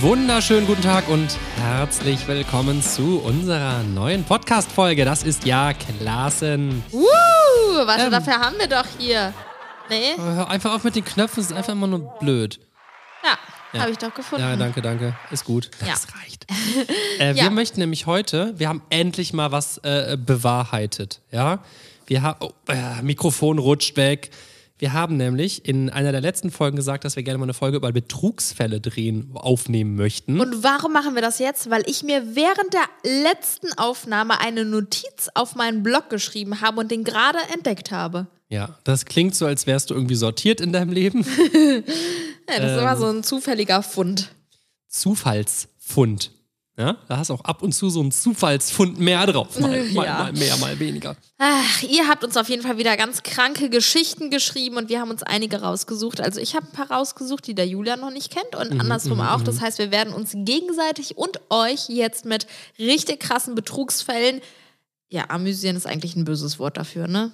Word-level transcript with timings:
wunderschönen 0.00 0.66
guten 0.66 0.82
Tag 0.82 1.08
und 1.08 1.36
herzlich 1.56 2.26
willkommen 2.26 2.82
zu 2.82 3.20
unserer 3.20 3.82
neuen 3.84 4.24
Podcast-Folge. 4.24 5.04
Das 5.04 5.22
ist 5.22 5.44
ja 5.44 5.72
Klassen. 5.74 6.82
Uh, 6.92 7.04
warte, 7.86 8.04
Ähm. 8.04 8.10
dafür 8.10 8.34
haben 8.40 8.58
wir 8.58 8.66
doch 8.66 8.84
hier. 8.98 9.32
Nee? 9.88 10.14
Hör 10.16 10.48
einfach 10.50 10.74
auf 10.74 10.82
mit 10.84 10.96
den 10.96 11.04
Knöpfen, 11.04 11.40
es 11.42 11.50
ist 11.50 11.56
einfach 11.56 11.72
immer 11.72 11.86
nur 11.86 12.00
blöd. 12.18 12.58
Ja, 13.22 13.38
Ja. 13.72 13.80
habe 13.82 13.92
ich 13.92 13.98
doch 13.98 14.12
gefunden. 14.12 14.44
Ja, 14.44 14.56
danke, 14.56 14.82
danke. 14.82 15.14
Ist 15.30 15.44
gut. 15.44 15.70
Ja. 15.80 15.92
Das 15.92 16.06
reicht. 16.20 16.46
Äh, 17.20 17.32
Ja. 17.34 17.44
Wir 17.44 17.50
möchten 17.50 17.78
nämlich 17.80 18.06
heute, 18.06 18.54
wir 18.56 18.68
haben 18.68 18.82
endlich 18.90 19.32
mal 19.32 19.52
was 19.52 19.78
äh, 19.78 20.16
bewahrheitet. 20.18 21.20
Ja, 21.30 21.60
wir 22.06 22.22
haben, 22.22 22.38
oh, 22.40 22.50
äh, 22.68 23.02
Mikrofon 23.02 23.58
rutscht 23.58 23.96
weg. 23.96 24.30
Wir 24.80 24.94
haben 24.94 25.18
nämlich 25.18 25.66
in 25.68 25.90
einer 25.90 26.10
der 26.10 26.22
letzten 26.22 26.50
Folgen 26.50 26.74
gesagt, 26.76 27.04
dass 27.04 27.14
wir 27.14 27.22
gerne 27.22 27.36
mal 27.38 27.44
eine 27.44 27.52
Folge 27.52 27.76
über 27.76 27.92
Betrugsfälle 27.92 28.80
drehen, 28.80 29.30
aufnehmen 29.34 29.94
möchten. 29.94 30.40
Und 30.40 30.62
warum 30.62 30.94
machen 30.94 31.14
wir 31.14 31.20
das 31.20 31.38
jetzt? 31.38 31.68
Weil 31.68 31.82
ich 31.86 32.02
mir 32.02 32.34
während 32.34 32.72
der 32.72 33.22
letzten 33.22 33.72
Aufnahme 33.76 34.40
eine 34.40 34.64
Notiz 34.64 35.28
auf 35.34 35.54
meinen 35.54 35.82
Blog 35.82 36.08
geschrieben 36.08 36.62
habe 36.62 36.80
und 36.80 36.90
den 36.90 37.04
gerade 37.04 37.38
entdeckt 37.52 37.90
habe. 37.90 38.26
ja, 38.48 38.78
das 38.84 39.04
klingt 39.04 39.34
so, 39.34 39.44
als 39.44 39.66
wärst 39.66 39.90
du 39.90 39.94
irgendwie 39.94 40.14
sortiert 40.14 40.60
in 40.62 40.72
deinem 40.72 40.90
Leben. 40.92 41.24
Ja, 42.52 42.56
das 42.56 42.72
ist 42.72 42.78
Ähm. 42.78 42.78
immer 42.80 42.96
so 42.96 43.06
ein 43.06 43.22
zufälliger 43.22 43.80
Fund. 43.80 44.34
Zufallsfund. 44.88 46.32
Ja, 46.80 46.96
da 47.08 47.18
hast 47.18 47.30
auch 47.30 47.42
ab 47.44 47.62
und 47.62 47.72
zu 47.72 47.90
so 47.90 48.00
einen 48.00 48.10
Zufallsfund 48.10 48.98
mehr 48.98 49.26
drauf. 49.26 49.58
Mal, 49.60 49.84
mal, 49.92 50.06
Ja. 50.06 50.18
mal 50.18 50.32
mehr, 50.32 50.56
mal 50.56 50.78
weniger. 50.78 51.14
Ach, 51.36 51.82
ihr 51.82 52.08
habt 52.08 52.24
uns 52.24 52.38
auf 52.38 52.48
jeden 52.48 52.62
Fall 52.62 52.78
wieder 52.78 52.96
ganz 52.96 53.22
kranke 53.22 53.68
Geschichten 53.68 54.30
geschrieben 54.30 54.78
und 54.78 54.88
wir 54.88 54.98
haben 54.98 55.10
uns 55.10 55.22
einige 55.22 55.60
rausgesucht. 55.60 56.22
Also 56.22 56.40
ich 56.40 56.56
habe 56.56 56.66
ein 56.66 56.72
paar 56.72 56.90
rausgesucht, 56.90 57.46
die 57.46 57.54
der 57.54 57.66
Julian 57.66 58.00
noch 58.00 58.10
nicht 58.10 58.32
kennt 58.32 58.56
und 58.56 58.72
Mhm, 58.72 58.80
andersrum 58.80 59.20
auch. 59.20 59.42
Das 59.42 59.60
heißt, 59.60 59.76
wir 59.78 59.90
werden 59.90 60.14
uns 60.14 60.30
gegenseitig 60.34 61.18
und 61.18 61.38
euch 61.50 61.90
jetzt 61.90 62.24
mit 62.24 62.46
richtig 62.78 63.20
krassen 63.20 63.54
Betrugsfällen, 63.54 64.40
ja, 65.10 65.28
amüsieren 65.28 65.76
ist 65.76 65.86
eigentlich 65.86 66.16
ein 66.16 66.24
böses 66.24 66.58
Wort 66.58 66.78
dafür, 66.78 67.08
ne? 67.08 67.32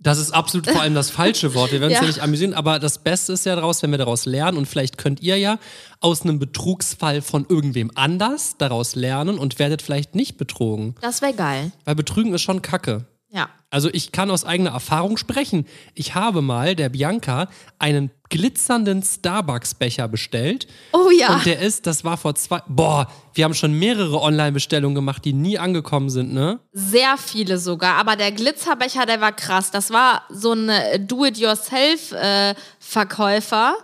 Das 0.00 0.18
ist 0.18 0.30
absolut 0.30 0.70
vor 0.70 0.80
allem 0.80 0.94
das 0.94 1.10
falsche 1.10 1.54
Wort. 1.54 1.72
Wir 1.72 1.80
werden 1.80 1.90
uns 1.90 1.98
ja. 2.00 2.02
Ja. 2.02 2.08
nicht 2.08 2.22
amüsieren, 2.22 2.54
aber 2.54 2.78
das 2.78 2.98
Beste 2.98 3.32
ist 3.32 3.46
ja 3.46 3.56
daraus, 3.56 3.82
wenn 3.82 3.90
wir 3.90 3.98
daraus 3.98 4.26
lernen 4.26 4.56
und 4.56 4.66
vielleicht 4.66 4.96
könnt 4.96 5.20
ihr 5.20 5.36
ja 5.38 5.58
aus 6.00 6.22
einem 6.22 6.38
Betrugsfall 6.38 7.20
von 7.20 7.46
irgendwem 7.48 7.90
anders 7.94 8.56
daraus 8.58 8.94
lernen 8.94 9.38
und 9.38 9.58
werdet 9.58 9.82
vielleicht 9.82 10.14
nicht 10.14 10.36
betrogen. 10.36 10.94
Das 11.00 11.20
wäre 11.20 11.34
geil. 11.34 11.72
Weil 11.84 11.96
Betrügen 11.96 12.32
ist 12.32 12.42
schon 12.42 12.62
Kacke. 12.62 13.06
Ja. 13.30 13.50
Also 13.70 13.90
ich 13.92 14.12
kann 14.12 14.30
aus 14.30 14.46
eigener 14.46 14.70
Erfahrung 14.70 15.18
sprechen. 15.18 15.66
Ich 15.94 16.14
habe 16.14 16.40
mal 16.40 16.74
der 16.74 16.88
Bianca 16.88 17.48
einen 17.78 18.10
glitzernden 18.30 19.02
Starbucks-Becher 19.02 20.08
bestellt. 20.08 20.66
Oh 20.92 21.10
ja. 21.10 21.34
Und 21.34 21.44
der 21.44 21.58
ist, 21.60 21.86
das 21.86 22.04
war 22.04 22.16
vor 22.16 22.34
zwei, 22.34 22.62
boah, 22.68 23.06
wir 23.34 23.44
haben 23.44 23.52
schon 23.52 23.78
mehrere 23.78 24.22
Online-Bestellungen 24.22 24.94
gemacht, 24.94 25.26
die 25.26 25.34
nie 25.34 25.58
angekommen 25.58 26.08
sind, 26.08 26.32
ne? 26.32 26.60
Sehr 26.72 27.18
viele 27.18 27.58
sogar. 27.58 27.96
Aber 27.96 28.16
der 28.16 28.32
Glitzerbecher, 28.32 29.04
der 29.04 29.20
war 29.20 29.32
krass. 29.32 29.70
Das 29.70 29.90
war 29.90 30.22
so 30.30 30.54
ein 30.54 30.70
äh, 30.70 30.98
Do-it-yourself-Verkäufer, 30.98 33.76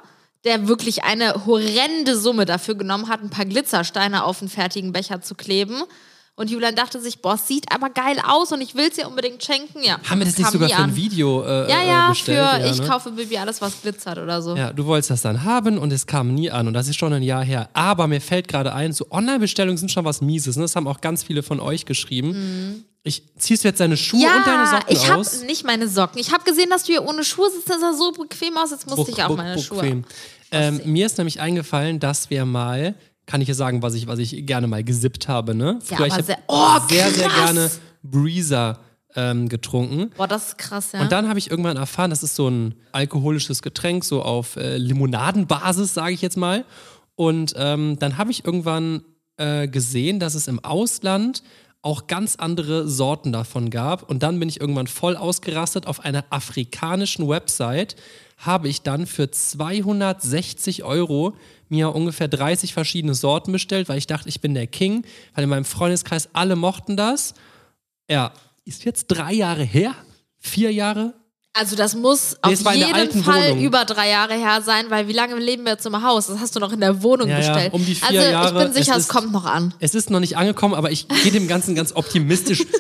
der 0.45 0.69
wirklich 0.69 1.05
eine 1.05 1.45
horrende 1.45 2.17
Summe 2.17 2.47
dafür 2.47 2.77
genommen 2.77 3.11
hat, 3.11 3.23
ein 3.23 3.29
paar 3.29 3.45
Glitzersteine 3.45 4.25
auf 4.25 4.41
einen 4.41 4.49
fertigen 4.49 4.93
Becher 4.93 5.21
zu 5.21 5.35
kleben. 5.35 5.83
Und 6.37 6.51
Julian 6.51 6.75
dachte 6.75 7.01
sich, 7.01 7.23
boah, 7.23 7.35
es 7.35 7.47
sieht 7.47 7.71
aber 7.73 7.91
geil 7.91 8.17
aus 8.27 8.51
und 8.51 8.61
ich 8.61 8.75
will 8.75 8.89
es 8.91 8.99
ihr 8.99 9.07
unbedingt 9.07 9.45
schenken. 9.45 9.85
Ja, 9.85 9.99
Haben 10.11 10.19
wir 10.19 10.27
das 10.27 10.37
nicht 10.37 10.51
sogar 10.51 10.69
für 10.69 10.77
ein. 10.77 10.97
Video 10.97 11.45
äh, 11.45 11.71
Ja, 11.71 11.81
äh, 11.83 11.87
ja, 11.89 12.09
bestellt? 12.09 12.39
für 12.39 12.59
ja, 12.65 12.71
ich 12.73 12.81
ne? 12.81 12.87
kaufe 12.89 13.13
Bibi 13.13 13.39
alles, 13.39 13.61
was 13.61 13.81
glitzert 13.83 14.19
oder 14.19 14.43
so. 14.43 14.57
Ja, 14.57 14.73
du 14.73 14.85
wolltest 14.85 15.11
das 15.11 15.23
dann 15.23 15.45
haben 15.45 15.79
und 15.79 15.93
es 15.93 16.07
kam 16.09 16.35
nie 16.35 16.51
an 16.51 16.67
und 16.67 16.75
das 16.75 16.89
ist 16.89 16.97
schon 16.97 17.13
ein 17.13 17.23
Jahr 17.23 17.45
her. 17.45 17.69
Aber 17.73 18.09
mir 18.09 18.21
fällt 18.21 18.49
gerade 18.49 18.73
ein, 18.75 18.93
so 18.93 19.07
Online-Bestellungen 19.13 19.77
sind 19.79 19.93
schon 19.93 20.05
was 20.05 20.23
Mieses. 20.23 20.57
Ne? 20.57 20.63
Das 20.63 20.75
haben 20.75 20.89
auch 20.89 21.01
ganz 21.01 21.23
viele 21.23 21.45
von 21.45 21.61
euch 21.61 21.87
geschrieben. 21.87 22.85
Ich 23.05 23.23
ziehst 23.39 23.63
du 23.63 23.69
jetzt 23.69 23.79
deine 23.79 23.97
Schuhe 23.97 24.27
und 24.27 24.45
deine 24.45 24.67
Socken 24.67 24.87
ich 24.97 25.09
habe 25.09 25.21
aus? 25.21 25.43
nicht 25.43 25.65
meine 25.65 25.87
Socken. 25.89 26.19
Ich 26.19 26.33
habe 26.33 26.43
gesehen, 26.43 26.71
dass 26.71 26.83
du 26.83 26.93
hier 26.95 27.05
ohne 27.07 27.23
Schuhe 27.23 27.49
sitzt. 27.51 27.71
Das 27.71 27.79
sah 27.81 27.93
so 27.93 28.11
bequem 28.11 28.57
aus. 28.57 28.73
Jetzt 28.73 28.87
musste 28.89 29.03
Buch- 29.03 29.17
ich 29.19 29.23
auch 29.23 29.29
buch- 29.29 29.37
meine 29.37 29.63
Schuhe. 29.63 29.83
bequem. 29.83 30.05
Ähm, 30.51 30.81
mir 30.85 31.07
ist 31.07 31.17
nämlich 31.19 31.41
eingefallen, 31.41 32.01
dass 32.01 32.31
wir 32.31 32.45
mal, 32.45 32.95
kann 33.27 33.41
ich 33.41 33.49
ja 33.49 33.55
sagen, 33.55 33.83
was 33.83 33.95
ich, 33.95 34.07
was 34.07 34.19
ich 34.19 34.47
gerne 34.47 34.67
mal 34.67 34.85
gesippt 34.85 35.29
habe, 35.29 35.55
ne? 35.55 35.79
Ja, 35.89 35.97
Früher, 35.97 36.07
ich 36.07 36.13
aber 36.13 36.23
hab 36.23 36.27
sehr- 36.27 36.39
oh, 36.49 36.79
sehr, 36.89 37.11
sehr 37.11 37.29
gerne 37.29 37.71
Breezer 38.03 38.79
ähm, 39.17 39.49
getrunken. 39.49 40.11
Boah, 40.17 40.27
das 40.29 40.49
ist 40.49 40.59
krass, 40.59 40.93
ja. 40.93 41.01
Und 41.01 41.13
dann 41.13 41.29
habe 41.29 41.39
ich 41.39 41.51
irgendwann 41.51 41.77
erfahren, 41.77 42.11
das 42.11 42.23
ist 42.23 42.35
so 42.37 42.49
ein 42.49 42.75
alkoholisches 42.93 43.63
Getränk, 43.63 44.05
so 44.05 44.23
auf 44.23 44.57
äh, 44.57 44.77
Limonadenbasis, 44.77 45.95
sage 45.95 46.13
ich 46.15 46.23
jetzt 46.23 46.37
mal. 46.37 46.65
Und 47.17 47.55
ähm, 47.57 47.97
dann 47.99 48.19
habe 48.19 48.31
ich 48.31 48.45
irgendwann 48.45 49.03
äh, 49.37 49.69
gesehen, 49.69 50.19
dass 50.21 50.35
es 50.35 50.49
im 50.49 50.59
Ausland 50.65 51.43
auch 51.81 52.07
ganz 52.07 52.37
andere 52.37 52.89
Sorten 52.89 53.31
davon 53.31 53.71
gab. 53.71 54.09
Und 54.09 54.23
dann 54.23 54.41
bin 54.41 54.49
ich 54.49 54.61
irgendwann 54.61 54.87
voll 54.87 55.17
ausgerastet. 55.17 55.87
Auf 55.87 56.01
einer 56.01 56.25
afrikanischen 56.31 57.29
Website 57.29 57.95
habe 58.39 58.69
ich 58.69 58.83
dann 58.83 59.07
für 59.07 59.31
260 59.31 60.85
Euro 60.85 61.35
mir 61.69 61.95
ungefähr 61.95 62.29
30 62.29 62.75
verschiedene 62.75 63.15
Sorten 63.15 63.53
bestellt, 63.53 63.89
weil 63.89 63.99
ich 63.99 64.07
dachte, 64.07 64.29
ich 64.29 64.41
bin 64.41 64.55
der 64.55 64.67
King. 64.67 65.05
Weil 65.35 65.45
in 65.45 65.51
meinem 65.51 65.65
Freundeskreis 65.65 66.29
alle 66.33 66.57
mochten 66.57 66.97
das. 66.97 67.35
Ja, 68.11 68.33
ist 68.65 68.85
jetzt 68.85 69.07
drei 69.09 69.33
Jahre 69.33 69.63
her? 69.65 69.95
Vier 70.39 70.73
Jahre? 70.73 71.15
Also 71.57 71.77
das 71.77 71.95
muss 71.95 72.33
Nee, 72.33 72.39
auf 72.43 72.53
es 72.53 72.75
jeden 72.75 73.23
Fall 73.23 73.51
Wohnung. 73.51 73.65
über 73.65 73.85
drei 73.85 74.11
Jahre 74.11 74.35
her 74.35 74.61
sein, 74.61 74.87
weil 74.89 75.07
wie 75.07 75.13
lange 75.13 75.37
leben 75.37 75.63
wir 75.65 75.73
jetzt 75.73 75.87
im 75.87 76.03
Haus? 76.03 76.27
Das 76.27 76.41
hast 76.41 76.57
du 76.57 76.61
noch 76.61 76.73
in 76.73 76.81
der 76.81 77.01
Wohnung 77.03 77.29
Ja, 77.29 77.39
ja, 77.39 77.53
bestellt. 77.53 77.73
um 77.73 77.85
die 77.87 77.95
vier 77.95 78.09
also 78.09 78.21
Jahre. 78.33 78.59
ich 78.59 78.65
bin 78.65 78.73
sicher, 78.75 78.93
Es 78.93 78.99
es, 78.99 79.03
ist- 79.05 79.09
kommt 79.09 79.31
noch 79.33 79.45
an. 79.45 79.73
Es 79.79 79.95
ist 79.95 80.11
noch 80.11 80.19
nicht 80.19 80.37
angekommen, 80.37 80.75
aber 80.75 80.91
ich 80.91 81.07
gehe 81.07 81.31
dem 81.31 81.47
Ganzen 81.47 81.75
ganz 81.77 81.93
optimistisch. 81.95 82.65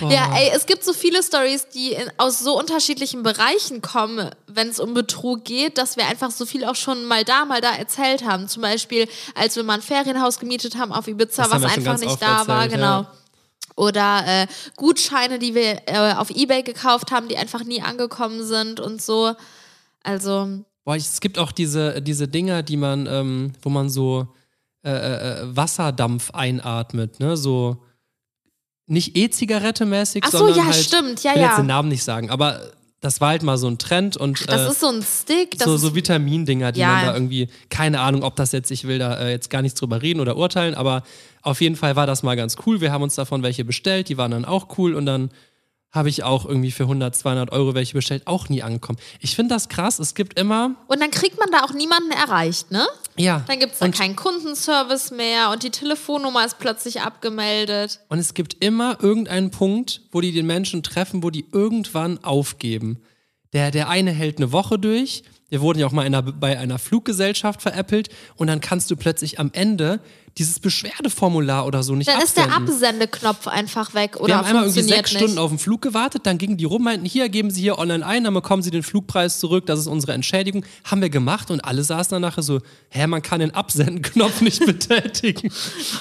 Ja, 0.00 0.34
ey, 0.36 0.50
es 0.54 0.66
gibt 0.66 0.84
so 0.84 0.92
viele 0.92 1.22
Stories, 1.22 1.68
die 1.68 1.92
in, 1.92 2.10
aus 2.18 2.40
so 2.40 2.58
unterschiedlichen 2.58 3.22
Bereichen 3.22 3.82
kommen, 3.82 4.30
wenn 4.46 4.68
es 4.68 4.80
um 4.80 4.94
Betrug 4.94 5.44
geht, 5.44 5.78
dass 5.78 5.96
wir 5.96 6.06
einfach 6.06 6.30
so 6.30 6.46
viel 6.46 6.64
auch 6.64 6.76
schon 6.76 7.04
mal 7.04 7.24
da, 7.24 7.44
mal 7.44 7.60
da 7.60 7.74
erzählt 7.74 8.24
haben. 8.24 8.48
Zum 8.48 8.62
Beispiel, 8.62 9.08
als 9.34 9.56
wir 9.56 9.64
mal 9.64 9.74
ein 9.74 9.82
Ferienhaus 9.82 10.38
gemietet 10.38 10.76
haben 10.76 10.92
auf 10.92 11.08
Ibiza, 11.08 11.44
Das 11.44 11.50
was 11.50 11.64
einfach 11.64 11.98
nicht 11.98 12.20
da 12.22 12.46
war, 12.46 12.64
erzählt, 12.64 12.74
genau. 12.74 13.00
ja. 13.02 13.12
Oder 13.76 14.24
äh, 14.26 14.46
Gutscheine, 14.76 15.38
die 15.38 15.54
wir 15.54 15.82
äh, 15.86 16.14
auf 16.14 16.30
Ebay 16.30 16.62
gekauft 16.62 17.12
haben, 17.12 17.28
die 17.28 17.36
einfach 17.36 17.62
nie 17.64 17.80
angekommen 17.80 18.44
sind 18.44 18.80
und 18.80 19.00
so. 19.00 19.34
Also, 20.02 20.64
Boah, 20.84 20.96
es 20.96 21.20
gibt 21.20 21.38
auch 21.38 21.52
diese, 21.52 22.00
diese 22.02 22.28
Dinger, 22.28 22.62
die 22.62 22.76
man, 22.76 23.06
ähm, 23.06 23.52
wo 23.62 23.68
man 23.68 23.90
so 23.90 24.26
äh, 24.82 24.90
äh, 24.90 25.56
Wasserdampf 25.56 26.30
einatmet, 26.30 27.20
ne? 27.20 27.36
So 27.36 27.82
nicht 28.88 29.16
E-Zigarette 29.16 29.86
mäßig, 29.86 30.22
Ach 30.26 30.30
so, 30.30 30.38
sondern 30.38 30.56
ja, 30.58 30.64
halt, 30.64 30.74
stimmt, 30.74 31.22
ja, 31.22 31.30
ich 31.30 31.36
will 31.36 31.42
ja. 31.42 31.48
jetzt 31.48 31.58
den 31.58 31.66
Namen 31.66 31.88
nicht 31.88 32.04
sagen, 32.04 32.30
aber 32.30 32.60
das 33.00 33.20
war 33.20 33.28
halt 33.28 33.44
mal 33.44 33.56
so 33.58 33.68
ein 33.68 33.78
Trend 33.78 34.16
und 34.16 34.48
das 34.48 34.62
äh, 34.62 34.70
ist 34.70 34.80
so 34.80 34.88
ein 34.88 35.02
Stick. 35.02 35.56
Das 35.58 35.68
so, 35.68 35.76
ist, 35.76 35.82
so 35.82 35.94
Vitamindinger, 35.94 36.72
die 36.72 36.80
Ja. 36.80 36.88
man 36.88 37.06
da 37.06 37.14
irgendwie, 37.14 37.48
keine 37.70 38.00
Ahnung, 38.00 38.24
ob 38.24 38.34
das 38.34 38.50
jetzt, 38.50 38.70
ich 38.72 38.88
will 38.88 38.98
da 38.98 39.18
äh, 39.18 39.30
jetzt 39.30 39.50
gar 39.50 39.62
nichts 39.62 39.78
drüber 39.78 40.02
reden 40.02 40.18
oder 40.20 40.36
urteilen, 40.36 40.74
aber 40.74 41.04
auf 41.42 41.60
jeden 41.60 41.76
Fall 41.76 41.94
war 41.94 42.06
das 42.06 42.24
mal 42.24 42.34
ganz 42.34 42.56
cool. 42.66 42.80
Wir 42.80 42.90
haben 42.90 43.02
uns 43.02 43.14
davon 43.14 43.42
welche 43.44 43.64
bestellt, 43.64 44.08
die 44.08 44.18
waren 44.18 44.32
dann 44.32 44.44
auch 44.44 44.78
cool 44.78 44.94
und 44.94 45.06
dann 45.06 45.30
habe 45.90 46.08
ich 46.08 46.22
auch 46.22 46.44
irgendwie 46.44 46.70
für 46.70 46.82
100, 46.84 47.16
200 47.16 47.52
Euro 47.52 47.74
welche 47.74 47.94
bestellt, 47.94 48.26
auch 48.26 48.48
nie 48.48 48.62
angekommen. 48.62 48.98
Ich 49.20 49.34
finde 49.34 49.54
das 49.54 49.68
krass, 49.68 49.98
es 49.98 50.14
gibt 50.14 50.38
immer, 50.38 50.74
und 50.86 51.00
dann 51.00 51.10
kriegt 51.10 51.38
man 51.38 51.50
da 51.50 51.64
auch 51.64 51.72
niemanden 51.72 52.10
erreicht, 52.10 52.70
ne? 52.70 52.86
ja. 53.16 53.42
Dann 53.46 53.58
gibt 53.58 53.72
es 53.72 53.78
da 53.78 53.88
keinen 53.88 54.16
Kundenservice 54.16 55.10
mehr 55.10 55.50
und 55.50 55.62
die 55.62 55.70
Telefonnummer 55.70 56.44
ist 56.44 56.58
plötzlich 56.58 57.00
abgemeldet. 57.00 58.00
Und 58.08 58.18
es 58.18 58.34
gibt 58.34 58.62
immer 58.62 58.98
irgendeinen 59.02 59.50
Punkt, 59.50 60.02
wo 60.12 60.20
die 60.20 60.32
den 60.32 60.46
Menschen 60.46 60.82
treffen, 60.82 61.22
wo 61.22 61.30
die 61.30 61.46
irgendwann 61.52 62.22
aufgeben. 62.22 63.02
Der, 63.54 63.70
der 63.70 63.88
eine 63.88 64.10
hält 64.10 64.38
eine 64.38 64.52
Woche 64.52 64.78
durch, 64.78 65.22
wir 65.50 65.60
wurden 65.60 65.78
ja 65.78 65.86
auch 65.86 65.92
mal 65.92 66.06
in 66.06 66.14
einer, 66.14 66.22
bei 66.32 66.58
einer 66.58 66.78
Fluggesellschaft 66.78 67.62
veräppelt 67.62 68.08
und 68.36 68.46
dann 68.48 68.60
kannst 68.60 68.90
du 68.90 68.96
plötzlich 68.96 69.38
am 69.40 69.50
Ende 69.54 70.00
dieses 70.36 70.60
Beschwerdeformular 70.60 71.66
oder 71.66 71.82
so 71.82 71.94
nicht 71.96 72.08
Dann 72.08 72.20
ist 72.20 72.36
der 72.36 72.44
absenden. 72.52 72.68
Absendeknopf 72.74 73.48
einfach 73.48 73.94
weg 73.94 74.16
oder 74.20 74.28
Wir 74.28 74.38
haben 74.38 74.46
einmal 74.46 74.62
irgendwie 74.64 74.82
sechs 74.82 75.12
nicht. 75.12 75.20
Stunden 75.22 75.38
auf 75.38 75.50
den 75.50 75.58
Flug 75.58 75.82
gewartet, 75.82 76.26
dann 76.26 76.38
gingen 76.38 76.56
die 76.58 76.64
rum, 76.64 76.84
meinten, 76.84 77.06
hier, 77.06 77.28
geben 77.28 77.50
Sie 77.50 77.60
hier 77.62 77.78
online 77.78 78.04
ein, 78.06 78.24
dann 78.24 78.34
bekommen 78.34 78.62
Sie 78.62 78.70
den 78.70 78.82
Flugpreis 78.82 79.38
zurück, 79.40 79.66
das 79.66 79.80
ist 79.80 79.86
unsere 79.88 80.12
Entschädigung. 80.12 80.64
Haben 80.84 81.00
wir 81.02 81.10
gemacht 81.10 81.50
und 81.50 81.60
alle 81.64 81.82
saßen 81.82 82.10
dann 82.12 82.22
nachher 82.22 82.42
so, 82.42 82.60
hä, 82.90 83.06
man 83.06 83.22
kann 83.22 83.40
den 83.40 83.52
Absendenknopf 83.54 84.40
nicht 84.42 84.64
betätigen. 84.66 85.48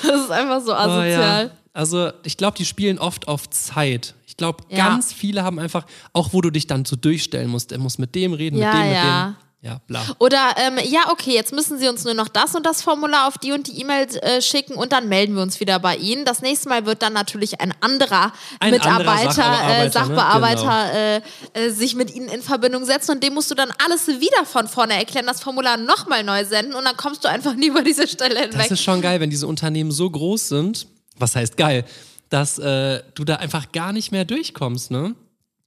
Das 0.06 0.22
ist 0.22 0.32
einfach 0.32 0.62
so 0.62 0.72
Oh, 0.72 0.76
asozial. 0.76 1.46
ja. 1.46 1.52
Also 1.78 2.10
ich 2.24 2.38
glaube, 2.38 2.58
die 2.58 2.66
spielen 2.66 2.98
oft 2.98 3.28
auf 3.28 3.48
Zeit. 3.52 4.16
Ich 4.26 4.36
glaube, 4.36 4.64
Ja. 4.70 4.90
ganz 4.90 5.14
viele 5.14 5.44
haben 5.44 5.60
einfach, 5.60 5.86
auch 6.12 6.34
wo 6.34 6.42
du 6.42 6.50
dich 6.50 6.66
dann 6.66 6.86
so 6.86 6.96
durchstellen 6.96 7.52
musst, 7.52 7.72
er 7.72 7.78
muss 7.78 8.00
mit 8.00 8.16
dem 8.16 8.34
reden, 8.34 8.58
Ja, 8.58 8.74
mit 8.74 8.84
dem, 8.84 8.92
ja. 8.94 9.28
mit 9.28 9.36
dem. 9.36 9.44
Ja, 9.62 9.82
bla. 9.86 10.02
Oder 10.20 10.56
ähm, 10.58 10.80
ja, 10.88 11.12
okay, 11.12 11.34
jetzt 11.34 11.52
müssen 11.54 11.78
Sie 11.78 11.88
uns 11.88 12.04
nur 12.04 12.14
noch 12.16 12.30
das 12.30 12.56
und 12.56 12.66
das 12.66 12.82
Formular 12.82 13.28
auf 13.28 13.38
die 13.38 13.52
und 13.52 13.68
die 13.68 13.80
E-Mail 13.82 14.08
äh, 14.22 14.42
schicken 14.42 14.74
und 14.74 14.92
dann 14.92 15.08
melden 15.08 15.36
wir 15.36 15.42
uns 15.44 15.60
wieder 15.60 15.78
bei 15.80 15.98
Ihnen. 15.98 16.26
Das 16.26 16.42
nächste 16.42 16.70
Mal 16.70 16.86
wird 16.88 17.02
dann 17.04 17.14
natürlich 17.14 17.60
ein 17.62 17.74
anderer 17.82 18.32
Ein 18.60 18.72
Mitarbeiter, 18.72 19.46
anderer 19.46 19.86
äh, 19.86 19.92
Sachbearbeiter, 19.92 20.62
Sachbearbeiter 20.62 20.94
äh, 20.94 21.22
äh, 21.66 21.70
sich 21.70 21.96
mit 21.96 22.14
Ihnen 22.14 22.30
in 22.30 22.42
Verbindung 22.42 22.86
setzen 22.86 23.12
und 23.12 23.24
dem 23.24 23.34
musst 23.36 23.52
du 23.52 23.56
dann 23.56 23.72
alles 23.84 24.08
wieder 24.08 24.46
von 24.46 24.68
vorne 24.68 24.94
erklären, 24.96 25.28
das 25.28 25.42
Formular 25.42 25.78
nochmal 25.78 26.24
neu 26.24 26.44
senden 26.46 26.74
und 26.74 26.86
dann 26.86 26.98
kommst 26.98 27.24
du 27.24 27.28
einfach 27.28 27.54
nie 27.56 27.68
über 27.68 27.84
diese 27.84 28.08
Stelle 28.08 28.40
hinweg. 28.40 28.58
Das 28.58 28.72
ist 28.72 28.84
schon 28.84 29.02
geil, 29.02 29.20
wenn 29.20 29.30
diese 29.30 29.46
Unternehmen 29.48 29.92
so 29.92 30.10
groß 30.10 30.50
sind. 30.50 30.88
Was 31.20 31.36
heißt 31.36 31.58
geil? 31.58 31.86
Dass 32.30 32.60
äh, 32.60 33.02
du 33.16 33.24
da 33.24 33.38
einfach 33.38 33.72
gar 33.72 33.94
nicht 33.94 34.12
mehr 34.12 34.26
durchkommst, 34.26 34.92
ne? 34.92 35.16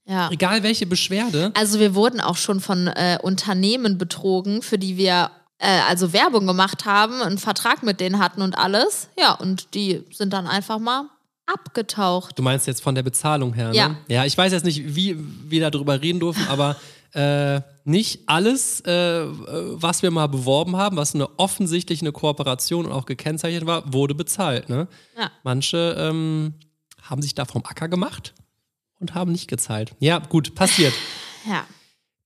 ja. 0.07 0.29
Egal 0.31 0.63
welche 0.63 0.85
Beschwerde. 0.85 1.51
Also 1.55 1.79
wir 1.79 1.95
wurden 1.95 2.19
auch 2.21 2.37
schon 2.37 2.59
von 2.59 2.87
äh, 2.87 3.17
Unternehmen 3.21 3.97
betrogen, 3.97 4.61
für 4.61 4.77
die 4.77 4.97
wir 4.97 5.31
äh, 5.57 5.79
also 5.87 6.13
Werbung 6.13 6.47
gemacht 6.47 6.85
haben, 6.85 7.21
einen 7.21 7.37
Vertrag 7.37 7.83
mit 7.83 7.99
denen 7.99 8.19
hatten 8.19 8.41
und 8.41 8.57
alles. 8.57 9.09
Ja, 9.17 9.33
und 9.33 9.73
die 9.73 10.03
sind 10.11 10.33
dann 10.33 10.47
einfach 10.47 10.79
mal 10.79 11.05
abgetaucht. 11.45 12.37
Du 12.37 12.43
meinst 12.43 12.67
jetzt 12.67 12.81
von 12.81 12.95
der 12.95 13.03
Bezahlung 13.03 13.53
her, 13.53 13.69
ne? 13.69 13.75
Ja. 13.75 13.95
Ja, 14.07 14.25
ich 14.25 14.37
weiß 14.37 14.51
jetzt 14.51 14.65
nicht, 14.65 14.95
wie 14.95 15.17
wir 15.47 15.69
darüber 15.69 16.01
reden 16.01 16.19
dürfen, 16.19 16.45
aber 16.49 16.75
äh, 17.13 17.61
nicht 17.83 18.21
alles, 18.27 18.81
äh, 18.81 19.25
was 19.25 20.01
wir 20.01 20.11
mal 20.11 20.27
beworben 20.27 20.77
haben, 20.77 20.97
was 20.97 21.15
eine 21.15 21.39
offensichtlich 21.39 22.01
eine 22.01 22.11
Kooperation 22.11 22.85
und 22.85 22.91
auch 22.91 23.05
gekennzeichnet 23.05 23.65
war, 23.65 23.91
wurde 23.93 24.15
bezahlt. 24.15 24.69
Ne? 24.69 24.87
Ja. 25.17 25.31
Manche 25.43 25.95
ähm, 25.97 26.53
haben 27.01 27.21
sich 27.21 27.35
da 27.35 27.45
vom 27.45 27.65
Acker 27.65 27.89
gemacht 27.89 28.33
und 28.99 29.13
haben 29.13 29.31
nicht 29.31 29.47
gezahlt. 29.47 29.93
Ja, 29.99 30.19
gut, 30.19 30.55
passiert. 30.55 30.93
Ja. 31.47 31.65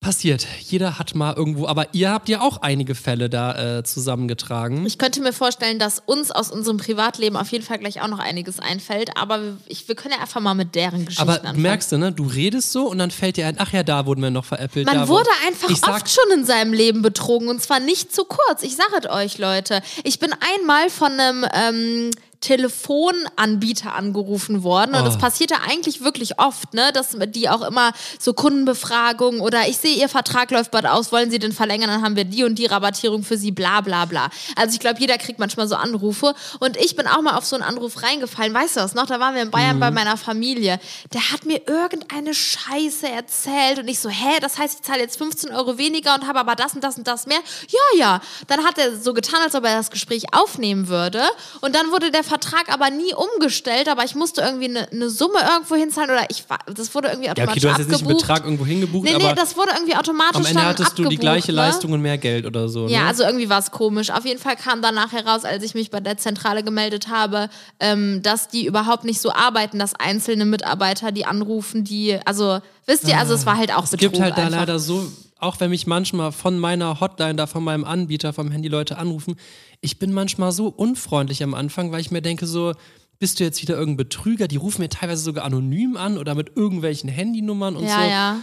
Passiert. 0.05 0.45
Jeder 0.61 0.99
hat 0.99 1.15
mal 1.15 1.33
irgendwo, 1.33 1.65
aber 1.65 1.87
ihr 1.95 2.11
habt 2.11 2.29
ja 2.29 2.41
auch 2.41 2.61
einige 2.61 2.93
Fälle 2.93 3.27
da 3.27 3.79
äh, 3.79 3.83
zusammengetragen. 3.83 4.85
Ich 4.85 4.99
könnte 4.99 5.19
mir 5.19 5.33
vorstellen, 5.33 5.79
dass 5.79 5.99
uns 6.05 6.29
aus 6.29 6.51
unserem 6.51 6.77
Privatleben 6.77 7.35
auf 7.35 7.49
jeden 7.51 7.65
Fall 7.65 7.79
gleich 7.79 8.01
auch 8.03 8.07
noch 8.07 8.19
einiges 8.19 8.59
einfällt, 8.59 9.17
aber 9.17 9.41
wir- 9.41 9.57
ich, 9.65 9.87
wir 9.87 9.95
können 9.95 10.13
ja 10.13 10.21
einfach 10.21 10.41
mal 10.41 10.53
mit 10.53 10.75
deren 10.75 11.05
Geschichten 11.05 11.23
Aber 11.23 11.33
du 11.39 11.39
anfangen. 11.41 11.61
merkst 11.63 11.91
du, 11.91 11.97
ne? 11.97 12.11
Du 12.11 12.25
redest 12.25 12.71
so 12.71 12.87
und 12.87 12.99
dann 12.99 13.09
fällt 13.09 13.37
dir 13.37 13.47
ein, 13.47 13.55
ach 13.57 13.73
ja, 13.73 13.81
da 13.81 14.05
wurden 14.05 14.21
wir 14.21 14.29
noch 14.29 14.45
veräppelt. 14.45 14.85
Man 14.85 15.07
wurde 15.07 15.29
einfach 15.47 15.69
ich 15.71 15.79
sag, 15.79 15.89
oft 15.95 16.07
schon 16.09 16.37
in 16.37 16.45
seinem 16.45 16.71
Leben 16.73 17.01
betrogen 17.01 17.47
und 17.47 17.59
zwar 17.63 17.79
nicht 17.79 18.13
zu 18.13 18.25
kurz. 18.25 18.61
Ich 18.61 18.75
sage 18.75 18.91
es 19.01 19.09
euch, 19.09 19.39
Leute. 19.39 19.81
Ich 20.03 20.19
bin 20.19 20.29
einmal 20.59 20.91
von 20.91 21.13
einem 21.13 21.45
ähm, 21.51 22.11
Telefonanbieter 22.45 23.93
angerufen 23.95 24.63
worden 24.63 24.95
und 24.95 25.01
Oh. 25.01 25.05
das 25.05 25.17
passierte 25.17 25.55
eigentlich 25.67 26.01
wirklich 26.03 26.39
oft, 26.39 26.73
ne, 26.73 26.91
dass 26.93 27.15
die 27.27 27.49
auch 27.49 27.61
immer 27.61 27.91
so 28.19 28.33
Kundenbefragungen 28.33 29.41
oder 29.41 29.67
ich 29.67 29.77
sehe, 29.77 29.95
Ihr 29.95 30.09
Vertrag 30.09 30.51
läuft 30.51 30.71
bald 30.71 30.85
aus, 30.85 31.11
wollen 31.11 31.31
Sie 31.31 31.39
den 31.39 31.51
verlängern, 31.51 31.89
dann 31.89 32.01
haben 32.01 32.15
wir 32.15 32.25
die 32.25 32.43
und 32.43 32.55
die 32.55 32.65
Rabattierung 32.65 33.23
für 33.23 33.37
Sie, 33.37 33.51
bla 33.51 33.81
bla 33.81 34.05
bla. 34.05 34.29
Also 34.55 34.73
ich 34.73 34.79
glaube, 34.79 34.99
jeder 34.99 35.17
kriegt 35.17 35.39
manchmal 35.39 35.67
so 35.67 35.75
Anrufe 35.75 36.33
und 36.59 36.77
ich 36.77 36.95
bin 36.95 37.07
auch 37.07 37.21
mal 37.21 37.35
auf 37.37 37.45
so 37.45 37.55
einen 37.55 37.63
Anruf 37.63 38.03
reingefallen. 38.03 38.53
Weißt 38.53 38.75
du 38.77 38.81
was 38.81 38.93
noch? 38.93 39.05
Da 39.05 39.19
waren 39.19 39.35
wir 39.35 39.41
in 39.41 39.51
Bayern 39.51 39.79
bei 39.79 39.91
meiner 39.91 40.17
Familie. 40.17 40.79
Der 41.13 41.31
hat 41.31 41.45
mir 41.45 41.61
irgendeine 41.67 42.33
Scheiße 42.33 43.07
erzählt 43.09 43.79
und 43.79 43.87
ich 43.87 43.99
so, 43.99 44.09
hä, 44.09 44.39
das 44.41 44.57
heißt, 44.57 44.79
ich 44.79 44.81
zahle 44.83 45.01
jetzt 45.01 45.17
15 45.17 45.51
Euro 45.51 45.77
weniger 45.77 46.15
und 46.15 46.27
habe 46.27 46.39
aber 46.39 46.55
das 46.55 46.73
und 46.73 46.83
das 46.83 46.97
und 46.97 47.07
das 47.07 47.25
mehr? 47.27 47.39
Ja, 47.69 47.99
ja. 47.99 48.21
Dann 48.47 48.63
hat 48.63 48.77
er 48.77 48.95
so 48.97 49.13
getan, 49.13 49.41
als 49.43 49.55
ob 49.55 49.63
er 49.65 49.75
das 49.77 49.89
Gespräch 49.91 50.25
aufnehmen 50.33 50.87
würde 50.87 51.21
und 51.61 51.75
dann 51.75 51.91
wurde 51.91 52.11
der 52.11 52.23
Vertrag 52.39 52.71
aber 52.73 52.89
nie 52.89 53.13
umgestellt, 53.13 53.87
aber 53.87 54.03
ich 54.03 54.15
musste 54.15 54.41
irgendwie 54.41 54.65
eine, 54.65 54.91
eine 54.91 55.09
Summe 55.09 55.39
irgendwo 55.53 55.75
hinzahlen 55.75 56.09
oder 56.11 56.25
ich 56.29 56.43
war, 56.49 56.59
das 56.73 56.93
wurde 56.93 57.07
irgendwie 57.09 57.27
Ja, 57.27 57.31
automatisch 57.33 57.51
okay, 57.51 57.59
du 57.61 57.69
hast 57.71 57.77
jetzt 57.79 57.87
nicht 57.89 58.01
einen 58.01 58.07
abgebucht. 58.07 58.27
Betrag 58.27 58.43
irgendwo 58.45 58.65
hingebucht, 58.65 59.03
Nee, 59.05 59.17
nee, 59.17 59.23
aber 59.25 59.35
das 59.35 59.55
wurde 59.55 59.71
irgendwie 59.75 59.95
automatisch 59.95 60.35
am 60.37 60.45
Ende 60.45 60.53
dann 60.59 60.65
hattest 60.65 60.91
du 60.91 61.03
die 61.03 61.07
abgebucht, 61.07 61.21
gleiche 61.21 61.51
ne? 61.51 61.55
Leistung 61.57 61.91
und 61.93 62.01
mehr 62.01 62.17
Geld 62.17 62.45
oder 62.45 62.67
so. 62.69 62.87
Ja, 62.87 63.01
ne? 63.03 63.07
also 63.07 63.23
irgendwie 63.23 63.49
war 63.49 63.59
es 63.59 63.71
komisch. 63.71 64.09
Auf 64.11 64.25
jeden 64.25 64.39
Fall 64.39 64.55
kam 64.55 64.81
dann 64.81 64.95
nachher 64.95 65.25
raus, 65.25 65.45
als 65.45 65.63
ich 65.63 65.73
mich 65.75 65.91
bei 65.91 65.99
der 65.99 66.17
Zentrale 66.17 66.63
gemeldet 66.63 67.07
habe, 67.09 67.49
ähm, 67.79 68.21
dass 68.21 68.47
die 68.49 68.65
überhaupt 68.65 69.05
nicht 69.05 69.21
so 69.21 69.31
arbeiten, 69.31 69.79
dass 69.79 69.93
einzelne 69.95 70.45
Mitarbeiter, 70.45 71.11
die 71.11 71.25
anrufen, 71.25 71.83
die, 71.83 72.19
also 72.25 72.59
wisst 72.85 73.07
ihr, 73.07 73.17
also 73.17 73.33
es 73.33 73.45
war 73.45 73.57
halt 73.57 73.73
auch 73.73 73.83
es 73.85 73.91
Betrug 73.91 74.11
gibt 74.11 74.21
halt 74.21 74.37
da 74.37 74.43
einfach. 74.45 74.59
leider 74.59 74.79
so, 74.79 75.05
auch 75.45 75.59
wenn 75.59 75.69
mich 75.69 75.87
manchmal 75.87 76.31
von 76.31 76.59
meiner 76.59 76.99
Hotline, 76.99 77.35
da 77.35 77.47
von 77.47 77.63
meinem 77.63 77.85
Anbieter, 77.85 78.33
vom 78.33 78.51
Handy 78.51 78.67
Leute 78.67 78.97
anrufen, 78.97 79.35
ich 79.81 79.99
bin 79.99 80.13
manchmal 80.13 80.51
so 80.51 80.67
unfreundlich 80.67 81.43
am 81.43 81.53
Anfang, 81.53 81.91
weil 81.91 82.01
ich 82.01 82.11
mir 82.11 82.21
denke 82.21 82.47
so, 82.47 82.73
bist 83.19 83.39
du 83.39 83.43
jetzt 83.43 83.61
wieder 83.61 83.75
irgendein 83.75 83.97
Betrüger? 83.97 84.47
Die 84.47 84.57
rufen 84.57 84.81
mir 84.81 84.89
teilweise 84.89 85.23
sogar 85.23 85.45
anonym 85.45 85.95
an 85.95 86.17
oder 86.17 86.35
mit 86.35 86.55
irgendwelchen 86.57 87.09
Handynummern 87.09 87.75
und 87.75 87.85
ja, 87.85 88.01
so. 88.01 88.09
ja. 88.09 88.39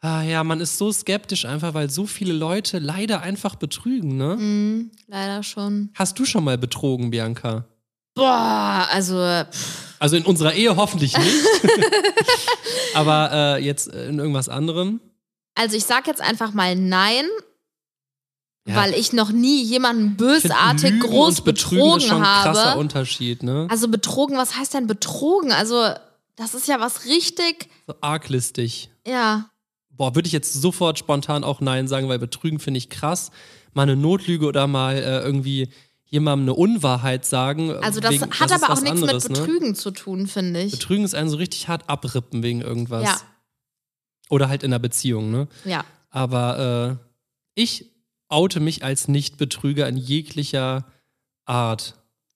Ah, 0.00 0.22
ja, 0.22 0.44
man 0.44 0.60
ist 0.60 0.78
so 0.78 0.92
skeptisch 0.92 1.44
einfach, 1.44 1.74
weil 1.74 1.90
so 1.90 2.06
viele 2.06 2.32
Leute 2.32 2.78
leider 2.78 3.20
einfach 3.20 3.56
betrügen, 3.56 4.16
ne? 4.16 4.36
Mhm. 4.36 4.90
Leider 5.08 5.42
schon. 5.42 5.90
Hast 5.94 6.18
du 6.18 6.24
schon 6.24 6.44
mal 6.44 6.56
betrogen, 6.56 7.10
Bianca? 7.10 7.64
Boah, 8.14 8.86
also 8.92 9.16
pff, 9.50 9.96
Also 9.98 10.16
in 10.16 10.24
unserer 10.24 10.54
Ehe 10.54 10.76
hoffentlich 10.76 11.16
nicht. 11.18 11.34
Aber 12.94 13.30
äh, 13.32 13.64
jetzt 13.64 13.92
äh, 13.92 14.08
in 14.08 14.18
irgendwas 14.18 14.48
anderem. 14.48 15.00
Also 15.58 15.76
ich 15.76 15.84
sag 15.84 16.06
jetzt 16.06 16.20
einfach 16.22 16.52
mal 16.54 16.74
nein, 16.76 17.24
Ja. 18.66 18.76
weil 18.76 18.94
ich 18.94 19.12
noch 19.12 19.30
nie 19.30 19.62
jemanden 19.62 20.16
bösartig 20.16 20.90
Lügen 20.90 21.00
groß 21.00 21.38
und 21.40 21.44
Betrügen 21.44 21.96
ist 21.96 22.04
schon 22.06 22.20
betrogen 22.20 22.24
ein 22.24 22.42
krasser 22.44 22.64
habe. 22.72 22.80
Unterschied, 22.80 23.42
ne? 23.42 23.66
Also 23.70 23.88
betrogen, 23.88 24.36
was 24.36 24.56
heißt 24.56 24.74
denn 24.74 24.86
betrogen? 24.86 25.52
Also 25.52 25.88
das 26.36 26.54
ist 26.54 26.68
ja 26.68 26.78
was 26.78 27.04
richtig, 27.06 27.68
So 27.86 27.94
arglistig. 28.00 28.90
ja. 29.06 29.50
Boah, 29.90 30.14
würde 30.14 30.28
ich 30.28 30.32
jetzt 30.32 30.52
sofort 30.52 30.96
spontan 30.96 31.42
auch 31.42 31.60
Nein 31.60 31.88
sagen, 31.88 32.08
weil 32.08 32.20
Betrügen 32.20 32.60
finde 32.60 32.78
ich 32.78 32.88
krass. 32.88 33.32
Mal 33.74 33.82
eine 33.82 33.96
Notlüge 33.96 34.46
oder 34.46 34.68
mal 34.68 34.94
äh, 34.96 35.18
irgendwie 35.22 35.70
jemandem 36.06 36.44
eine 36.44 36.54
Unwahrheit 36.54 37.24
sagen. 37.26 37.72
Also 37.82 37.98
das 37.98 38.12
wegen- 38.12 38.30
hat 38.30 38.48
ist 38.52 38.62
aber 38.62 38.72
auch 38.72 38.80
nichts 38.80 39.02
anderes, 39.02 39.28
mit 39.28 39.36
Ne? 39.38 39.44
Betrügen 39.44 39.74
zu 39.74 39.90
tun, 39.90 40.28
finde 40.28 40.60
ich. 40.62 40.70
Betrügen 40.70 41.02
ist 41.04 41.16
einen 41.16 41.28
so 41.28 41.36
richtig 41.38 41.66
hart 41.66 41.88
abrippen 41.90 42.44
wegen 42.44 42.60
irgendwas. 42.60 43.02
Ja. 43.02 43.20
Oder 44.28 44.48
halt 44.48 44.62
in 44.62 44.72
einer 44.72 44.78
Beziehung, 44.78 45.30
ne? 45.30 45.48
Ja. 45.64 45.84
Aber 46.10 46.98
äh, 47.00 47.04
ich 47.54 47.86
oute 48.28 48.60
mich 48.60 48.84
als 48.84 49.08
Nicht-Betrüger 49.08 49.88
in 49.88 49.96
jeglicher 49.96 50.84
Art. 51.44 51.94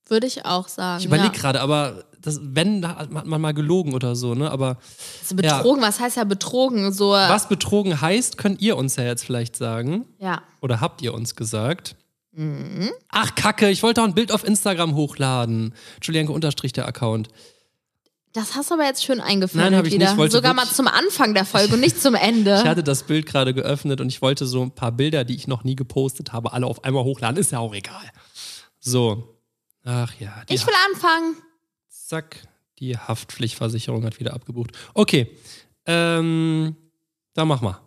Würde 0.08 0.26
ich 0.26 0.44
auch 0.46 0.68
sagen. 0.68 1.00
Ich 1.00 1.06
überlege 1.06 1.34
ja. 1.34 1.40
gerade, 1.40 1.60
aber 1.60 2.04
das, 2.20 2.40
wenn, 2.42 2.82
da 2.82 2.96
hat 2.96 3.10
man 3.10 3.40
mal 3.40 3.52
gelogen 3.52 3.94
oder 3.94 4.16
so, 4.16 4.34
ne? 4.34 4.50
Aber 4.50 4.78
Also 5.20 5.36
betrogen, 5.36 5.82
was 5.82 6.00
heißt 6.00 6.16
ja 6.16 6.24
betrogen? 6.24 6.92
So, 6.92 7.10
was 7.10 7.48
betrogen 7.48 8.00
heißt, 8.00 8.38
könnt 8.38 8.60
ihr 8.60 8.76
uns 8.76 8.96
ja 8.96 9.04
jetzt 9.04 9.24
vielleicht 9.24 9.56
sagen. 9.56 10.06
ja. 10.18 10.42
Oder 10.60 10.80
habt 10.80 11.02
ihr 11.02 11.12
uns 11.12 11.34
gesagt? 11.34 11.96
Mhm. 12.32 12.90
Ach, 13.08 13.34
Kacke, 13.34 13.68
ich 13.68 13.82
wollte 13.82 14.00
auch 14.00 14.06
ein 14.06 14.14
Bild 14.14 14.32
auf 14.32 14.44
Instagram 14.44 14.94
hochladen. 14.94 15.74
Julienke 16.00 16.32
unterstrich 16.32 16.72
der 16.72 16.86
Account. 16.86 17.28
Das 18.32 18.54
hast 18.54 18.70
du 18.70 18.74
aber 18.74 18.84
jetzt 18.84 19.04
schön 19.04 19.20
eingeführt 19.20 19.62
Nein, 19.62 19.76
hab 19.76 19.84
ich 19.84 19.92
wieder. 19.92 20.06
nicht. 20.06 20.12
Ich 20.12 20.18
wollte 20.18 20.36
Sogar 20.36 20.54
mal 20.54 20.66
zum 20.66 20.88
Anfang 20.88 21.34
der 21.34 21.44
Folge 21.44 21.74
und 21.74 21.80
nicht 21.80 22.00
zum 22.00 22.14
Ende. 22.14 22.56
Ich 22.62 22.68
hatte 22.68 22.82
das 22.82 23.02
Bild 23.02 23.26
gerade 23.26 23.52
geöffnet 23.52 24.00
und 24.00 24.08
ich 24.08 24.22
wollte 24.22 24.46
so 24.46 24.62
ein 24.62 24.70
paar 24.70 24.92
Bilder, 24.92 25.24
die 25.24 25.34
ich 25.34 25.46
noch 25.46 25.64
nie 25.64 25.76
gepostet 25.76 26.32
habe, 26.32 26.52
alle 26.52 26.66
auf 26.66 26.84
einmal 26.84 27.04
hochladen. 27.04 27.36
Ist 27.38 27.52
ja 27.52 27.58
auch 27.58 27.74
egal. 27.74 28.10
So. 28.80 29.36
Ach 29.84 30.12
ja. 30.18 30.42
Ich 30.48 30.66
will 30.66 30.74
anfangen. 30.92 31.36
Zack, 31.88 32.36
die 32.78 32.96
Haftpflichtversicherung 32.96 34.04
hat 34.04 34.18
wieder 34.18 34.32
abgebucht. 34.32 34.72
Okay, 34.94 35.36
ähm, 35.86 36.76
dann 37.34 37.48
mach 37.48 37.60
mal. 37.60 37.80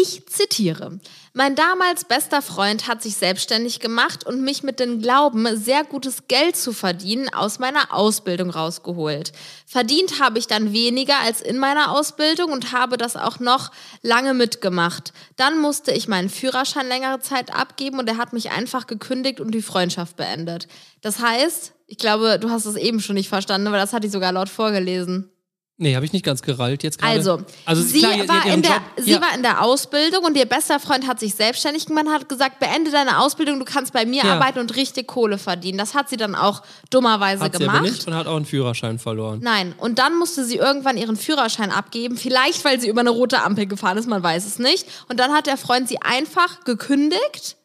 Ich 0.00 0.26
zitiere. 0.26 1.00
Mein 1.32 1.56
damals 1.56 2.04
bester 2.04 2.40
Freund 2.40 2.86
hat 2.86 3.02
sich 3.02 3.16
selbstständig 3.16 3.80
gemacht 3.80 4.24
und 4.24 4.42
mich 4.42 4.62
mit 4.62 4.78
dem 4.78 5.02
Glauben, 5.02 5.56
sehr 5.56 5.82
gutes 5.82 6.28
Geld 6.28 6.56
zu 6.56 6.72
verdienen, 6.72 7.28
aus 7.34 7.58
meiner 7.58 7.92
Ausbildung 7.92 8.50
rausgeholt. 8.50 9.32
Verdient 9.66 10.20
habe 10.20 10.38
ich 10.38 10.46
dann 10.46 10.72
weniger 10.72 11.18
als 11.18 11.40
in 11.40 11.58
meiner 11.58 11.90
Ausbildung 11.90 12.52
und 12.52 12.72
habe 12.72 12.96
das 12.96 13.16
auch 13.16 13.40
noch 13.40 13.72
lange 14.02 14.34
mitgemacht. 14.34 15.12
Dann 15.34 15.58
musste 15.58 15.90
ich 15.90 16.06
meinen 16.06 16.28
Führerschein 16.28 16.86
längere 16.86 17.18
Zeit 17.18 17.52
abgeben 17.52 17.98
und 17.98 18.08
er 18.08 18.18
hat 18.18 18.32
mich 18.32 18.52
einfach 18.52 18.86
gekündigt 18.86 19.40
und 19.40 19.50
die 19.50 19.62
Freundschaft 19.62 20.16
beendet. 20.16 20.68
Das 21.00 21.18
heißt, 21.18 21.72
ich 21.88 21.98
glaube, 21.98 22.38
du 22.38 22.50
hast 22.50 22.66
es 22.66 22.76
eben 22.76 23.00
schon 23.00 23.16
nicht 23.16 23.28
verstanden, 23.28 23.72
weil 23.72 23.80
das 23.80 23.92
hat 23.92 24.04
ich 24.04 24.12
sogar 24.12 24.30
laut 24.30 24.48
vorgelesen. 24.48 25.32
Nee, 25.80 25.94
habe 25.94 26.04
ich 26.04 26.12
nicht 26.12 26.24
ganz 26.24 26.42
gerallt 26.42 26.82
jetzt 26.82 26.98
gerade. 26.98 27.12
Also, 27.12 27.38
also 27.64 27.82
sie, 27.82 28.00
klar, 28.00 28.26
war 28.26 28.46
in 28.52 28.62
der, 28.62 28.72
Job- 28.72 28.82
sie 28.96 29.12
ja. 29.12 29.20
war 29.20 29.32
in 29.34 29.42
der 29.42 29.62
Ausbildung 29.62 30.24
und 30.24 30.36
ihr 30.36 30.44
bester 30.46 30.80
Freund 30.80 31.06
hat 31.06 31.20
sich 31.20 31.36
selbstständig 31.36 31.86
gemacht, 31.86 32.06
hat 32.08 32.28
gesagt, 32.28 32.58
beende 32.58 32.90
deine 32.90 33.20
Ausbildung, 33.20 33.60
du 33.60 33.64
kannst 33.64 33.92
bei 33.92 34.04
mir 34.04 34.24
Ja. 34.24 34.34
arbeiten 34.34 34.58
und 34.58 34.74
richtig 34.74 35.06
Kohle 35.06 35.38
verdienen. 35.38 35.78
Das 35.78 35.94
hat 35.94 36.08
sie 36.08 36.16
dann 36.16 36.34
auch 36.34 36.62
dummerweise 36.90 37.44
hat 37.44 37.52
sie 37.52 37.60
gemacht. 37.60 37.78
aber 37.78 37.86
nicht 37.88 38.04
und 38.08 38.14
hat 38.14 38.26
auch 38.26 38.34
einen 38.34 38.44
Führerschein 38.44 38.98
verloren. 38.98 39.38
Nein, 39.40 39.72
und 39.78 40.00
dann 40.00 40.16
musste 40.18 40.44
sie 40.44 40.56
irgendwann 40.56 40.96
ihren 40.96 41.16
Führerschein 41.16 41.70
abgeben, 41.70 42.16
vielleicht 42.16 42.64
weil 42.64 42.80
sie 42.80 42.88
über 42.88 43.00
eine 43.00 43.10
rote 43.10 43.42
Ampel 43.44 43.66
gefahren 43.66 43.98
ist, 43.98 44.08
man 44.08 44.20
weiß 44.22 44.46
es 44.46 44.58
nicht. 44.58 44.84
Und 45.08 45.20
dann 45.20 45.32
hat 45.32 45.46
der 45.46 45.56
Freund 45.56 45.88
sie 45.88 46.02
einfach 46.02 46.64
gekündigt 46.64 47.56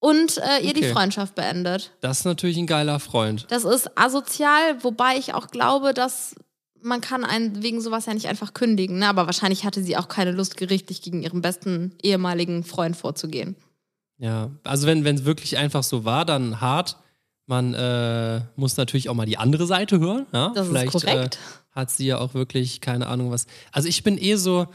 und 0.00 0.38
äh, 0.38 0.60
ihr 0.62 0.72
die 0.72 0.84
Okay. 0.84 0.92
Freundschaft 0.94 1.34
beendet. 1.34 1.92
Das 2.00 2.20
ist 2.20 2.24
natürlich 2.24 2.56
ein 2.56 2.66
geiler 2.66 2.98
Freund. 2.98 3.44
Das 3.50 3.64
ist 3.64 3.90
asozial, 3.98 4.82
wobei 4.82 5.16
ich 5.18 5.34
auch 5.34 5.48
glaube, 5.48 5.92
dass 5.92 6.34
man 6.82 7.00
kann 7.00 7.24
einen 7.24 7.62
wegen 7.62 7.80
sowas 7.80 8.06
ja 8.06 8.14
nicht 8.14 8.28
einfach 8.28 8.54
kündigen. 8.54 8.98
Ne? 8.98 9.08
Aber 9.08 9.26
wahrscheinlich 9.26 9.64
hatte 9.64 9.82
sie 9.82 9.96
auch 9.96 10.08
keine 10.08 10.32
Lust, 10.32 10.56
gerichtlich 10.56 11.02
gegen 11.02 11.22
ihren 11.22 11.42
besten 11.42 11.92
ehemaligen 12.02 12.64
Freund 12.64 12.96
vorzugehen. 12.96 13.56
Ja, 14.18 14.50
also 14.64 14.86
wenn 14.86 15.04
es 15.04 15.24
wirklich 15.24 15.58
einfach 15.58 15.82
so 15.82 16.04
war, 16.04 16.24
dann 16.24 16.60
hart. 16.60 16.96
Man 17.46 17.74
äh, 17.74 18.40
muss 18.54 18.76
natürlich 18.76 19.08
auch 19.08 19.14
mal 19.14 19.26
die 19.26 19.38
andere 19.38 19.66
Seite 19.66 19.98
hören. 19.98 20.26
Ja? 20.32 20.52
Das 20.54 20.68
Vielleicht, 20.68 20.94
ist 20.94 21.04
korrekt. 21.04 21.36
Äh, 21.36 21.74
hat 21.74 21.90
sie 21.90 22.06
ja 22.06 22.18
auch 22.18 22.34
wirklich 22.34 22.80
keine 22.80 23.06
Ahnung 23.06 23.30
was. 23.30 23.46
Also 23.72 23.88
ich 23.88 24.02
bin 24.04 24.18
eh 24.18 24.36
so 24.36 24.68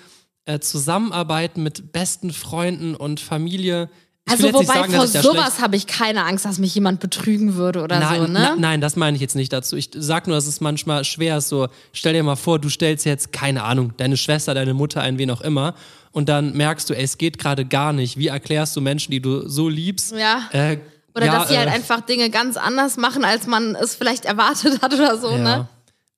äh, 0.46 0.60
Zusammenarbeiten 0.60 1.64
mit 1.64 1.92
besten 1.92 2.34
Freunden 2.34 2.96
und 2.96 3.20
Familie. 3.20 3.90
Ich 4.27 4.34
Also 4.34 4.53
wobei 4.53 4.65
sagen, 4.65 4.91
vor 4.91 5.07
sowas 5.07 5.62
habe 5.62 5.77
ich 5.77 5.88
keine 5.88 6.25
Angst, 6.25 6.43
dass 6.43 6.60
mich 6.60 6.75
jemand 6.75 7.00
betrügen 7.00 7.55
würde 7.55 7.81
oder 7.81 7.98
nein, 8.00 8.22
so, 8.22 8.27
ne? 8.27 8.34
na, 8.34 8.55
nein, 8.57 8.81
das 8.81 8.98
meine 8.98 9.15
ich 9.15 9.22
jetzt 9.22 9.36
nicht 9.36 9.53
dazu. 9.53 9.77
Ich 9.77 9.89
sag 9.96 10.27
nur, 10.27 10.36
dass 10.36 10.48
es 10.48 10.60
manchmal 10.60 11.05
schwer 11.05 11.38
ist. 11.38 11.48
So, 11.48 11.69
stell 11.93 12.13
dir 12.13 12.24
mal 12.24 12.36
vor, 12.36 12.60
du 12.60 12.69
stellst 12.69 13.05
jetzt, 13.05 13.31
keine 13.31 13.63
Ahnung, 13.63 13.93
deine 13.96 14.17
Schwester, 14.17 14.53
deine 14.53 14.74
Mutter 14.74 15.01
ein, 15.01 15.17
wen 15.17 15.31
auch 15.31 15.41
immer, 15.41 15.75
und 16.12 16.29
dann 16.29 16.53
merkst 16.53 16.89
du, 16.89 16.93
ey, 16.93 17.03
es 17.03 17.17
geht 17.17 17.38
gerade 17.38 17.63
gar 17.63 17.93
nicht. 17.93 18.17
Wie 18.17 18.27
erklärst 18.27 18.75
du 18.75 18.81
Menschen, 18.81 19.12
die 19.12 19.22
du 19.22 19.48
so 19.48 19.69
liebst? 19.69 20.13
Ja. 20.13 20.50
Äh, 20.51 20.79
Oder 21.15 21.27
ja, 21.27 21.39
dass 21.39 21.50
sie 21.50 21.57
halt 21.57 21.69
äh, 21.69 21.72
einfach 21.72 22.01
Dinge 22.01 22.29
ganz 22.29 22.57
anders 22.57 22.98
machen, 22.98 23.24
als 23.24 23.48
man 23.48 23.75
es 23.75 23.96
vielleicht 23.96 24.25
erwartet 24.25 24.81
hat 24.81 24.93
oder 24.93 25.17
so, 25.17 25.31
Ja. 25.31 25.38
ne? 25.38 25.67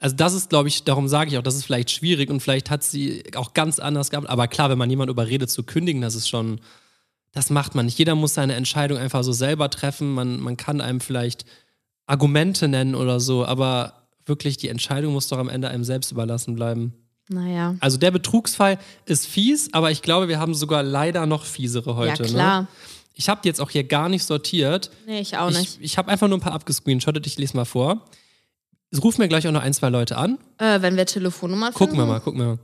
Also 0.01 0.15
das 0.15 0.33
ist, 0.33 0.49
glaube 0.49 0.69
ich, 0.69 0.85
darum 0.85 1.09
sage 1.09 1.29
ich 1.29 1.37
auch, 1.37 1.43
das 1.43 1.55
ist 1.55 1.65
vielleicht 1.65 1.91
schwierig 1.91 2.29
und 2.29 2.39
vielleicht 2.39 2.69
hat 2.69 2.83
sie 2.83 3.21
auch 3.35 3.53
ganz 3.53 3.79
anders 3.79 4.09
gehabt. 4.09 4.29
Aber 4.29 4.47
klar, 4.47 4.69
wenn 4.69 4.77
man 4.77 4.89
jemanden 4.89 5.11
überredet 5.11 5.49
zu 5.51 5.63
kündigen, 5.63 6.01
das 6.01 6.15
ist 6.15 6.29
schon, 6.29 6.61
das 7.31 7.49
macht 7.49 7.75
man 7.75 7.85
nicht. 7.85 7.97
Jeder 7.97 8.15
muss 8.15 8.33
seine 8.33 8.55
Entscheidung 8.55 8.97
einfach 8.97 9.23
so 9.23 9.31
selber 9.31 9.69
treffen. 9.69 10.13
Man, 10.13 10.39
man 10.39 10.57
kann 10.57 10.81
einem 10.81 10.99
vielleicht 10.99 11.45
Argumente 12.07 12.67
nennen 12.67 12.95
oder 12.95 13.19
so, 13.19 13.45
aber 13.45 13.93
wirklich 14.25 14.57
die 14.57 14.69
Entscheidung 14.69 15.13
muss 15.13 15.27
doch 15.27 15.37
am 15.37 15.49
Ende 15.49 15.69
einem 15.69 15.83
selbst 15.83 16.11
überlassen 16.11 16.55
bleiben. 16.55 16.93
Naja. 17.27 17.75
Also 17.79 17.97
der 17.97 18.09
Betrugsfall 18.09 18.79
ist 19.05 19.27
fies, 19.27 19.71
aber 19.73 19.91
ich 19.91 20.01
glaube, 20.01 20.27
wir 20.27 20.39
haben 20.39 20.55
sogar 20.55 20.81
leider 20.81 21.27
noch 21.27 21.45
fiesere 21.45 21.95
heute. 21.95 22.23
ja, 22.23 22.29
klar. 22.29 22.61
Ne? 22.61 22.67
Ich 23.13 23.29
habe 23.29 23.41
die 23.43 23.49
jetzt 23.49 23.61
auch 23.61 23.69
hier 23.69 23.83
gar 23.83 24.09
nicht 24.09 24.23
sortiert. 24.23 24.89
Nee, 25.05 25.19
ich 25.19 25.37
auch 25.37 25.49
nicht. 25.49 25.77
Ich, 25.77 25.81
ich 25.81 25.97
habe 25.97 26.09
einfach 26.09 26.27
nur 26.27 26.37
ein 26.37 26.41
paar 26.41 26.53
abgescreenshottet, 26.53 27.27
ich 27.27 27.37
lese 27.37 27.55
mal 27.55 27.65
vor. 27.65 28.05
Rufen 29.03 29.21
mir 29.21 29.27
gleich 29.27 29.47
auch 29.47 29.51
noch 29.51 29.61
ein, 29.61 29.73
zwei 29.73 29.89
Leute 29.89 30.17
an. 30.17 30.39
Äh, 30.57 30.81
wenn 30.81 30.95
wir 30.95 31.05
Telefonnummern 31.05 31.73
Gucken 31.73 31.97
wir 31.97 32.01
finden. 32.03 32.09
mal, 32.09 32.19
gucken 32.21 32.39
wir 32.39 32.47
mal. 32.47 32.59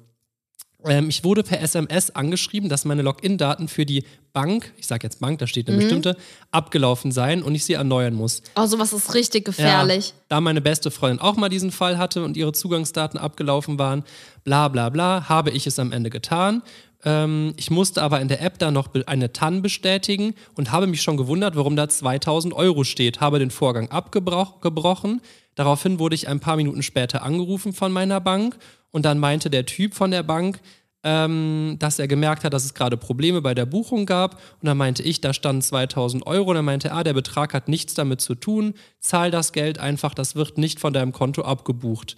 Ähm, 0.88 1.10
ich 1.10 1.24
wurde 1.24 1.44
per 1.44 1.62
SMS 1.62 2.12
angeschrieben, 2.12 2.70
dass 2.70 2.86
meine 2.86 3.02
Login-Daten 3.02 3.68
für 3.68 3.86
die 3.86 4.04
Bank, 4.34 4.74
ich 4.78 4.88
sage 4.88 5.04
jetzt 5.06 5.20
Bank, 5.20 5.40
da 5.40 5.48
steht 5.48 5.68
Mhm. 5.68 5.74
eine 5.74 5.82
bestimmte, 5.84 6.18
abgelaufen 6.52 7.12
seien 7.12 7.42
und 7.44 7.56
ich 7.56 7.66
sie 7.66 7.74
erneuern 7.74 8.14
muss. 8.14 8.42
Oh, 8.56 8.66
sowas 8.66 8.94
ist 8.94 9.14
richtig 9.14 9.46
gefährlich. 9.46 10.10
Ja, 10.10 10.14
da 10.30 10.42
meine 10.42 10.62
beste 10.62 10.92
Freundin 10.92 11.20
auch 11.20 11.38
mal 11.38 11.50
diesen 11.50 11.72
Fall 11.72 11.98
hatte 11.98 12.24
und 12.24 12.36
ihre 12.38 12.52
Zugangsdaten 12.54 13.18
abgelaufen 13.20 13.80
waren, 13.80 14.04
bla 14.44 14.68
bla 14.68 14.90
bla, 14.90 15.30
habe 15.30 15.52
ich 15.52 15.68
es 15.68 15.80
am 15.80 15.92
Ende 15.92 16.10
getan. 16.10 16.62
Ähm, 17.04 17.54
ich 17.56 17.70
musste 17.72 18.02
aber 18.02 18.20
in 18.20 18.28
der 18.28 18.42
App 18.42 18.58
dann 18.60 18.74
noch 18.74 18.90
eine 19.06 19.32
TAN 19.32 19.62
bestätigen 19.62 20.34
und 20.56 20.72
habe 20.72 20.88
mich 20.88 21.02
schon 21.02 21.18
gewundert, 21.18 21.56
warum 21.56 21.76
da 21.76 21.88
2000 21.88 22.54
Euro 22.54 22.84
steht. 22.84 23.22
Habe 23.22 23.40
den 23.40 23.52
Vorgang 23.52 23.90
abgebrochen. 23.92 25.22
Daraufhin 25.56 26.00
wurde 26.00 26.16
ich 26.16 26.28
ein 26.28 26.40
paar 26.40 26.58
Minuten 26.58 26.84
später 26.84 27.24
angerufen 27.24 27.74
von 27.74 27.92
meiner 27.92 28.20
Bank 28.20 28.58
und 28.92 29.06
dann 29.06 29.20
meinte 29.20 29.50
der 29.50 29.66
Typ 29.66 29.94
von 29.94 30.12
der 30.12 30.24
Bank, 30.24 30.60
ähm, 31.04 31.76
dass 31.80 32.00
er 32.00 32.08
gemerkt 32.08 32.44
hat, 32.44 32.54
dass 32.54 32.66
es 32.66 32.74
gerade 32.74 32.98
Probleme 32.98 33.40
bei 33.42 33.54
der 33.54 33.68
Buchung 33.68 34.08
gab. 34.08 34.36
Und 34.60 34.66
dann 34.66 34.76
meinte 34.76 35.04
ich, 35.04 35.22
da 35.22 35.34
standen 35.34 35.62
2000 35.62 36.26
Euro. 36.26 36.50
Und 36.50 36.56
dann 36.56 36.66
meinte 36.66 36.88
er, 36.88 36.96
ah, 36.96 37.04
der 37.04 37.14
Betrag 37.14 37.54
hat 37.54 37.68
nichts 37.70 37.94
damit 37.94 38.22
zu 38.22 38.34
tun. 38.34 38.74
Zahl 39.00 39.30
das 39.30 39.52
Geld 39.54 39.78
einfach, 39.78 40.16
das 40.16 40.36
wird 40.36 40.58
nicht 40.58 40.80
von 40.80 40.94
deinem 40.94 41.12
Konto 41.12 41.44
abgebucht. 41.44 42.18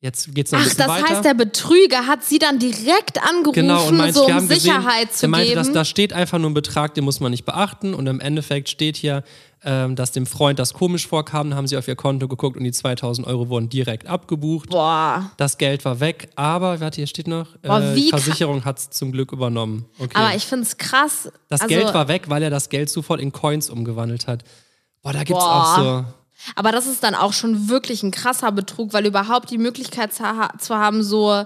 Jetzt 0.00 0.32
geht's 0.32 0.52
noch 0.52 0.60
ein 0.60 0.62
Ach, 0.62 0.68
bisschen 0.68 0.86
das 0.86 0.96
weiter. 0.96 1.08
heißt, 1.08 1.24
der 1.24 1.34
Betrüger 1.34 2.06
hat 2.06 2.22
sie 2.22 2.38
dann 2.38 2.60
direkt 2.60 3.20
angerufen, 3.20 3.62
Genau, 3.62 3.88
und 3.88 3.96
meinte, 3.96 4.14
so 4.20 4.26
um 4.26 4.32
haben 4.32 4.46
gesehen, 4.46 4.60
Sicherheit 4.60 5.12
zu 5.12 5.22
der 5.22 5.28
meinte, 5.30 5.48
geben. 5.48 5.56
dass 5.58 5.72
da 5.72 5.84
steht 5.84 6.12
einfach 6.12 6.38
nur 6.38 6.50
ein 6.50 6.54
Betrag, 6.54 6.94
den 6.94 7.02
muss 7.02 7.18
man 7.18 7.32
nicht 7.32 7.44
beachten. 7.44 7.94
Und 7.94 8.06
im 8.06 8.20
Endeffekt 8.20 8.68
steht 8.68 8.96
hier, 8.96 9.24
ähm, 9.64 9.96
dass 9.96 10.12
dem 10.12 10.26
Freund 10.26 10.58
das 10.58 10.72
komisch 10.72 11.06
vorkam. 11.06 11.50
Dann 11.50 11.58
haben 11.58 11.66
sie 11.66 11.76
auf 11.76 11.88
ihr 11.88 11.96
Konto 11.96 12.28
geguckt 12.28 12.56
und 12.56 12.64
die 12.64 12.72
2000 12.72 13.26
Euro 13.26 13.48
wurden 13.48 13.68
direkt 13.68 14.06
abgebucht. 14.06 14.70
Boah. 14.70 15.30
Das 15.36 15.58
Geld 15.58 15.84
war 15.84 16.00
weg, 16.00 16.30
aber, 16.36 16.80
warte, 16.80 16.96
hier 16.96 17.06
steht 17.06 17.26
noch, 17.28 17.56
Boah, 17.62 17.80
äh, 17.80 17.94
wie 17.94 18.02
die 18.02 18.12
kra- 18.12 18.18
Versicherung 18.18 18.64
hat 18.64 18.78
es 18.78 18.90
zum 18.90 19.12
Glück 19.12 19.32
übernommen. 19.32 19.86
Okay. 19.98 20.10
Aber 20.14 20.34
ich 20.34 20.46
finde 20.46 20.64
es 20.64 20.76
krass. 20.76 21.30
das 21.48 21.60
also, 21.62 21.74
Geld 21.74 21.92
war 21.92 22.08
weg, 22.08 22.24
weil 22.28 22.42
er 22.42 22.50
das 22.50 22.68
Geld 22.68 22.88
sofort 22.90 23.20
in 23.20 23.32
Coins 23.32 23.70
umgewandelt 23.70 24.26
hat. 24.26 24.44
Boah, 25.02 25.12
da 25.12 25.24
gibt's 25.24 25.42
Boah. 25.42 25.62
auch 25.62 25.76
so. 25.76 26.04
Aber 26.54 26.70
das 26.70 26.86
ist 26.86 27.02
dann 27.02 27.14
auch 27.16 27.32
schon 27.32 27.68
wirklich 27.68 28.02
ein 28.04 28.12
krasser 28.12 28.52
Betrug, 28.52 28.92
weil 28.92 29.06
überhaupt 29.06 29.50
die 29.50 29.58
Möglichkeit 29.58 30.12
zu 30.12 30.24
haben, 30.24 31.02
so 31.02 31.44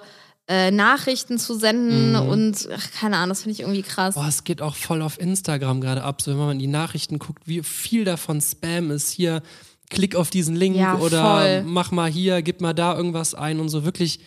äh, 0.49 0.70
Nachrichten 0.70 1.38
zu 1.38 1.54
senden 1.54 2.16
und 2.16 2.68
ach, 2.75 2.90
keine 2.92 3.16
Ahnung, 3.16 3.30
das 3.30 3.42
finde 3.42 3.52
ich 3.54 3.61
irgendwie 3.61 3.82
krass. 3.82 4.16
Mhm. 4.16 4.20
Boah, 4.20 4.28
es 4.28 4.44
geht 4.44 4.61
auch 4.61 4.75
voll 4.75 5.00
auf 5.02 5.20
Instagram 5.20 5.80
gerade 5.80 6.02
ab. 6.02 6.20
So, 6.20 6.32
wenn 6.32 6.38
man 6.38 6.52
in 6.52 6.58
die 6.58 6.66
Nachrichten 6.66 7.18
guckt, 7.18 7.46
wie 7.46 7.62
viel 7.62 8.04
davon 8.04 8.40
Spam 8.40 8.90
ist. 8.90 9.11
Hier, 9.11 9.42
klick 9.88 10.16
auf 10.16 10.30
diesen 10.30 10.56
Link 10.56 10.76
Ja, 10.76 10.99
oder 10.99 11.22
voll. 11.22 11.62
mach 11.64 11.90
mal 11.92 12.11
hier, 12.11 12.42
gib 12.42 12.61
mal 12.61 12.72
da 12.72 12.96
irgendwas 12.96 13.34
ein 13.34 13.61
und 13.61 13.68
so. 13.68 13.84
Wirklich 13.84 14.20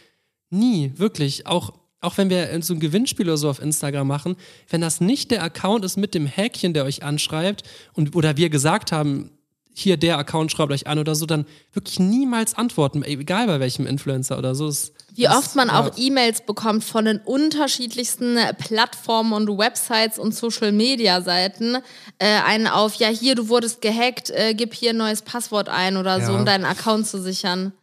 nie, 0.50 0.93
wirklich. 0.95 1.48
Auch, 1.48 1.74
auch 2.00 2.17
wenn 2.17 2.29
wir 2.29 2.57
so 2.62 2.74
ein 2.74 2.79
Gewinnspiel 2.79 3.25
oder 3.27 3.38
so 3.38 3.50
auf 3.50 3.62
Instagram 3.62 4.07
machen, 4.07 4.36
wenn 4.69 4.79
das 4.81 5.01
nicht 5.01 5.31
der 5.31 5.43
Account 5.43 5.84
ist 5.84 5.98
mit 5.98 6.13
dem 6.13 6.27
Häkchen, 6.27 6.74
der 6.74 6.86
euch 6.86 7.03
anschreibt 7.03 7.63
und 7.93 8.15
oder 8.15 8.38
wir 8.38 8.50
gesagt 8.50 8.91
haben, 8.91 9.31
hier 9.77 9.98
der 9.98 10.17
Account 10.17 10.51
schreibt 10.51 10.72
euch 10.72 10.88
an 10.88 11.00
oder 11.00 11.15
so, 11.15 11.25
dann 11.25 11.46
wirklich 11.74 12.00
niemals 12.00 12.53
antworten, 12.53 13.03
egal 13.03 13.46
bei 13.48 13.60
welchem 13.60 13.86
Influencer 13.86 14.38
oder 14.38 14.55
so. 14.55 14.67
Das- 14.67 14.94
Wie 15.13 15.24
das- 15.24 15.36
oft 15.38 15.55
man 15.58 15.67
ja. 15.67 15.79
auch 15.82 15.91
E-Mails 15.98 16.46
bekommt 16.46 16.84
von 16.86 17.03
den 17.03 17.17
unterschiedlichsten 17.17 18.38
Plattformen 18.58 19.34
und 19.34 19.50
Websites 19.58 20.17
und 20.17 20.34
Social-Media-Seiten. 20.34 21.77
Äh, 22.20 22.25
einen 22.46 22.67
auf, 22.67 22.96
ja, 22.96 23.10
hier, 23.10 23.36
du 23.36 23.50
wurdest 23.50 23.82
gehackt, 23.82 24.29
äh, 24.29 24.53
gib 24.55 24.74
hier 24.74 24.91
ein 24.91 24.98
neues 24.98 25.22
Passwort 25.22 25.67
ein 25.67 25.98
oder 25.98 26.22
so, 26.25 26.32
Ja. 26.32 26.39
um 26.39 26.46
deinen 26.46 26.65
Account 26.65 27.08
zu 27.08 27.22
sichern. 27.22 27.74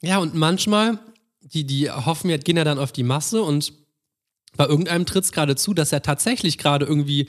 Ja, 0.00 0.18
und 0.18 0.34
manchmal, 0.34 0.98
die, 1.42 1.64
die 1.64 1.90
hoffen 1.90 2.30
ja, 2.30 2.38
gehen 2.38 2.56
ja 2.56 2.64
dann 2.64 2.78
auf 2.78 2.92
die 2.92 3.02
Masse 3.02 3.42
und 3.42 3.72
bei 4.56 4.64
irgendeinem 4.66 5.04
tritt 5.04 5.24
es 5.24 5.32
gerade 5.32 5.56
zu, 5.56 5.74
dass 5.74 5.92
er 5.92 6.00
tatsächlich 6.02 6.56
gerade 6.56 6.86
irgendwie 6.86 7.28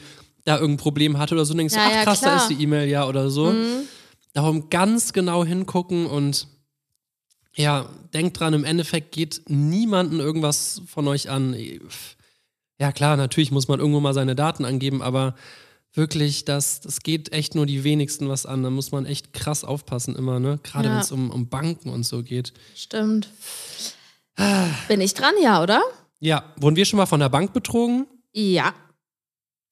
da 0.49 0.55
irgendein 0.57 0.77
Problem 0.83 1.17
hatte 1.17 1.35
oder 1.35 1.45
so. 1.45 1.51
Und 1.53 1.57
denkst 1.59 1.73
du, 1.73 1.79
Ja, 1.79 1.85
ach 1.89 1.93
ja, 1.95 2.03
krass, 2.03 2.21
da 2.21 2.27
klar. 2.31 2.35
Mhm. 2.45 2.51
ist 2.51 2.57
die 2.59 2.63
E-Mail 2.63 2.89
ja 2.89 3.07
oder 3.07 3.29
so. 3.29 3.53
Darum 4.33 4.69
ganz 4.69 5.13
genau 5.13 5.43
hingucken 5.45 6.05
und 6.05 6.47
ja, 7.55 7.89
denkt 8.13 8.39
dran, 8.39 8.53
im 8.53 8.63
Endeffekt 8.63 9.11
geht 9.11 9.41
niemanden 9.47 10.19
irgendwas 10.19 10.81
von 10.87 11.07
euch 11.07 11.29
an. 11.29 11.55
Ja, 12.79 12.91
klar, 12.91 13.17
natürlich 13.17 13.51
muss 13.51 13.67
man 13.67 13.79
irgendwo 13.79 13.99
mal 13.99 14.13
seine 14.13 14.35
Daten 14.35 14.65
angeben, 14.65 15.01
aber 15.01 15.35
wirklich, 15.93 16.45
das, 16.45 16.79
das 16.79 17.01
geht 17.01 17.33
echt 17.33 17.55
nur 17.55 17.65
die 17.65 17.83
wenigsten 17.83 18.29
was 18.29 18.45
an. 18.45 18.63
Da 18.63 18.69
muss 18.69 18.91
man 18.91 19.05
echt 19.05 19.33
krass 19.33 19.63
aufpassen 19.63 20.15
immer, 20.15 20.39
ne? 20.39 20.59
Gerade 20.63 20.87
Ja. 20.87 20.93
wenn 20.93 21.01
es 21.01 21.11
um, 21.11 21.31
um 21.31 21.49
Banken 21.49 21.89
und 21.89 22.03
so 22.03 22.23
geht. 22.23 22.53
Stimmt. 22.75 23.29
Bin 24.87 25.01
ich 25.01 25.13
dran, 25.15 25.33
ja, 25.41 25.61
oder? 25.61 25.81
Ja, 26.21 26.43
wurden 26.57 26.75
wir 26.77 26.85
schon 26.85 26.97
mal 26.97 27.07
von 27.07 27.19
der 27.19 27.29
Bank 27.29 27.51
betrogen? 27.51 28.07
Ja. 28.31 28.73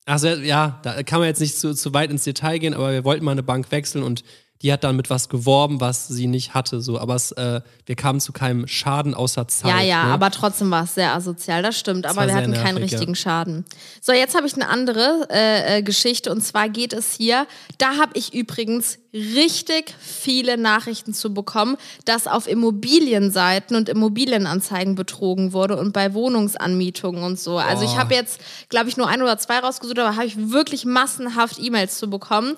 Also 0.08 0.30
ja, 0.30 0.80
da 0.84 1.04
kann 1.04 1.20
man 1.20 1.28
jetzt 1.28 1.42
nicht 1.42 1.60
zu, 1.60 1.76
zu 1.76 1.94
weit 1.94 2.10
ins 2.12 2.24
Detail 2.24 2.60
gehen, 2.60 2.74
aber 2.74 2.94
wir 2.94 3.04
wollten 3.04 3.26
mal 3.26 3.34
eine 3.34 3.44
Bank 3.44 3.70
wechseln 3.72 4.04
und 4.04 4.24
die 4.62 4.74
hat 4.74 4.84
dann 4.84 4.96
mit 4.96 5.10
was 5.10 5.30
geworben, 5.30 5.80
was 5.82 6.08
sie 6.08 6.28
nicht 6.28 6.54
hatte. 6.54 6.82
So, 6.82 7.00
aber 7.00 7.16
es, 7.16 7.32
äh, 7.34 7.62
wir 7.86 7.96
kamen 7.96 8.20
zu 8.20 8.32
keinem 8.32 8.68
Schaden 8.68 9.14
außer 9.14 9.48
Zeit. 9.48 9.72
Ja, 9.72 9.82
ja, 9.82 10.06
ne? 10.06 10.14
aber 10.14 10.32
trotzdem 10.32 10.72
war 10.72 10.84
es 10.84 10.96
sehr 10.96 11.14
asozial, 11.14 11.62
das 11.62 11.78
stimmt. 11.78 12.06
Aber 12.06 12.18
war 12.18 12.28
wir 12.28 12.36
hatten 12.36 12.54
keinen 12.54 12.76
nervig, 12.76 12.92
ja. 12.92 12.98
richtigen 12.98 13.16
Schaden. 13.16 13.66
So, 14.02 14.12
jetzt 14.14 14.36
habe 14.36 14.48
ich 14.48 14.56
eine 14.56 14.68
andere 14.70 15.28
äh, 15.30 15.78
äh, 15.78 15.82
Geschichte 15.84 16.32
und 16.32 16.42
zwar 16.42 16.70
geht 16.70 16.94
es 16.94 17.14
hier, 17.14 17.46
da 17.78 17.98
habe 17.98 18.12
ich 18.16 18.34
übrigens 18.34 18.98
richtig 19.14 19.96
viele 20.00 20.58
Nachrichten 20.58 21.14
zu 21.14 21.34
bekommen, 21.34 21.78
dass 22.06 22.28
auf 22.28 22.48
Immobilienseiten 22.48 23.76
und 23.76 23.90
Immobilienanzeigen 23.90 24.96
betrogen 24.96 25.54
wurde 25.54 25.78
und 25.78 25.94
bei 25.94 26.14
Wohnungsanmietungen 26.14 27.24
und 27.24 27.40
so. 27.40 27.58
Also 27.58 27.84
ich 27.84 27.92
Boah. 27.92 28.00
habe 28.00 28.16
jetzt, 28.16 28.40
glaube 28.70 28.90
ich, 28.90 28.98
nur 28.98 29.08
ein 29.08 29.22
oder 29.22 29.38
zwei 29.38 29.60
rausgesucht, 29.60 30.00
aber 30.00 30.16
habe 30.16 30.26
ich 30.26 30.52
wirklich 30.52 30.86
massenhaft 30.86 31.58
E-Mails 31.60 31.98
zu 31.98 32.10
bekommen. 32.10 32.58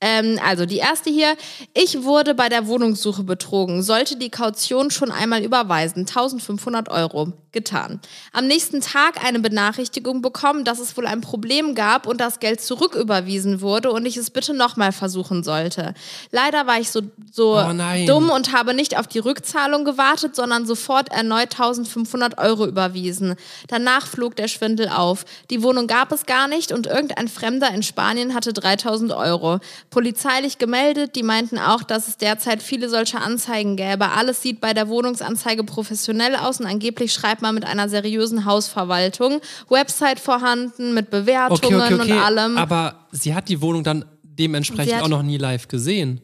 Ähm, 0.00 0.38
also 0.44 0.66
die 0.66 0.78
erste 0.78 1.10
hier. 1.10 1.36
Ich 1.74 2.02
wurde 2.04 2.34
bei 2.34 2.48
der 2.48 2.66
Wohnungssuche 2.66 3.22
betrogen, 3.22 3.82
sollte 3.82 4.16
die 4.16 4.30
Kaution 4.30 4.90
schon 4.90 5.10
einmal 5.10 5.42
überweisen. 5.42 6.00
1500 6.00 6.88
Euro. 6.88 7.32
Getan. 7.52 7.98
Am 8.32 8.46
nächsten 8.46 8.80
Tag 8.80 9.24
eine 9.24 9.40
Benachrichtigung 9.40 10.22
bekommen, 10.22 10.64
dass 10.64 10.78
es 10.78 10.96
wohl 10.96 11.08
ein 11.08 11.20
Problem 11.20 11.74
gab 11.74 12.06
und 12.06 12.20
das 12.20 12.38
Geld 12.38 12.60
zurücküberwiesen 12.60 13.60
wurde 13.60 13.90
und 13.90 14.06
ich 14.06 14.16
es 14.16 14.30
bitte 14.30 14.54
nochmal 14.54 14.92
versuchen 14.92 15.42
sollte. 15.42 15.94
Leider 16.30 16.68
war 16.68 16.78
ich 16.78 16.92
so, 16.92 17.00
so 17.32 17.58
Oh 17.58 17.72
dumm 18.06 18.30
und 18.30 18.52
habe 18.52 18.72
nicht 18.72 18.96
auf 18.96 19.08
die 19.08 19.18
Rückzahlung 19.18 19.84
gewartet, 19.84 20.36
sondern 20.36 20.64
sofort 20.64 21.10
erneut 21.10 21.52
1500 21.58 22.38
Euro 22.38 22.66
überwiesen. 22.66 23.34
Danach 23.66 24.06
flog 24.06 24.36
der 24.36 24.46
Schwindel 24.46 24.88
auf. 24.88 25.24
Die 25.50 25.64
Wohnung 25.64 25.88
gab 25.88 26.12
es 26.12 26.26
gar 26.26 26.46
nicht 26.46 26.70
und 26.70 26.86
irgendein 26.86 27.26
Fremder 27.26 27.74
in 27.74 27.82
Spanien 27.82 28.32
hatte 28.32 28.52
3000 28.52 29.10
Euro. 29.10 29.58
Polizeilich 29.90 30.58
gemeldet. 30.58 31.16
Die 31.16 31.22
meinten 31.22 31.58
auch, 31.58 31.82
dass 31.82 32.08
es 32.08 32.16
derzeit 32.16 32.62
viele 32.62 32.88
solche 32.88 33.20
Anzeigen 33.20 33.76
gäbe. 33.76 34.10
Alles 34.10 34.40
sieht 34.40 34.60
bei 34.60 34.72
der 34.72 34.88
Wohnungsanzeige 34.88 35.64
professionell 35.64 36.36
aus 36.36 36.60
und 36.60 36.66
angeblich 36.66 37.12
schreibt 37.12 37.42
man 37.42 37.54
mit 37.54 37.64
einer 37.64 37.88
seriösen 37.88 38.44
Hausverwaltung. 38.44 39.40
Website 39.68 40.20
vorhanden 40.20 40.94
mit 40.94 41.10
Bewertungen 41.10 41.80
Okay, 41.80 41.94
okay, 41.94 42.02
okay. 42.02 42.12
und 42.12 42.18
allem. 42.18 42.56
Aber 42.56 43.06
sie 43.10 43.34
hat 43.34 43.48
die 43.48 43.60
Wohnung 43.60 43.84
dann 43.84 44.04
dementsprechend 44.22 45.02
auch 45.02 45.08
noch 45.08 45.22
nie 45.22 45.36
live 45.36 45.68
gesehen. 45.68 46.20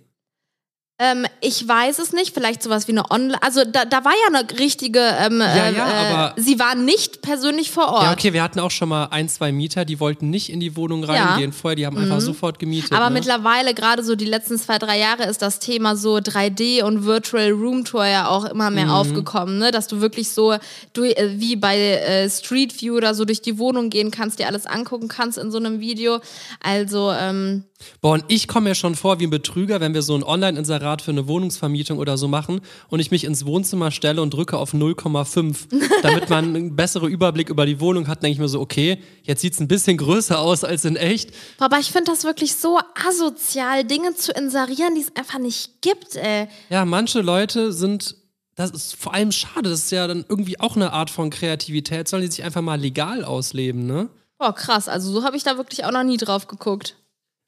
Ähm, 0.98 1.26
ich 1.42 1.68
weiß 1.68 1.98
es 1.98 2.14
nicht, 2.14 2.32
vielleicht 2.32 2.62
sowas 2.62 2.88
wie 2.88 2.92
eine 2.92 3.10
Online. 3.10 3.36
Also 3.42 3.64
da, 3.70 3.84
da 3.84 4.02
war 4.06 4.12
ja 4.12 4.38
eine 4.38 4.58
richtige. 4.58 4.98
Ähm, 5.00 5.40
Ja, 5.40 5.46
äh, 5.68 5.74
ja, 5.74 5.88
äh, 5.90 6.14
aber- 6.14 6.40
sie 6.40 6.58
war 6.58 6.74
nicht 6.74 7.20
persönlich 7.20 7.70
vor 7.70 7.88
Ort. 7.88 8.02
Ja, 8.04 8.12
okay, 8.12 8.32
wir 8.32 8.42
hatten 8.42 8.60
auch 8.60 8.70
schon 8.70 8.88
mal 8.88 9.04
ein, 9.10 9.28
zwei 9.28 9.52
Mieter, 9.52 9.84
die 9.84 10.00
wollten 10.00 10.30
nicht 10.30 10.48
in 10.48 10.58
die 10.58 10.74
Wohnung 10.74 11.04
reingehen 11.04 11.52
vorher, 11.52 11.76
die 11.76 11.84
haben 11.84 11.98
einfach 11.98 12.20
sofort 12.22 12.58
gemietet. 12.58 12.92
Aber 12.92 13.10
ne? 13.10 13.14
mittlerweile, 13.14 13.74
gerade 13.74 14.02
so 14.02 14.16
die 14.16 14.24
letzten 14.24 14.58
zwei, 14.58 14.78
drei 14.78 14.98
Jahre, 14.98 15.24
ist 15.24 15.42
das 15.42 15.58
Thema 15.58 15.96
so 15.96 16.16
3D 16.16 16.82
und 16.82 17.04
Virtual 17.04 17.50
Room 17.50 17.84
Tour 17.84 18.06
ja 18.06 18.28
auch 18.28 18.46
immer 18.46 18.70
Mhm. 18.70 18.76
mehr 18.76 18.92
aufgekommen, 18.94 19.58
ne? 19.58 19.72
Dass 19.72 19.88
du 19.88 20.00
wirklich 20.00 20.30
so 20.30 20.56
du, 20.94 21.02
äh, 21.04 21.32
wie 21.38 21.56
bei 21.56 21.76
äh, 21.78 22.30
Street 22.30 22.80
View 22.80 22.96
oder 22.96 23.14
so 23.14 23.26
durch 23.26 23.42
die 23.42 23.58
Wohnung 23.58 23.90
gehen 23.90 24.10
kannst, 24.10 24.38
dir 24.38 24.46
alles 24.46 24.64
angucken 24.64 25.08
kannst 25.08 25.36
in 25.36 25.50
so 25.50 25.58
einem 25.58 25.78
Video. 25.78 26.20
Also, 26.62 27.12
ähm, 27.12 27.64
Boah, 28.00 28.12
und 28.12 28.24
ich 28.28 28.48
komme 28.48 28.70
mir 28.70 28.74
schon 28.74 28.94
vor 28.94 29.20
wie 29.20 29.26
ein 29.26 29.30
Betrüger, 29.30 29.80
wenn 29.80 29.94
wir 29.94 30.02
so 30.02 30.14
ein 30.14 30.22
Online-Inserat 30.22 31.02
für 31.02 31.10
eine 31.10 31.28
Wohnungsvermietung 31.28 31.98
oder 31.98 32.16
so 32.16 32.28
machen 32.28 32.60
und 32.88 33.00
ich 33.00 33.10
mich 33.10 33.24
ins 33.24 33.44
Wohnzimmer 33.46 33.90
stelle 33.90 34.22
und 34.22 34.32
drücke 34.32 34.56
auf 34.56 34.72
0,5, 34.74 35.68
damit 36.02 36.30
man 36.30 36.56
einen 36.56 36.76
besseren 36.76 37.10
Überblick 37.10 37.48
über 37.48 37.66
die 37.66 37.80
Wohnung 37.80 38.08
hat, 38.08 38.22
denke 38.22 38.34
ich 38.34 38.38
mir 38.38 38.48
so, 38.48 38.60
okay, 38.60 39.02
jetzt 39.22 39.40
sieht 39.40 39.54
es 39.54 39.60
ein 39.60 39.68
bisschen 39.68 39.96
größer 39.96 40.38
aus 40.38 40.64
als 40.64 40.84
in 40.84 40.96
echt. 40.96 41.30
boah, 41.58 41.66
aber 41.66 41.78
ich 41.78 41.90
finde 41.90 42.10
das 42.10 42.24
wirklich 42.24 42.54
so 42.54 42.78
asozial, 43.06 43.84
Dinge 43.84 44.14
zu 44.14 44.32
inserieren, 44.32 44.94
die 44.94 45.02
es 45.02 45.14
einfach 45.16 45.38
nicht 45.38 45.82
gibt, 45.82 46.16
ey. 46.16 46.48
Ja, 46.70 46.84
manche 46.84 47.20
Leute 47.20 47.72
sind, 47.72 48.16
das 48.54 48.70
ist 48.70 48.96
vor 48.96 49.14
allem 49.14 49.32
schade, 49.32 49.68
das 49.68 49.80
ist 49.80 49.92
ja 49.92 50.06
dann 50.06 50.24
irgendwie 50.28 50.58
auch 50.60 50.76
eine 50.76 50.92
Art 50.92 51.10
von 51.10 51.30
Kreativität, 51.30 52.08
sollen 52.08 52.22
die 52.22 52.30
sich 52.30 52.44
einfach 52.44 52.62
mal 52.62 52.80
legal 52.80 53.24
ausleben, 53.24 53.86
ne? 53.86 54.08
Boah, 54.38 54.54
krass. 54.54 54.88
Also 54.88 55.12
so 55.12 55.24
habe 55.24 55.36
ich 55.36 55.44
da 55.44 55.56
wirklich 55.56 55.84
auch 55.84 55.92
noch 55.92 56.04
nie 56.04 56.18
drauf 56.18 56.46
geguckt. 56.46 56.96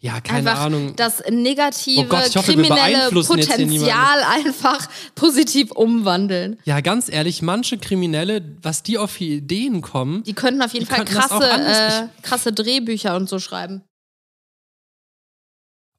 Ja, 0.01 0.21
keine 0.21 0.51
einfach 0.51 0.67
Ahnung. 0.67 0.95
das 0.95 1.25
negative, 1.29 2.03
Oh 2.03 2.05
Gott, 2.05 2.37
hoffe, 2.37 2.53
kriminelle 2.53 3.11
Potenzial 3.11 4.23
einfach 4.23 4.89
positiv 5.17 5.73
umwandeln. 5.73 6.57
Ja, 6.65 6.81
ganz 6.81 7.09
ehrlich, 7.09 7.43
manche 7.43 7.79
Kriminelle, 7.79 8.43
was 8.63 8.85
die 8.85 8.97
auf 8.97 9.21
Ideen 9.21 9.81
kommen, 9.83 10.23
Die 10.23 10.35
könnten 10.35 10.63
auf 10.63 10.73
jeden 10.73 10.87
Fall 10.87 11.05
krasse, 11.05 11.51
äh, 11.51 12.23
krasse 12.23 12.53
Drehbücher 12.53 13.17
und 13.17 13.29
so 13.29 13.41
schreiben. 13.41 13.83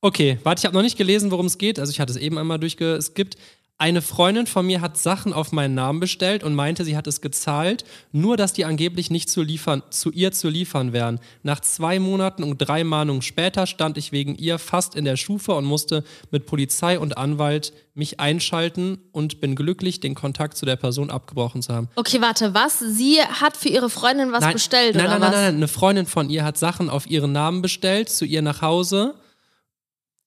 Okay, 0.02 0.40
warte, 0.44 0.62
ich 0.62 0.66
habe 0.66 0.76
noch 0.76 0.82
nicht 0.82 0.98
gelesen, 0.98 1.30
worum 1.30 1.48
es 1.48 1.58
geht. 1.58 1.78
Also 1.78 1.92
ich 1.92 2.00
hatte 2.00 2.14
es 2.14 2.18
eben 2.18 2.38
einmal 2.38 2.58
durchgeskippt. 2.58 3.36
Eine 3.82 4.02
Freundin 4.02 4.46
von 4.46 4.68
mir 4.68 4.82
hat 4.82 4.98
Sachen 4.98 5.32
auf 5.32 5.54
meinen 5.54 5.74
Namen 5.74 6.02
bestellt 6.02 6.44
und 6.44 6.54
meinte, 6.54 6.84
sie 6.84 6.98
hat 6.98 7.08
es 7.08 7.22
gezahlt, 7.22 7.86
nur 8.12 8.36
dass 8.36 8.52
die 8.52 8.66
angeblich 8.66 9.10
nicht 9.10 9.30
zu, 9.30 9.42
liefern, 9.42 9.84
zu 9.90 10.12
ihr 10.12 10.34
zu 10.34 10.50
liefern 10.50 10.92
wären. 10.92 11.22
Nach 11.44 11.62
zwei 11.62 11.98
Monaten 11.98 12.44
und 12.44 12.58
drei 12.58 12.84
Mahnungen 12.84 13.22
später 13.22 13.66
stand 13.68 13.98
ich 13.98 14.12
wegen 14.12 14.36
ihr 14.36 14.60
fast 14.60 14.96
in 14.96 15.06
der 15.06 15.16
Schufe 15.16 15.54
und 15.54 15.64
musste 15.64 16.04
mit 16.30 16.46
Polizei 16.46 17.00
und 17.00 17.18
Anwalt 17.18 17.72
mich 17.94 18.20
einschalten 18.20 18.98
und 19.14 19.40
bin 19.40 19.56
glücklich, 19.56 20.02
den 20.02 20.14
Kontakt 20.14 20.58
zu 20.58 20.66
der 20.66 20.76
Person 20.76 21.10
abgebrochen 21.10 21.62
zu 21.62 21.74
haben. 21.74 21.88
Okay, 21.96 22.20
warte, 22.20 22.54
was? 22.54 22.80
Sie 22.80 23.22
hat 23.22 23.56
für 23.56 23.70
ihre 23.70 23.90
Freundin 23.90 24.34
was 24.34 24.46
bestellt 24.52 24.96
nein, 24.96 25.06
oder 25.06 25.20
nein, 25.20 25.22
nein, 25.22 25.32
was? 25.32 25.36
nein, 25.38 25.46
nein, 25.46 25.56
eine 25.56 25.68
Freundin 25.70 26.06
von 26.06 26.30
ihr 26.30 26.44
hat 26.44 26.58
Sachen 26.58 26.90
auf 26.90 27.10
ihren 27.10 27.32
Namen 27.32 27.62
bestellt, 27.62 28.10
zu 28.10 28.26
ihr 28.26 28.42
nach 28.42 28.62
Hause. 28.62 29.16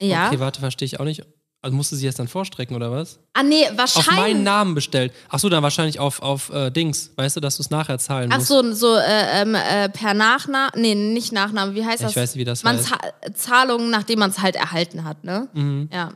Ja. 0.01 0.29
Okay, 0.29 0.41
warte, 0.41 0.61
verstehe 0.61 0.87
ich 0.87 0.99
auch 0.99 1.05
nicht. 1.05 1.27
Also 1.64 1.76
musste 1.76 1.95
sie 1.95 2.09
es 2.09 2.16
dann 2.16 2.26
vorstrecken 2.26 2.75
oder 2.75 2.90
was? 2.90 3.21
ah, 3.35 3.42
nee, 3.45 3.69
Auf 3.69 3.78
wahrscheinlich. 3.78 4.16
meinen 4.16 4.42
Namen 4.42 4.75
bestellt. 4.75 5.12
Ach 5.28 5.38
so, 5.38 5.49
dann 5.49 5.62
wahrscheinlich 5.62 6.00
auf, 6.00 6.21
auf 6.21 6.50
äh, 6.50 6.71
Dings. 6.73 7.12
Weißt 7.14 7.37
du, 7.37 7.40
dass 7.40 7.57
du 7.57 7.62
es 7.62 7.71
nachher 7.71 7.99
zahlen 8.00 8.31
Ach 8.33 8.38
musst. 8.38 8.49
so, 8.49 8.73
so 8.73 8.97
äh, 8.97 9.42
ähm, 9.42 9.54
äh, 9.54 9.88
per 9.88 10.12
Nachname, 10.12 10.73
nee, 10.76 10.97
nicht 10.97 11.31
Nachname, 11.33 11.75
wie 11.76 11.85
heißt 11.85 12.00
Ich 12.00 12.07
das? 12.09 12.16
weiß 12.16 12.35
nicht, 12.35 12.40
wie 12.40 12.45
das 12.45 12.64
man 12.64 12.76
heißt. 12.78 12.88
Za- 12.88 13.33
Zahlungen, 13.35 13.90
nachdem 13.90 14.19
man 14.19 14.31
es 14.31 14.40
halt 14.40 14.57
erhalten 14.57 15.04
hat, 15.04 15.23
ne? 15.23 15.49
Mhm. 15.52 15.88
Ja. 15.92 16.14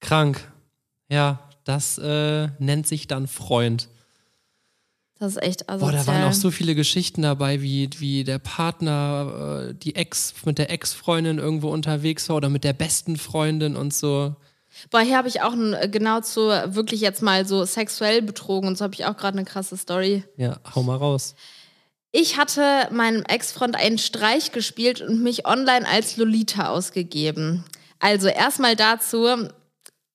Krank. 0.00 0.46
Ja, 1.08 1.40
das 1.64 1.96
äh, 1.96 2.48
nennt 2.58 2.86
sich 2.86 3.06
dann 3.08 3.28
Freund. 3.28 3.88
Das 5.18 5.32
ist 5.36 5.42
echt 5.42 5.66
Boah, 5.66 5.74
asozial. 5.76 5.92
da 6.04 6.06
waren 6.06 6.24
auch 6.24 6.32
so 6.34 6.50
viele 6.50 6.74
Geschichten 6.74 7.22
dabei, 7.22 7.62
wie, 7.62 7.88
wie 7.98 8.22
der 8.24 8.38
Partner, 8.38 9.68
äh, 9.70 9.74
die 9.74 9.94
Ex, 9.96 10.34
mit 10.44 10.58
der 10.58 10.68
Ex-Freundin 10.70 11.38
irgendwo 11.38 11.70
unterwegs 11.70 12.28
war 12.28 12.36
oder 12.36 12.50
mit 12.50 12.64
der 12.64 12.74
besten 12.74 13.16
Freundin 13.16 13.76
und 13.76 13.94
so. 13.94 14.36
Boah, 14.90 15.00
hier 15.00 15.16
habe 15.16 15.28
ich 15.28 15.42
auch 15.42 15.52
ein, 15.52 15.74
äh, 15.74 15.88
genau 15.88 16.20
zu 16.20 16.48
wirklich 16.66 17.00
jetzt 17.00 17.22
mal 17.22 17.46
so 17.46 17.64
sexuell 17.64 18.22
betrogen 18.22 18.68
und 18.68 18.78
so 18.78 18.84
habe 18.84 18.94
ich 18.94 19.04
auch 19.04 19.16
gerade 19.16 19.38
eine 19.38 19.46
krasse 19.46 19.76
Story. 19.76 20.24
Ja, 20.36 20.58
hau 20.74 20.82
mal 20.82 20.96
raus. 20.96 21.34
Ich 22.12 22.38
hatte 22.38 22.88
meinem 22.92 23.22
Ex-Freund 23.22 23.76
einen 23.76 23.98
Streich 23.98 24.52
gespielt 24.52 25.02
und 25.02 25.22
mich 25.22 25.46
online 25.46 25.86
als 25.86 26.16
Lolita 26.16 26.68
ausgegeben. 26.68 27.64
Also 27.98 28.28
erstmal 28.28 28.74
dazu, 28.74 29.48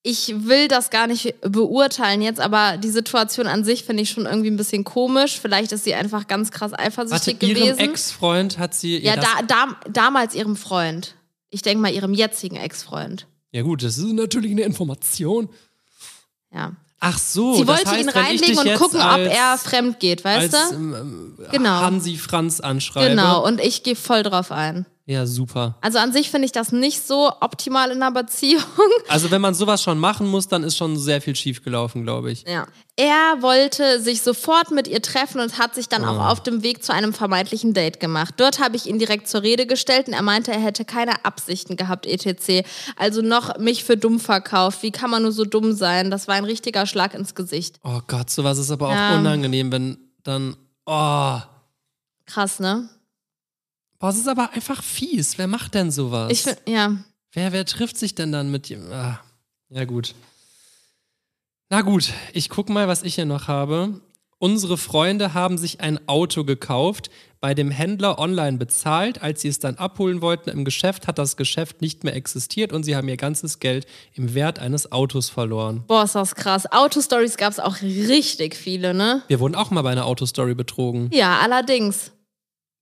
ich 0.04 0.34
will 0.48 0.68
das 0.68 0.90
gar 0.90 1.06
nicht 1.06 1.36
beurteilen 1.42 2.22
jetzt, 2.22 2.40
aber 2.40 2.78
die 2.78 2.90
Situation 2.90 3.46
an 3.46 3.64
sich 3.64 3.84
finde 3.84 4.02
ich 4.02 4.10
schon 4.10 4.26
irgendwie 4.26 4.50
ein 4.50 4.58
bisschen 4.58 4.84
komisch. 4.84 5.40
Vielleicht 5.40 5.72
ist 5.72 5.84
sie 5.84 5.94
einfach 5.94 6.28
ganz 6.28 6.50
krass 6.50 6.72
Warte, 6.72 6.84
eifersüchtig 6.84 7.44
ihrem 7.44 7.56
gewesen. 7.56 7.80
Ex-Freund 7.80 8.58
hat 8.58 8.74
sie. 8.74 8.98
ja, 9.00 9.16
da, 9.16 9.42
da, 9.48 9.76
damals 9.90 10.34
ihrem 10.34 10.56
Freund. 10.56 11.16
Ich 11.50 11.62
denke 11.62 11.82
mal 11.82 11.94
ihrem 11.94 12.14
jetzigen 12.14 12.56
Ex-Freund. 12.56 13.28
Ja, 13.52 13.62
gut, 13.64 13.84
das 13.84 13.98
ist 13.98 14.14
natürlich 14.14 14.52
eine 14.52 14.62
Information. 14.62 15.50
Ja. 16.54 16.74
Ach 17.04 17.18
so, 17.18 17.56
Sie 17.56 17.66
das 17.66 17.68
wollte 17.78 17.90
heißt, 17.90 18.04
ihn 18.04 18.10
reinlegen 18.10 18.58
und 18.60 18.74
gucken, 18.76 19.00
ob 19.00 19.06
als, 19.08 19.34
er 19.34 19.58
fremd 19.58 20.00
geht, 20.00 20.24
weißt 20.24 20.54
als 20.54 20.70
du? 20.70 20.76
ähm, 20.76 21.38
Genau. 21.52 21.80
Hansi 21.82 22.16
Franz 22.16 22.60
anschreibe. 22.60 23.10
Genau, 23.10 23.44
und 23.44 23.60
ich 23.60 23.82
gehe 23.82 23.96
voll 23.96 24.22
drauf 24.22 24.52
ein. 24.52 24.86
Ja, 25.06 25.26
super. 25.26 25.78
Also 25.82 25.98
an 25.98 26.14
sich 26.14 26.30
finde 26.30 26.46
ich 26.46 26.52
das 26.52 26.72
nicht 26.72 27.06
so 27.06 27.32
optimal 27.42 27.90
in 27.92 28.02
einer 28.02 28.12
Beziehung. 28.12 28.64
Also 29.10 29.30
wenn 29.32 29.42
man 29.42 29.54
sowas 29.54 29.82
schon 29.84 30.00
machen 30.00 30.28
muss, 30.28 30.48
dann 30.48 30.64
ist 30.64 30.78
schon 30.78 30.98
sehr 30.98 31.22
viel 31.22 31.36
schiefgelaufen, 31.36 32.04
glaube 32.04 32.32
ich. 32.32 32.44
Ja. 32.48 32.66
Er 32.96 33.42
wollte 33.42 34.00
sich 34.00 34.22
sofort 34.22 34.72
mit 34.72 34.88
ihr 34.88 35.02
treffen 35.02 35.42
und 35.42 35.58
hat 35.58 35.76
sich 35.76 35.90
dann 35.90 36.06
Ah. 36.06 36.12
auch 36.12 36.32
auf 36.32 36.44
dem 36.44 36.64
Weg 36.64 36.84
zu 36.84 36.94
einem 36.94 37.14
vermeintlichen 37.14 37.74
Date 37.74 38.00
gemacht. 38.00 38.36
Dort 38.38 38.60
habe 38.60 38.76
ich 38.78 38.86
ihn 38.86 39.00
direkt 39.00 39.28
zur 39.28 39.42
Rede 39.42 39.66
gestellt 39.66 40.08
und 40.08 40.14
er 40.14 40.22
meinte, 40.22 40.52
er 40.52 40.60
hätte 40.62 40.86
keine 40.86 41.26
Absichten 41.26 41.76
gehabt, 41.78 42.06
etc. 42.06 42.64
Also 42.96 43.22
noch 43.22 43.58
mich 43.58 43.84
für 43.84 43.98
dumm 43.98 44.20
verkauft. 44.20 44.82
Wie 44.84 44.92
kann 44.92 45.10
man 45.10 45.24
nur 45.24 45.32
so 45.34 45.44
dumm 45.46 45.74
sein? 45.74 46.10
Das 46.12 46.28
war 46.28 46.36
ein 46.36 46.46
richtiger 46.46 46.86
Schlag 46.86 47.14
ins 47.16 47.36
Gesicht. 47.36 47.80
Oh 47.84 48.00
Gott, 48.08 48.30
sowas 48.30 48.58
ist 48.60 48.72
aber 48.72 48.88
auch 48.90 48.94
Ja. 48.94 49.18
unangenehm, 49.18 49.72
wenn 49.72 49.98
dann. 50.24 50.56
Oh. 50.86 51.40
Krass, 52.28 52.60
ne? 52.60 52.88
Boah, 54.02 54.10
es 54.10 54.18
ist 54.18 54.28
aber 54.28 54.52
einfach 54.54 54.82
fies. 54.82 55.38
Wer 55.38 55.46
macht 55.46 55.76
denn 55.76 55.92
sowas? 55.92 56.32
Ich 56.32 56.46
ja. 56.68 56.98
wer, 57.34 57.52
wer 57.52 57.66
trifft 57.66 57.98
sich 57.98 58.16
denn 58.16 58.32
dann 58.32 58.50
mit 58.50 58.68
ihm? 58.72 58.92
Ah. 58.92 59.20
Ja, 59.70 59.86
gut. 59.86 60.16
Na 61.70 61.82
gut, 61.82 62.12
ich 62.34 62.50
guck 62.50 62.70
mal, 62.70 62.88
was 62.88 63.04
ich 63.04 63.14
hier 63.16 63.26
noch 63.26 63.48
habe. 63.48 64.02
Unsere 64.40 64.80
Freunde 64.80 65.36
haben 65.36 65.60
sich 65.60 65.82
ein 65.82 66.00
Auto 66.10 66.44
gekauft, 66.44 67.12
bei 67.40 67.54
dem 67.54 67.70
Händler 67.70 68.18
online 68.18 68.58
bezahlt. 68.58 69.22
Als 69.22 69.42
sie 69.42 69.50
es 69.50 69.60
dann 69.60 69.76
abholen 69.76 70.24
wollten 70.24 70.50
im 70.50 70.66
Geschäft, 70.66 71.06
hat 71.06 71.20
das 71.20 71.38
Geschäft 71.38 71.82
nicht 71.82 72.04
mehr 72.04 72.16
existiert 72.16 72.74
und 72.74 72.84
sie 72.84 72.96
haben 72.96 73.08
ihr 73.08 73.18
ganzes 73.18 73.60
Geld 73.60 73.86
im 74.16 74.34
Wert 74.34 74.58
eines 74.58 74.92
Autos 74.92 75.30
verloren. 75.30 75.84
Boah, 75.86 76.06
ist 76.06 76.16
das 76.16 76.34
krass. 76.34 76.66
Autostories 76.72 77.38
gab 77.38 77.52
es 77.52 77.60
auch 77.60 77.84
richtig 77.84 78.56
viele, 78.56 78.96
ne? 78.96 79.22
Wir 79.28 79.40
wurden 79.40 79.54
auch 79.54 79.70
mal 79.70 79.84
bei 79.84 79.92
einer 79.92 80.08
Autostory 80.08 80.56
betrogen. 80.56 81.12
Ja, 81.14 81.38
allerdings. 81.40 82.12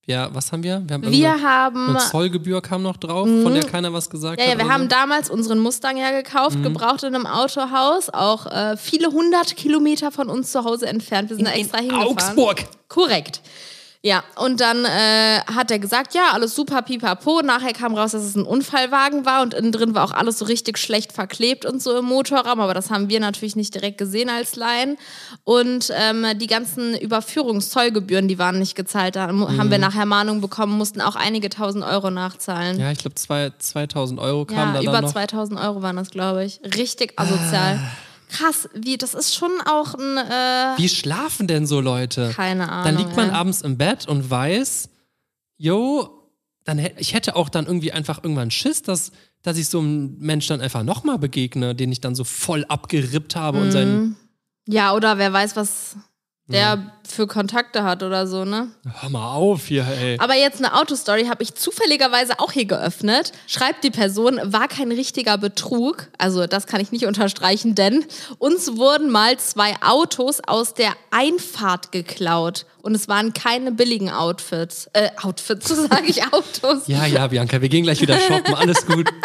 Ja, 0.09 0.27
was 0.33 0.51
haben 0.51 0.63
wir? 0.63 0.81
Wir 0.87 0.93
haben 0.95 1.11
Wir 1.11 1.41
haben. 1.43 1.89
eine 1.89 1.99
Zollgebühr 1.99 2.61
kam 2.63 2.81
noch 2.81 2.97
drauf, 2.97 3.27
von 3.27 3.53
der 3.53 3.63
keiner 3.63 3.93
was 3.93 4.09
gesagt 4.09 4.39
Ja, 4.39 4.45
hat. 4.47 4.53
ja, 4.53 4.57
wir 4.57 4.65
oder 4.65 4.73
haben 4.73 4.89
damals 4.89 5.29
unseren 5.29 5.59
Mustang 5.59 5.97
ja 5.97 6.09
gekauft, 6.09 6.57
Mhm. 6.57 6.63
gebraucht 6.63 7.03
in 7.03 7.13
einem 7.13 7.27
Autohaus, 7.27 8.09
auch 8.09 8.47
äh, 8.47 8.75
viele 8.75 9.09
hundert 9.11 9.55
Kilometer 9.55 10.11
von 10.11 10.27
uns 10.29 10.51
zu 10.51 10.63
Hause 10.65 10.87
entfernt. 10.87 11.29
Wir 11.29 11.35
sind 11.35 11.47
da 11.47 11.51
extra 11.51 11.77
hingefahren. 11.77 12.07
Augsburg. 12.07 12.65
Korrekt. 12.87 13.41
Ja, 14.01 14.23
und 14.37 14.61
dann 14.61 14.85
äh, 14.85 15.41
hat 15.53 15.71
er 15.71 15.79
gesagt, 15.79 16.13
ja, 16.13 16.29
alles 16.31 16.55
super, 16.55 16.81
pipapo. 16.83 17.41
Nachher 17.41 17.73
kam 17.73 17.95
raus, 17.95 18.11
dass 18.11 18.23
es 18.23 18.33
ein 18.35 18.43
Unfallwagen 18.45 19.25
war 19.25 19.41
und 19.41 19.53
innen 19.53 19.73
drin 19.73 19.93
war 19.93 20.05
auch 20.05 20.13
alles 20.13 20.39
so 20.39 20.45
richtig 20.45 20.77
schlecht 20.77 21.11
verklebt 21.11 21.65
und 21.65 21.83
so 21.83 21.97
im 21.97 22.05
Motorraum. 22.05 22.61
Aber 22.61 22.73
das 22.73 22.91
haben 22.91 23.09
wir 23.09 23.19
natürlich 23.19 23.57
nicht 23.57 23.75
direkt 23.75 23.97
gesehen 23.97 24.29
als 24.29 24.55
Laien. 24.55 24.97
Und 25.43 25.91
ähm, 25.93 26.25
die 26.35 26.47
ganzen 26.47 26.97
Überführungszollgebühren, 26.97 28.29
die 28.29 28.39
waren 28.39 28.57
nicht 28.59 28.75
gezahlt. 28.75 29.17
Da 29.17 29.27
haben 29.27 29.69
wir 29.69 29.77
nachher 29.79 30.05
Mahnung 30.05 30.39
bekommen, 30.39 30.77
mussten 30.77 31.01
auch 31.01 31.17
einige 31.17 31.49
tausend 31.49 31.83
Euro 31.83 32.09
nachzahlen. 32.09 32.77
Mhm. 32.77 32.81
Ja, 32.81 32.91
ich 32.91 32.99
glaube, 32.99 33.15
zwei, 33.15 33.51
2000 33.57 34.17
Euro 34.21 34.45
kamen 34.45 34.59
Ja, 34.59 34.73
da 34.75 34.81
über 34.81 34.91
dann 34.93 35.03
noch. 35.03 35.11
2000 35.11 35.59
Euro 35.59 35.81
waren 35.81 35.97
das, 35.97 36.09
glaube 36.09 36.45
ich. 36.45 36.61
Richtig 36.77 37.19
asozial. 37.19 37.81
Krass, 38.29 38.69
wie, 38.73 38.97
das 38.97 39.13
ist 39.13 39.35
schon 39.35 39.51
auch 39.65 39.95
ein, 39.95 40.17
äh, 40.17 40.77
Wie 40.77 40.87
schlafen 40.87 41.47
denn 41.47 41.65
so 41.65 41.81
Leute? 41.81 42.31
keine 42.35 42.69
Ahnung. 42.69 42.85
Dann 42.85 42.97
liegt 42.97 43.17
man 43.17 43.29
ja. 43.29 43.33
abends 43.33 43.61
im 43.61 43.77
Bett 43.77 44.07
und 44.07 44.29
weiß, 44.29 44.89
yo, 45.57 46.31
dann 46.63 46.77
hätte 46.77 47.01
ich 47.01 47.13
hätte 47.13 47.35
auch 47.35 47.49
dann 47.49 47.65
irgendwie 47.65 47.91
einfach 47.91 48.23
irgendwann 48.23 48.51
Schiss, 48.51 48.83
dass, 48.83 49.11
dass 49.41 49.57
ich 49.57 49.67
so 49.67 49.79
einem 49.79 50.17
Mensch 50.19 50.47
dann 50.47 50.61
einfach 50.61 50.83
nochmal 50.83 51.17
begegne, 51.17 51.73
den 51.73 51.91
ich 51.91 52.01
dann 52.01 52.15
so 52.15 52.23
voll 52.23 52.65
abgerippt 52.65 53.35
habe 53.35 53.59
und 53.59 53.71
seinen. 53.71 54.15
Ja, 54.67 54.93
oder 54.93 55.17
wer 55.17 55.33
weiß, 55.33 55.55
was 55.55 55.95
der 56.49 56.91
für 57.07 57.27
Kontakte 57.27 57.83
hat 57.83 58.03
oder 58.03 58.27
so, 58.27 58.45
ne? 58.45 58.69
Hör 59.01 59.09
mal 59.09 59.33
auf 59.33 59.67
hier, 59.67 59.85
ey. 59.87 60.17
Aber 60.19 60.35
jetzt 60.35 60.57
eine 60.57 60.79
Autostory 60.79 61.25
habe 61.25 61.43
ich 61.43 61.55
zufälligerweise 61.55 62.39
auch 62.39 62.51
hier 62.51 62.65
geöffnet. 62.65 63.31
Schreibt 63.47 63.83
die 63.83 63.91
Person, 63.91 64.39
war 64.43 64.67
kein 64.67 64.91
richtiger 64.91 65.37
Betrug. 65.37 66.07
Also 66.17 66.47
das 66.47 66.67
kann 66.67 66.81
ich 66.81 66.91
nicht 66.91 67.05
unterstreichen, 67.05 67.75
denn 67.75 68.05
uns 68.37 68.77
wurden 68.77 69.09
mal 69.09 69.37
zwei 69.37 69.75
Autos 69.81 70.39
aus 70.45 70.73
der 70.73 70.93
Einfahrt 71.11 71.91
geklaut. 71.91 72.65
Und 72.81 72.95
es 72.95 73.07
waren 73.07 73.33
keine 73.33 73.71
billigen 73.71 74.09
Outfits. 74.09 74.89
Äh, 74.93 75.09
Outfits, 75.21 75.67
so 75.69 75.75
sage 75.75 76.07
ich 76.07 76.23
Autos. 76.33 76.87
Ja, 76.87 77.05
ja, 77.05 77.27
Bianca, 77.27 77.61
wir 77.61 77.69
gehen 77.69 77.83
gleich 77.83 78.01
wieder 78.01 78.19
shoppen, 78.19 78.55
alles 78.55 78.85
gut. 78.85 79.09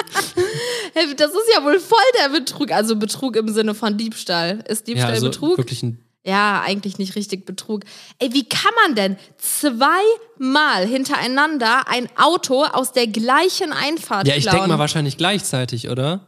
Das 1.16 1.30
ist 1.32 1.50
ja 1.52 1.64
wohl 1.64 1.80
voll 1.80 1.98
der 2.22 2.28
Betrug. 2.28 2.70
Also 2.70 2.94
Betrug 2.94 3.34
im 3.34 3.48
Sinne 3.48 3.74
von 3.74 3.98
Diebstahl. 3.98 4.64
Ist 4.68 4.87
Ja, 4.87 4.94
Diebstahl 4.94 5.12
also 5.14 5.26
Betrug? 5.30 5.58
wirklich 5.58 5.82
ein. 5.82 5.98
Ja, 6.26 6.62
eigentlich 6.62 6.96
nicht 6.96 7.16
richtig 7.16 7.44
Betrug. 7.44 7.84
Ey, 8.18 8.32
wie 8.32 8.48
kann 8.48 8.72
man 8.87 8.94
denn 8.94 9.16
zweimal 9.37 10.87
hintereinander 10.87 11.87
ein 11.87 12.08
Auto 12.16 12.64
aus 12.64 12.92
der 12.92 13.06
gleichen 13.06 13.72
Einfahrt 13.72 14.26
Ja, 14.26 14.34
ich 14.34 14.46
denke 14.46 14.66
mal 14.68 14.78
wahrscheinlich 14.78 15.18
gleichzeitig, 15.18 15.90
oder? 15.90 16.20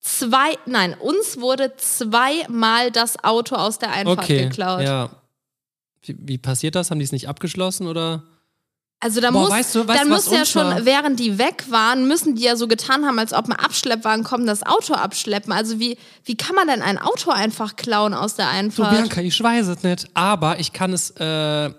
Zwei, 0.00 0.56
nein, 0.66 0.94
uns 0.94 1.38
wurde 1.38 1.76
zweimal 1.76 2.90
das 2.90 3.22
Auto 3.22 3.56
aus 3.56 3.78
der 3.78 3.92
Einfahrt 3.92 4.18
Okay. 4.20 4.44
geklaut. 4.48 4.82
Ja. 4.82 5.10
Wie, 6.02 6.16
wie 6.18 6.38
passiert 6.38 6.74
das? 6.74 6.90
Haben 6.90 6.98
die 6.98 7.04
es 7.04 7.12
nicht 7.12 7.28
abgeschlossen 7.28 7.86
oder? 7.86 8.22
Also 9.04 9.20
da 9.20 9.30
Boah, 9.30 9.40
muss, 9.42 9.50
weißt 9.50 9.74
du- 9.74 9.86
weißt 9.86 10.00
dann 10.00 10.08
muss 10.08 10.30
ja 10.30 10.46
schon, 10.46 10.86
während 10.86 11.20
die 11.20 11.36
weg 11.36 11.64
waren, 11.68 12.08
müssen 12.08 12.36
die 12.36 12.42
ja 12.44 12.56
so 12.56 12.66
getan 12.66 13.04
haben, 13.04 13.18
als 13.18 13.34
ob 13.34 13.44
ein 13.46 13.52
Abschleppwagen 13.52 14.24
kommt, 14.24 14.48
das 14.48 14.62
Auto 14.62 14.94
abschleppen. 14.94 15.52
Also 15.52 15.78
wie, 15.78 15.98
wie 16.24 16.38
kann 16.38 16.56
man 16.56 16.68
denn 16.68 16.80
ein 16.80 16.96
Auto 16.96 17.30
einfach 17.30 17.76
klauen 17.76 18.14
aus 18.14 18.34
der 18.36 18.46
So, 18.46 18.52
Einfahrt? 18.52 18.90
Bianca, 18.92 19.20
ich 19.20 19.42
weiß 19.42 19.66
es 19.66 19.82
nicht. 19.82 20.08
Aber 20.14 20.58
ich 20.58 20.72
kann 20.72 20.94
es. 20.94 21.10
Äh, 21.10 21.70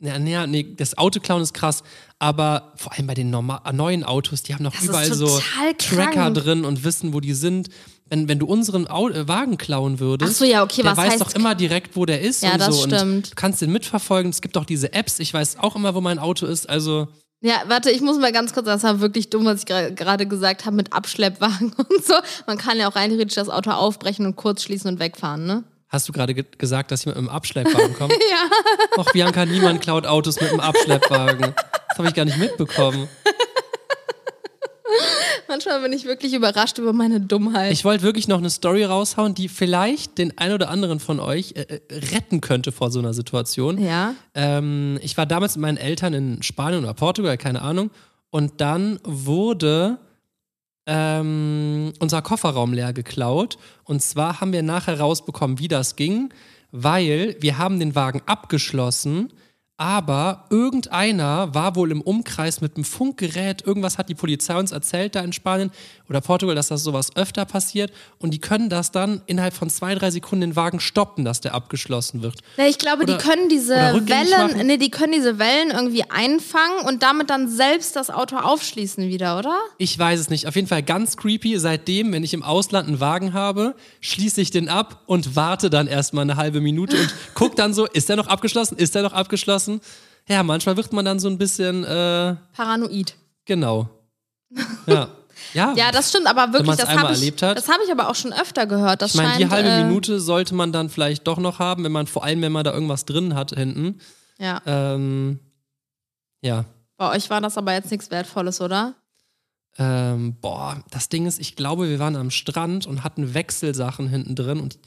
ja, 0.00 0.18
nee, 0.18 0.46
nee, 0.46 0.74
das 0.76 0.98
Autoklauen 0.98 1.42
ist 1.42 1.54
krass. 1.54 1.82
Aber 2.18 2.72
vor 2.76 2.92
allem 2.92 3.06
bei 3.06 3.14
den 3.14 3.30
norma 3.30 3.62
neuen 3.72 4.04
Autos, 4.04 4.42
die 4.42 4.54
haben 4.54 4.62
noch 4.64 4.72
Das 4.74 4.84
überall 4.84 5.12
so 5.12 5.40
Tracker 5.78 6.10
krank. 6.12 6.34
drin 6.36 6.64
und 6.64 6.84
wissen, 6.84 7.12
wo 7.12 7.20
die 7.20 7.34
sind. 7.34 7.68
Wenn, 8.08 8.28
wenn 8.28 8.38
du 8.38 8.46
unseren 8.46 8.86
Au 8.88 9.08
äh, 9.08 9.26
Wagen 9.26 9.58
klauen 9.58 9.98
würdest, 9.98 10.32
Ach 10.34 10.38
so, 10.38 10.44
ja, 10.44 10.62
okay, 10.62 10.82
der 10.82 10.96
weiß 10.96 11.18
doch 11.18 11.34
immer 11.34 11.56
direkt, 11.56 11.96
wo 11.96 12.06
der 12.06 12.20
ist 12.20 12.42
Ja, 12.42 12.52
und 12.52 12.60
das 12.60 12.76
so. 12.76 12.82
Und 12.84 12.94
stimmt. 12.94 13.30
du 13.32 13.34
kannst 13.34 13.60
den 13.60 13.72
mitverfolgen. 13.72 14.30
Es 14.30 14.40
gibt 14.40 14.56
auch 14.56 14.64
diese 14.64 14.92
Apps. 14.92 15.18
Ich 15.18 15.34
weiß 15.34 15.58
auch 15.58 15.74
immer, 15.74 15.94
wo 15.94 16.00
mein 16.00 16.20
Auto 16.20 16.46
ist. 16.46 16.68
Also, 16.68 17.08
Ja, 17.40 17.62
warte, 17.66 17.90
ich 17.90 18.00
muss 18.02 18.16
mal 18.18 18.30
ganz 18.32 18.54
kurz, 18.54 18.66
das 18.66 18.84
war 18.84 19.00
wirklich 19.00 19.28
dumm, 19.30 19.44
was 19.44 19.60
ich 19.60 19.66
gerade 19.66 20.26
gesagt 20.28 20.66
habe 20.66 20.76
mit 20.76 20.92
Abschleppwagen 20.92 21.72
und 21.76 22.04
so. 22.04 22.14
Man 22.46 22.58
kann 22.58 22.78
ja 22.78 22.88
auch 22.88 22.94
rein 22.94 23.10
theoretisch 23.10 23.34
das 23.34 23.48
Auto 23.48 23.70
aufbrechen 23.72 24.24
und 24.24 24.36
kurz 24.36 24.62
schließen 24.62 24.88
und 24.88 25.00
wegfahren, 25.00 25.44
ne? 25.46 25.64
Hast 25.96 26.08
du 26.08 26.12
gerade 26.12 26.34
ge 26.34 26.44
gesagt, 26.58 26.90
dass 26.90 27.04
jemand 27.04 27.22
mit 27.22 27.28
einem 27.28 27.36
Abschleppwagen 27.36 27.94
kommt? 27.94 28.12
ja. 28.30 28.50
Ach, 28.98 29.12
Bianca, 29.12 29.44
niemand 29.46 29.80
klaut 29.80 30.06
Autos 30.06 30.40
mit 30.40 30.50
einem 30.50 30.60
Abschleppwagen. 30.60 31.54
Das 31.88 31.98
habe 31.98 32.08
ich 32.08 32.14
gar 32.14 32.24
nicht 32.24 32.38
mitbekommen. 32.38 33.08
Manchmal 35.48 35.80
bin 35.80 35.92
ich 35.92 36.04
wirklich 36.04 36.34
überrascht 36.34 36.78
über 36.78 36.92
meine 36.92 37.20
Dummheit. 37.20 37.72
Ich 37.72 37.84
wollte 37.84 38.02
wirklich 38.02 38.28
noch 38.28 38.38
eine 38.38 38.50
Story 38.50 38.84
raushauen, 38.84 39.34
die 39.34 39.48
vielleicht 39.48 40.18
den 40.18 40.36
ein 40.38 40.52
oder 40.52 40.68
anderen 40.68 41.00
von 41.00 41.20
euch 41.20 41.54
äh, 41.56 41.62
äh, 41.62 41.80
retten 42.12 42.40
könnte 42.40 42.72
vor 42.72 42.90
so 42.90 42.98
einer 42.98 43.14
Situation. 43.14 43.78
ja. 43.78 44.14
Ähm, 44.34 44.98
ich 45.02 45.16
war 45.16 45.24
damals 45.24 45.56
mit 45.56 45.62
meinen 45.62 45.78
Eltern 45.78 46.12
in 46.14 46.42
Spanien 46.42 46.84
oder 46.84 46.94
Portugal, 46.94 47.38
keine 47.38 47.62
Ahnung. 47.62 47.90
Und 48.30 48.60
dann 48.60 49.00
wurde 49.04 49.98
ähm, 50.86 51.92
unser 51.98 52.22
Kofferraum 52.22 52.72
leer 52.72 52.92
geklaut. 52.92 53.58
Und 53.84 54.02
zwar 54.02 54.40
haben 54.40 54.52
wir 54.52 54.62
nachher 54.62 55.00
rausbekommen, 55.00 55.58
wie 55.58 55.68
das 55.68 55.96
ging, 55.96 56.32
weil 56.72 57.36
wir 57.40 57.58
haben 57.58 57.78
den 57.78 57.94
Wagen 57.94 58.22
abgeschlossen, 58.26 59.32
aber 59.78 60.44
irgendeiner 60.48 61.54
war 61.54 61.76
wohl 61.76 61.90
im 61.90 62.00
Umkreis 62.00 62.62
mit 62.62 62.76
einem 62.76 62.84
Funkgerät, 62.84 63.66
irgendwas 63.66 63.98
hat 63.98 64.08
die 64.08 64.14
Polizei 64.14 64.58
uns 64.58 64.72
erzählt 64.72 65.14
da 65.14 65.20
in 65.20 65.34
Spanien 65.34 65.70
oder 66.08 66.22
Portugal, 66.22 66.54
dass 66.54 66.68
das 66.68 66.82
sowas 66.82 67.14
öfter 67.14 67.44
passiert 67.44 67.92
und 68.18 68.32
die 68.32 68.38
können 68.38 68.70
das 68.70 68.90
dann 68.90 69.20
innerhalb 69.26 69.52
von 69.52 69.68
zwei, 69.68 69.94
drei 69.94 70.10
Sekunden 70.10 70.40
den 70.40 70.56
Wagen 70.56 70.80
stoppen, 70.80 71.26
dass 71.26 71.42
der 71.42 71.54
abgeschlossen 71.54 72.22
wird. 72.22 72.40
Ja, 72.56 72.66
ich 72.66 72.78
glaube, 72.78 73.02
Oder- 73.02 73.18
die 73.18 73.22
können 73.22 73.50
diese 73.50 73.74
machen. 73.74 74.08
Wellen, 74.08 74.66
nee, 74.66 74.78
die 74.78 74.90
können 74.90 75.12
diese 75.12 75.38
Wellen 75.38 75.70
irgendwie 75.70 76.04
einfangen 76.08 76.86
und 76.86 77.02
damit 77.02 77.28
dann 77.28 77.48
selbst 77.48 77.96
das 77.96 78.08
Auto 78.08 78.36
aufschließen 78.36 79.08
wieder, 79.08 79.38
oder? 79.38 79.58
Ich 79.76 79.98
weiß 79.98 80.20
es 80.20 80.30
nicht. 80.30 80.46
Auf 80.46 80.54
jeden 80.56 80.68
Fall 80.68 80.82
ganz 80.82 81.18
creepy. 81.18 81.58
Seitdem, 81.58 82.12
wenn 82.12 82.24
ich 82.24 82.32
im 82.32 82.42
Ausland 82.42 82.88
einen 82.88 83.00
Wagen 83.00 83.34
habe, 83.34 83.74
schließe 84.00 84.40
ich 84.40 84.50
den 84.50 84.70
ab 84.70 85.02
und 85.06 85.36
warte 85.36 85.68
dann 85.68 85.86
erstmal 85.86 86.22
eine 86.22 86.36
halbe 86.36 86.62
Minute 86.62 86.96
und 86.96 87.14
guck 87.34 87.56
dann 87.56 87.74
so, 87.74 87.84
ist 87.86 88.08
der 88.08 88.16
noch 88.16 88.28
abgeschlossen? 88.28 88.78
Ist 88.78 88.94
der 88.94 89.02
noch 89.02 89.12
abgeschlossen? 89.12 89.65
Ja, 90.28 90.42
manchmal 90.42 90.76
wird 90.76 90.92
man 90.92 91.04
dann 91.04 91.18
so 91.20 91.28
ein 91.28 91.38
bisschen, 91.38 91.84
äh, 91.84 92.36
Paranoid. 92.54 93.14
genau. 93.44 93.88
Ja. 94.86 95.08
Ja, 95.52 95.74
Ja, 95.76 95.92
das 95.92 96.08
stimmt, 96.10 96.26
aber 96.26 96.52
wirklich, 96.54 96.76
das 96.76 96.88
habe 96.88 97.12
ich, 97.12 97.18
erlebt 97.20 97.42
hat. 97.42 97.58
das 97.58 97.68
habe 97.68 97.80
ich 97.84 97.92
aber 97.92 98.08
auch 98.08 98.14
schon 98.14 98.32
öfter 98.32 98.66
gehört. 98.66 99.02
Das 99.02 99.14
ich 99.14 99.20
meine, 99.20 99.36
die 99.36 99.48
halbe 99.50 99.68
äh, 99.68 99.84
Minute 99.84 100.18
sollte 100.18 100.54
man 100.54 100.72
dann 100.72 100.88
vielleicht 100.88 101.26
doch 101.26 101.36
noch 101.38 101.58
haben, 101.58 101.84
wenn 101.84 101.92
man, 101.92 102.06
vor 102.06 102.24
allem 102.24 102.40
wenn 102.42 102.52
man 102.52 102.64
da 102.64 102.72
irgendwas 102.72 103.04
drin 103.04 103.34
hat 103.34 103.50
hinten. 103.50 104.00
Ja, 104.38 104.60
Ähm, 104.66 105.38
ja. 106.40 106.64
bei 106.96 107.14
euch 107.14 107.28
war 107.30 107.40
das 107.42 107.58
aber 107.58 107.74
jetzt 107.74 107.90
nichts 107.90 108.10
Wertvolles, 108.10 108.60
oder? 108.62 108.94
Ähm, 109.78 110.36
boah, 110.40 110.82
das 110.90 111.10
Ding 111.10 111.26
ist, 111.26 111.38
ich 111.38 111.54
glaube, 111.54 111.88
wir 111.90 111.98
waren 111.98 112.16
am 112.16 112.30
Strand 112.30 112.86
und 112.86 113.04
hatten 113.04 113.34
Wechselsachen 113.34 114.08
hinten 114.08 114.34
drin 114.36 114.58
und 114.58 114.78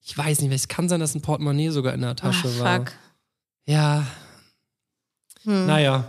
ich 0.00 0.16
weiß 0.16 0.40
nicht, 0.40 0.52
es 0.52 0.68
kann 0.68 0.88
sein, 0.88 1.00
dass 1.00 1.14
ein 1.14 1.20
Portemonnaie 1.22 1.68
sogar 1.68 1.92
in 1.92 2.00
der 2.00 2.16
Tasche 2.16 2.48
Ah, 2.48 2.64
war. 2.64 2.76
fuck. 2.78 2.92
Ja. 3.66 4.06
Hm. 5.44 5.66
Naja. 5.66 6.04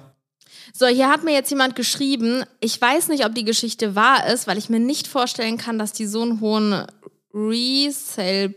So, 0.73 0.85
hier 0.87 1.09
hat 1.09 1.23
mir 1.23 1.33
jetzt 1.33 1.49
jemand 1.49 1.75
geschrieben, 1.75 2.43
ich 2.59 2.79
weiß 2.79 3.07
nicht, 3.09 3.25
ob 3.25 3.33
die 3.35 3.43
Geschichte 3.43 3.95
wahr 3.95 4.27
ist, 4.27 4.47
weil 4.47 4.57
ich 4.57 4.69
mir 4.69 4.79
nicht 4.79 5.07
vorstellen 5.07 5.57
kann, 5.57 5.79
dass 5.79 5.93
die 5.93 6.05
so 6.05 6.21
einen 6.21 6.39
hohen 6.41 6.85
Resale, 7.33 8.53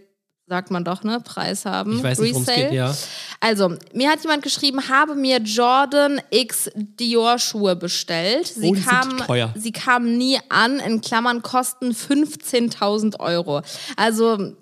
sagt 0.47 0.71
man 0.71 0.85
doch, 0.85 1.03
ne, 1.03 1.21
Preis 1.21 1.65
haben. 1.65 1.97
Ich 1.97 2.03
weiß 2.03 2.19
nicht, 2.19 2.33
worum 2.33 2.43
es 2.43 2.49
Resale. 2.49 2.65
geht, 2.69 2.75
ja. 2.77 2.95
Also, 3.41 3.75
mir 3.95 4.11
hat 4.11 4.23
jemand 4.23 4.43
geschrieben, 4.43 4.89
habe 4.89 5.15
mir 5.15 5.39
Jordan 5.41 6.21
X 6.31 6.71
Dior 6.75 7.39
Schuhe 7.39 7.75
bestellt. 7.77 8.47
Sie, 8.47 8.69
Oh, 8.69 8.75
kamen, 8.89 9.19
teuer. 9.27 9.53
sie 9.57 9.73
kamen 9.73 10.17
nie 10.19 10.39
an, 10.49 10.79
in 10.81 11.01
Klammern 11.01 11.43
kosten 11.43 11.93
15.000 11.93 13.19
Euro. 13.21 13.63
Also, 13.97 14.53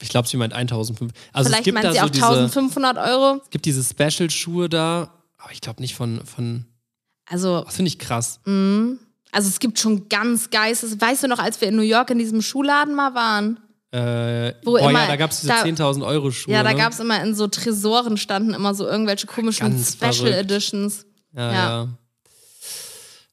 Ich 0.00 0.10
glaube, 0.10 0.28
sie 0.28 0.36
meint 0.36 0.52
1500. 0.52 1.16
Also 1.32 1.48
es 1.48 1.52
vielleicht 1.54 1.64
gibt 1.64 1.74
meint 1.74 1.86
da 1.86 1.92
sie 1.92 1.98
so 1.98 2.04
auch 2.04 2.10
diese, 2.10 2.26
1500 2.26 2.98
Euro. 2.98 3.40
es 3.42 3.50
gibt 3.50 3.64
diese 3.64 3.82
Special-Schuhe 3.82 4.68
da, 4.68 5.10
aber 5.38 5.52
ich 5.52 5.60
glaube 5.60 5.80
nicht 5.80 5.94
von, 5.94 6.24
von, 6.26 6.66
Also, 7.26 7.62
das 7.64 7.76
finde 7.76 7.88
ich 7.88 7.98
krass. 7.98 8.40
also, 8.44 9.48
es 9.48 9.58
gibt 9.60 9.78
schon 9.78 10.08
ganz 10.08 10.50
geistes. 10.50 11.00
Weißt 11.00 11.22
du 11.22 11.28
noch, 11.28 11.38
als 11.38 11.60
wir 11.60 11.68
in 11.68 11.76
New 11.76 11.82
York 11.82 12.10
in 12.10 12.18
diesem 12.18 12.42
Schuhladen 12.42 12.94
mal 12.94 13.14
waren? 13.14 13.58
Äh, 13.90 14.52
Wo 14.64 14.72
boah, 14.72 14.90
immer- 14.90 15.00
ja, 15.02 15.06
da 15.06 15.16
gab 15.16 15.30
es 15.30 15.40
diese 15.40 15.52
da- 15.52 15.62
10.000 15.62 16.04
Euro 16.04 16.30
Schuhe. 16.30 16.52
Ja, 16.52 16.62
da 16.62 16.70
ne? 16.72 16.76
gab 16.76 16.92
es 16.92 17.00
immer 17.00 17.22
in 17.22 17.34
so 17.34 17.46
Tresoren 17.48 18.18
standen 18.18 18.52
immer 18.52 18.74
so 18.74 18.86
irgendwelche 18.86 19.26
komischen 19.26 19.66
Ganz 19.70 19.92
Special 19.94 20.12
verrückt. 20.14 20.36
Editions. 20.36 21.06
Ja, 21.34 21.52
Ja. 21.52 21.52
ja. 21.54 21.88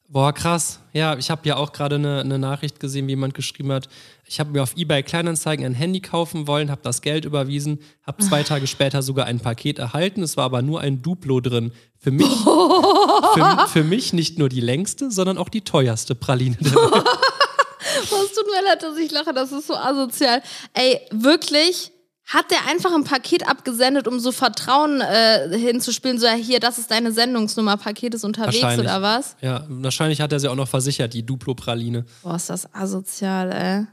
Boah, 0.08 0.32
krass. 0.34 0.80
Ja, 0.94 1.18
ich 1.18 1.30
habe 1.30 1.42
ja 1.48 1.58
auch 1.58 1.74
gerade 1.74 1.96
eine, 1.96 2.22
eine 2.22 2.40
Nachricht 2.40 2.80
gesehen, 2.80 3.08
wie 3.08 3.12
jemand 3.12 3.34
geschrieben 3.34 3.72
hat, 3.72 3.90
ich 4.28 4.40
habe 4.40 4.52
mir 4.52 4.64
auf 4.64 4.76
eBay 4.76 5.04
Kleinanzeigen 5.04 5.66
ein 5.66 5.74
Handy 5.74 6.02
kaufen 6.02 6.48
wollen, 6.48 6.72
habe 6.72 6.82
das 6.84 7.02
Geld 7.02 7.26
überwiesen, 7.26 7.80
habe 8.06 8.24
zwei 8.24 8.44
Tage 8.44 8.68
später 8.68 9.02
sogar 9.02 9.26
ein 9.28 9.40
Paket 9.40 9.80
erhalten. 9.80 10.24
Es 10.24 10.38
war 10.38 10.46
aber 10.46 10.62
nur 10.62 10.82
ein 10.82 11.02
Duplo 11.02 11.40
drin. 11.40 11.72
Für 11.98 12.12
mich, 12.12 12.28
für, 13.34 13.68
für 13.68 13.84
mich 13.84 14.14
nicht 14.14 14.38
nur 14.40 14.50
die 14.50 14.62
längste, 14.62 15.12
sondern 15.12 15.38
auch 15.38 15.50
die 15.50 15.62
teuerste 15.62 16.16
Praline. 16.16 16.58
Oh, 16.62 16.66
es 16.66 18.10
tut 18.36 18.46
mir 18.48 18.64
leid, 18.64 18.82
dass 18.82 18.98
ich 18.98 19.12
lache, 19.12 19.34
das 19.34 19.52
ist 19.52 19.68
so 19.68 19.76
asozial. 19.76 20.42
Ey, 20.74 21.02
wirklich? 21.12 21.92
Hat 22.28 22.50
der 22.50 22.66
einfach 22.68 22.92
ein 22.92 23.04
Paket 23.04 23.48
abgesendet, 23.48 24.08
um 24.08 24.20
so 24.20 24.32
Vertrauen 24.32 25.00
äh, 25.00 25.56
hinzuspielen? 25.60 26.18
So, 26.18 26.26
ja, 26.26 26.34
hier, 26.34 26.60
das 26.60 26.80
ist 26.80 26.90
deine 26.90 27.12
Sendungsnummer, 27.12 27.78
Paket 27.78 28.16
ist 28.16 28.24
unterwegs 28.24 28.80
oder 28.80 29.00
was? 29.04 29.36
Ja, 29.42 29.64
wahrscheinlich 29.70 30.22
hat 30.22 30.32
er 30.32 30.40
sie 30.40 30.50
auch 30.50 30.56
noch 30.56 30.68
versichert, 30.68 31.14
die 31.14 31.24
Duplo-Praline. 31.24 32.04
Boah, 32.24 32.36
ist 32.36 32.50
das 32.50 32.74
asozial, 32.74 33.52
ey. 33.52 33.86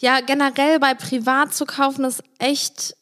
Ja, 0.00 0.20
generell 0.20 0.78
bei 0.78 0.94
privat 0.94 1.54
zu 1.54 1.64
kaufen 1.66 2.04
ist 2.04 2.22
echt. 2.38 2.94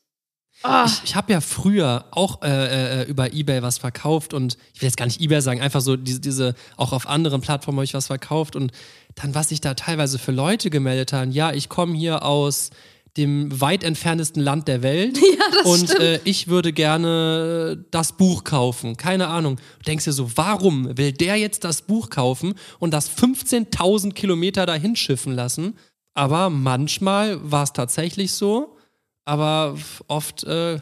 Oh, 0.64 0.84
Ich, 0.86 1.04
ich 1.04 1.14
habe 1.14 1.32
ja 1.32 1.40
früher 1.40 2.06
auch 2.10 2.42
äh, 2.42 3.02
äh, 3.02 3.04
über 3.04 3.32
Ebay 3.32 3.62
was 3.62 3.78
verkauft 3.78 4.34
und 4.34 4.58
ich 4.74 4.82
will 4.82 4.88
jetzt 4.88 4.96
gar 4.96 5.06
nicht 5.06 5.20
Ebay 5.20 5.40
sagen, 5.40 5.60
einfach 5.60 5.80
so 5.80 5.96
diese, 5.96 6.18
diese 6.18 6.54
auch 6.76 6.92
auf 6.92 7.08
anderen 7.08 7.40
Plattformen 7.40 7.78
habe 7.78 7.84
ich 7.84 7.94
was 7.94 8.08
verkauft 8.08 8.56
und 8.56 8.72
dann, 9.14 9.34
was 9.36 9.50
sich 9.50 9.60
da 9.60 9.74
teilweise 9.74 10.18
für 10.18 10.32
Leute 10.32 10.68
gemeldet 10.68 11.12
haben, 11.12 11.30
ja, 11.30 11.52
ich 11.52 11.68
komme 11.68 11.96
hier 11.96 12.24
aus 12.24 12.70
dem 13.16 13.60
weit 13.60 13.82
entferntesten 13.82 14.42
Land 14.42 14.68
der 14.68 14.82
Welt 14.82 15.18
Ja, 15.38 15.70
und 15.70 15.98
äh, 15.98 16.20
ich 16.24 16.48
würde 16.48 16.72
gerne 16.72 17.84
das 17.90 18.12
Buch 18.12 18.44
kaufen. 18.44 18.96
Keine 18.96 19.28
Ahnung. 19.28 19.56
Du 19.56 19.84
denkst 19.86 20.04
dir 20.04 20.12
so, 20.12 20.36
warum 20.36 20.96
will 20.96 21.12
der 21.12 21.36
jetzt 21.36 21.64
das 21.64 21.82
Buch 21.82 22.10
kaufen 22.10 22.54
und 22.78 22.92
das 22.92 23.10
15.000 23.10 24.12
Kilometer 24.12 24.66
dahin 24.66 24.94
schiffen 24.94 25.34
lassen? 25.34 25.76
Aber 26.18 26.50
manchmal 26.50 27.38
war 27.50 27.62
es 27.62 27.72
tatsächlich 27.72 28.32
so, 28.32 28.76
aber 29.24 29.76
oft 30.08 30.44
äh, 30.44 30.80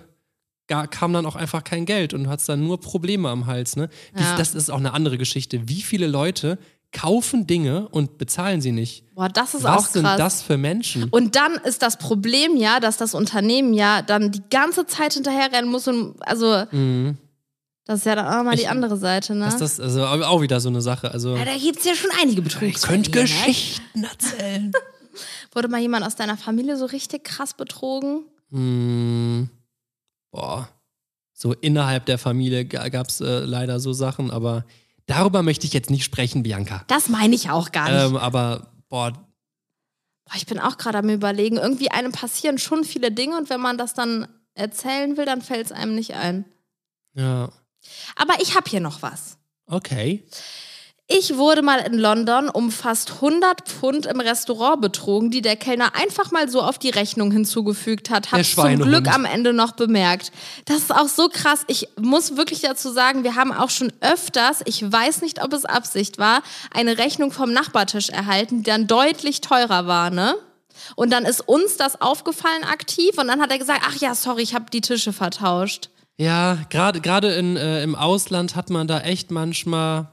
kam 0.67 1.13
dann 1.13 1.27
auch 1.27 1.37
einfach 1.37 1.63
kein 1.63 1.85
Geld 1.85 2.15
und 2.15 2.25
du 2.25 2.31
hattest 2.31 2.49
dann 2.49 2.65
nur 2.65 2.81
Probleme 2.81 3.29
am 3.29 3.47
Hals. 3.47 3.77
Ne? 3.77 3.89
Ja. 4.19 4.37
Das 4.37 4.55
ist 4.55 4.71
auch 4.71 4.79
eine 4.79 4.93
andere 4.95 5.19
Geschichte. 5.19 5.69
Wie 5.69 5.83
viele 5.83 6.07
Leute 6.07 6.59
kaufen 6.93 7.47
Dinge 7.47 7.89
und 7.89 8.17
bezahlen 8.17 8.61
sie 8.63 8.73
nicht? 8.73 9.05
Boah, 9.15 9.29
das 9.29 9.55
ist 9.55 9.67
auch 9.67 9.77
Was 9.77 9.93
sind 9.93 10.05
krass. 10.05 10.17
das 10.19 10.43
für 10.43 10.57
Menschen? 10.57 11.05
Und 11.11 11.37
dann 11.37 11.53
ist 11.65 11.83
das 11.83 11.99
Problem 11.99 12.57
ja, 12.57 12.81
dass 12.81 12.97
das 12.97 13.15
Unternehmen 13.15 13.75
ja 13.75 14.01
dann 14.03 14.33
die 14.33 14.43
ganze 14.51 14.87
Zeit 14.87 15.13
hinterherrennen 15.15 15.71
muss 15.71 15.87
und 15.89 16.15
also 16.27 16.65
das 17.89 17.99
ist 18.01 18.07
ja 18.07 18.15
dann 18.17 18.27
auch 18.27 18.43
mal 18.43 18.53
die 18.57 18.63
Mhm. 18.63 18.63
Ich- 18.63 18.71
andere 18.71 18.97
Seite, 18.97 19.35
ne? 19.35 19.45
Das 19.45 19.61
ist 19.61 19.79
also 19.81 20.05
auch 20.07 20.41
wieder 20.41 20.59
so 20.61 20.69
eine 20.71 20.81
Sache. 20.81 21.11
Also, 21.13 21.37
ja, 21.37 21.45
da 21.45 21.57
gibt 21.57 21.79
es 21.79 21.85
ja 21.85 21.95
schon 21.95 22.11
einige 22.21 22.41
ich 22.41 22.45
Betrugsfälle. 22.49 23.03
könnte 23.03 23.11
ne? 23.11 23.23
Geschichten 23.23 24.05
erzählen. 24.05 24.73
Wurde 25.57 25.69
mal 25.69 25.81
jemand 25.81 26.05
aus 26.05 26.17
deiner 26.17 26.37
Familie 26.37 26.77
so 26.77 26.85
richtig 26.85 27.25
krass 27.25 27.55
betrogen? 27.55 28.27
Hm, 28.51 29.49
boah. 30.31 30.69
So 31.33 31.55
innerhalb 31.55 32.05
der 32.05 32.19
Familie 32.19 32.67
gab 32.67 33.09
es 33.09 33.23
äh, 33.23 33.39
leider 33.41 33.81
so 33.81 33.95
Sachen, 33.95 34.31
aber 34.31 34.67
darüber 35.07 35.43
möchte 35.43 35.67
ich 35.67 35.73
jetzt 35.73 35.89
nicht 35.89 36.05
sprechen, 36.05 36.43
Bianca. 36.43 36.85
Das 36.89 37.09
meine 37.09 37.35
ich 37.35 37.49
auch 37.49 37.73
gar 37.73 37.91
nicht. 37.91 38.05
Ähm, 38.05 38.17
aber, 38.19 38.71
boah, 38.91 39.13
Boah, 40.27 40.35
ich 40.35 40.45
bin 40.45 40.59
auch 40.59 40.77
gerade 40.77 40.99
am 40.99 41.09
überlegen, 41.09 41.57
irgendwie 41.57 41.91
einem 41.91 42.13
passieren 42.13 42.59
schon 42.59 42.85
viele 42.85 43.11
Dinge 43.11 43.39
und 43.39 43.49
wenn 43.49 43.61
man 43.61 43.79
das 43.79 43.95
dann 43.95 44.29
erzählen 44.53 45.17
will, 45.17 45.25
dann 45.25 45.41
fällt 45.41 45.67
es 45.67 45.73
einem 45.73 45.95
nicht 45.95 46.15
ein. 46.15 46.45
ja, 47.15 47.49
Aber 48.17 48.35
ich 48.43 48.57
habe 48.57 48.69
hier 48.69 48.81
noch 48.81 49.01
was. 49.01 49.39
okay. 49.67 50.23
Ich 51.09 51.37
wurde 51.37 51.63
mal 51.63 51.79
in 51.79 51.95
London 51.95 52.49
um 52.49 52.73
fast 52.73 53.13
100 53.15 53.69
Pfund 53.69 54.07
im 54.07 54.19
Restaurant 54.19 54.81
betrogen, 54.81 55.31
die 55.31 55.41
der 55.41 55.55
Kellner 55.55 55.95
einfach 55.95 56.33
mal 56.33 56.49
so 56.49 56.61
auf 56.61 56.79
die 56.79 56.91
Rechnung 56.91 57.31
hinzugefügt 57.31 58.11
hat. 58.11 58.33
Hat 58.33 58.45
zum. 58.45 58.81
Glück 58.81 59.07
am 59.15 59.25
Ende 59.25 59.53
noch 59.53 59.73
bemerkt. 59.73 60.33
Das 60.65 60.79
ist 60.79 60.93
auch 60.93 61.07
so 61.07 61.29
krass. 61.29 61.61
Ich 61.69 61.89
muss 62.01 62.37
wirklich 62.37 62.61
dazu 62.61 62.91
sagen, 62.91 63.23
wir 63.23 63.37
haben 63.37 63.53
auch 63.53 63.71
schon 63.71 63.93
öfters, 64.01 64.63
ich 64.65 64.83
weiß 64.91 65.23
nicht, 65.23 65.45
ob 65.45 65.53
es 65.53 65.65
Absicht 65.65 66.19
war, 66.19 66.43
eine 66.75 66.99
Rechnung 66.99 67.31
vom 67.31 67.53
Nachbartisch 67.53 68.09
erhalten, 68.09 68.65
die 68.65 68.71
dann 68.71 68.89
deutlich 68.89 69.41
teurer 69.41 69.87
war, 69.87 70.11
ne? 70.11 70.35
Und 70.97 71.13
dann 71.13 71.25
ist 71.25 71.41
uns 71.41 71.77
das 71.77 72.01
aufgefallen 72.01 72.65
aktiv 72.65 73.17
und 73.17 73.29
dann 73.29 73.41
hat 73.41 73.53
er 73.53 73.59
gesagt, 73.59 73.83
ach 73.87 73.97
ja, 73.97 74.15
sorry, 74.17 74.43
ich 74.43 74.55
habe 74.55 74.67
die 74.73 74.81
Tische 74.81 75.13
vertauscht. 75.13 75.89
Ja, 76.17 76.59
gerade 76.69 77.01
gerade 77.01 77.35
äh, 77.37 77.83
im 77.83 77.95
Ausland 77.95 78.57
hat 78.57 78.71
man 78.71 78.89
da 78.89 79.01
echt 79.01 79.31
manchmal. 79.31 80.09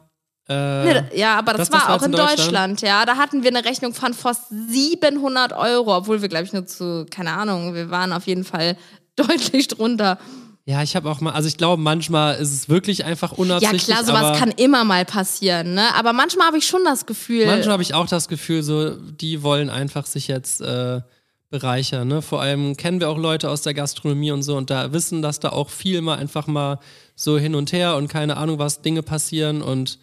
Äh, 0.50 0.84
Nee, 0.86 1.02
ja, 1.20 1.38
aber 1.38 1.54
das, 1.54 1.70
das- 1.70 1.70
das 1.70 1.82
war 1.82 1.90
war 1.90 1.96
auch 1.98 2.04
in 2.06 2.12
Deutschland? 2.12 2.40
Deutschland? 2.40 2.82
ja. 2.82 3.06
Da 3.06 3.16
hatten 3.18 3.44
wir 3.44 3.50
eine 3.50 3.64
Rechnung 3.64 3.94
von 3.94 4.14
fast 4.14 4.44
700 4.50 5.54
Euro, 5.54 5.96
obwohl 5.96 6.22
wir, 6.22 6.30
glaube 6.30 6.46
ich, 6.46 6.54
nur 6.54 6.66
zu, 6.66 7.06
keine 7.10 7.32
Ahnung, 7.34 7.74
wir 7.74 7.90
waren 7.90 8.12
auf 8.12 8.28
jeden 8.28 8.44
Fall 8.44 8.76
deutlich 9.16 9.68
drunter. 9.70 10.18
ja, 10.66 10.82
ich 10.84 10.96
habe 10.96 11.10
auch 11.10 11.22
mal, 11.22 11.32
also 11.32 11.48
ich 11.48 11.58
glaube, 11.58 11.82
manchmal 11.82 12.36
ist 12.36 12.52
es 12.54 12.68
wirklich 12.70 13.06
einfach 13.06 13.32
Ja, 13.34 13.38
unabsichtlich. 13.38 13.86
klar, 13.86 14.04
sowas 14.04 14.38
kann 14.40 14.52
immer 14.52 14.84
mal 14.84 15.06
passieren, 15.06 15.74
ne? 15.76 15.94
Aber 15.96 16.14
manchmal 16.14 16.48
habe 16.48 16.58
ich 16.58 16.68
schon 16.68 16.84
das 16.84 17.06
Gefühl. 17.06 17.46
Manchmal 17.46 17.74
habe 17.74 17.84
ich 17.84 17.94
auch 17.94 18.08
das 18.08 18.28
Gefühl, 18.28 18.64
so, 18.64 18.92
die 18.96 19.44
wollen 19.44 19.70
einfach 19.70 20.06
sich 20.06 20.28
jetzt 20.28 20.62
äh, 20.62 21.02
bereichern. 21.50 22.08
Ne? 22.08 22.22
Vor 22.22 22.42
allem 22.42 22.76
kennen 22.78 23.00
wir 23.00 23.10
auch 23.10 23.18
Leute 23.18 23.50
aus 23.50 23.62
der 23.62 23.74
Gastronomie 23.76 24.32
und 24.32 24.42
so 24.44 24.58
und 24.58 24.70
da 24.72 24.92
wissen, 24.92 25.22
dass 25.22 25.40
da 25.40 25.50
auch 25.50 25.70
viel 25.70 26.02
mal 26.02 26.18
einfach 26.18 26.48
mal 26.48 26.80
so 27.16 27.38
hin 27.38 27.54
und 27.56 27.72
her 27.72 27.96
und 27.96 28.08
keine 28.08 28.38
Ahnung, 28.38 28.58
was 28.58 28.82
Dinge 28.82 29.04
passieren 29.04 29.62
und 29.62 30.00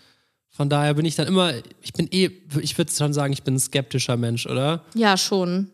von 0.50 0.68
daher 0.68 0.94
bin 0.94 1.04
ich 1.04 1.14
dann 1.16 1.26
immer, 1.28 1.52
ich 1.80 1.92
bin 1.92 2.08
eh, 2.12 2.30
ich 2.60 2.76
würde 2.76 2.92
schon 2.92 3.12
sagen, 3.12 3.32
ich 3.32 3.42
bin 3.42 3.54
ein 3.54 3.60
skeptischer 3.60 4.16
Mensch, 4.16 4.46
oder? 4.46 4.82
Ja, 4.94 5.16
schon. 5.16 5.70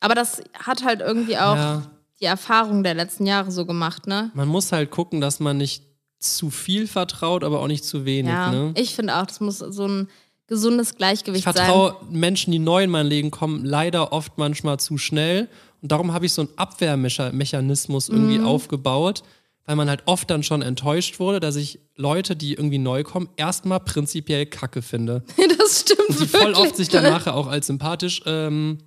Aber 0.00 0.14
das 0.14 0.42
hat 0.58 0.84
halt 0.84 1.00
irgendwie 1.00 1.36
auch 1.38 1.56
Ja. 1.56 1.82
die 2.20 2.24
Erfahrung 2.26 2.82
der 2.84 2.94
letzten 2.94 3.26
Jahre 3.26 3.50
so 3.50 3.66
gemacht, 3.66 4.06
ne? 4.06 4.30
Man 4.34 4.48
muss 4.48 4.70
halt 4.72 4.90
gucken, 4.90 5.20
dass 5.20 5.40
man 5.40 5.56
nicht 5.58 5.82
zu 6.20 6.50
viel 6.50 6.86
vertraut, 6.86 7.44
aber 7.44 7.60
auch 7.60 7.66
nicht 7.66 7.84
zu 7.84 8.04
wenig. 8.04 8.32
Ja, 8.32 8.50
Ne? 8.50 8.72
ich 8.76 8.94
finde 8.94 9.16
auch, 9.16 9.26
das 9.26 9.40
muss 9.40 9.58
so 9.58 9.86
ein 9.86 10.08
gesundes 10.46 10.92
Ich 10.92 10.96
Gleichgewicht 10.96 11.44
sein. 11.44 11.54
vertraue 11.54 11.96
Menschen, 12.10 12.52
die 12.52 12.58
neu 12.58 12.84
in 12.84 12.90
mein 12.90 13.06
Leben 13.06 13.30
kommen, 13.30 13.64
leider 13.64 14.12
oft 14.12 14.38
manchmal 14.38 14.78
zu 14.78 14.96
schnell. 14.98 15.48
Und 15.82 15.90
darum 15.92 16.12
habe 16.12 16.24
ich 16.26 16.32
so 16.32 16.42
einen 16.42 16.50
Abwehrmechanismus 16.56 18.08
irgendwie 18.08 18.38
Mhm. 18.38 18.46
aufgebaut, 18.46 19.22
weil 19.66 19.76
man 19.76 19.88
halt 19.88 20.02
oft 20.06 20.30
dann 20.30 20.42
schon 20.42 20.62
enttäuscht 20.62 21.18
wurde, 21.20 21.40
dass 21.40 21.56
ich 21.56 21.80
Leute, 21.96 22.36
die 22.36 22.54
irgendwie 22.54 22.78
neu 22.78 23.02
kommen, 23.02 23.28
erstmal 23.36 23.80
prinzipiell 23.80 24.46
kacke 24.46 24.82
finde. 24.82 25.24
das 25.58 25.80
stimmt 25.80 26.08
Und 26.08 26.20
die 26.20 26.26
voll 26.26 26.40
wirklich. 26.40 26.58
oft 26.58 26.76
sich 26.76 26.88
dann 26.88 27.04
nachher 27.04 27.34
auch 27.34 27.46
als 27.46 27.66
sympathisch 27.66 28.22
ähm, 28.26 28.78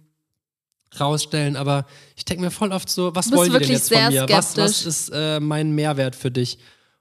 rausstellen. 1.00 1.56
Aber 1.56 1.86
ich 2.16 2.26
denke 2.26 2.44
mir 2.44 2.52
voll 2.52 2.72
oft 2.72 2.90
so, 2.90 3.16
was 3.16 3.32
wollen 3.32 3.52
die 3.52 3.60
denn 3.60 3.72
jetzt 3.72 3.94
von 3.94 4.08
mir? 4.10 4.26
Was, 4.30 4.58
was 4.58 4.86
ist 4.86 5.12
äh, 5.14 5.40
mein 5.40 5.72
Mehrwert 5.72 6.16
für 6.16 6.32
dich? 6.32 6.58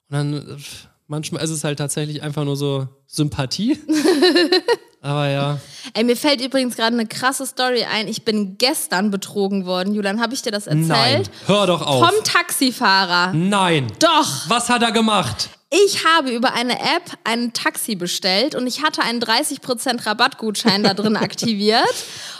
Und 0.09 0.17
dann 0.17 0.59
manchmal 1.07 1.43
ist 1.43 1.51
es 1.51 1.65
halt 1.65 1.79
tatsächlich 1.79 2.23
einfach 2.23 2.45
nur 2.45 2.57
so 2.57 2.89
Sympathie. 3.07 3.79
Aber 5.07 5.29
ja. 5.29 5.59
Ey, 5.95 6.03
mir 6.03 6.16
fällt 6.16 6.40
übrigens 6.40 6.75
gerade 6.75 6.95
eine 6.97 7.07
krasse 7.07 7.47
Story 7.47 7.85
ein. 7.85 8.09
Ich 8.09 8.25
bin 8.25 8.59
gestern 8.59 9.12
betrogen 9.12 9.64
worden. 9.64 9.95
Julian, 9.95 10.21
habe 10.21 10.35
ich 10.35 10.42
dir 10.42 10.51
das 10.51 10.66
erzählt? 10.66 10.88
Nein, 10.88 11.29
hör 11.47 11.66
doch 11.69 11.81
auf. 11.87 12.09
Vom 12.09 12.25
Taxifahrer. 12.25 13.33
Nein. 13.33 13.87
Doch. 14.01 14.49
Was 14.49 14.69
hat 14.69 14.83
er 14.83 14.90
gemacht? 14.90 15.49
Ich 15.71 16.05
habe 16.05 16.31
über 16.31 16.55
eine 16.55 16.79
App 16.81 17.12
ein 17.25 17.53
Taxi 17.53 17.95
bestellt 17.95 18.55
und 18.55 18.66
ich 18.66 18.83
hatte 18.83 19.03
einen 19.03 19.21
30% 19.21 20.07
Rabattgutschein 20.07 20.83
da 20.83 20.95
drin 20.95 21.16
aktiviert. 21.16 21.85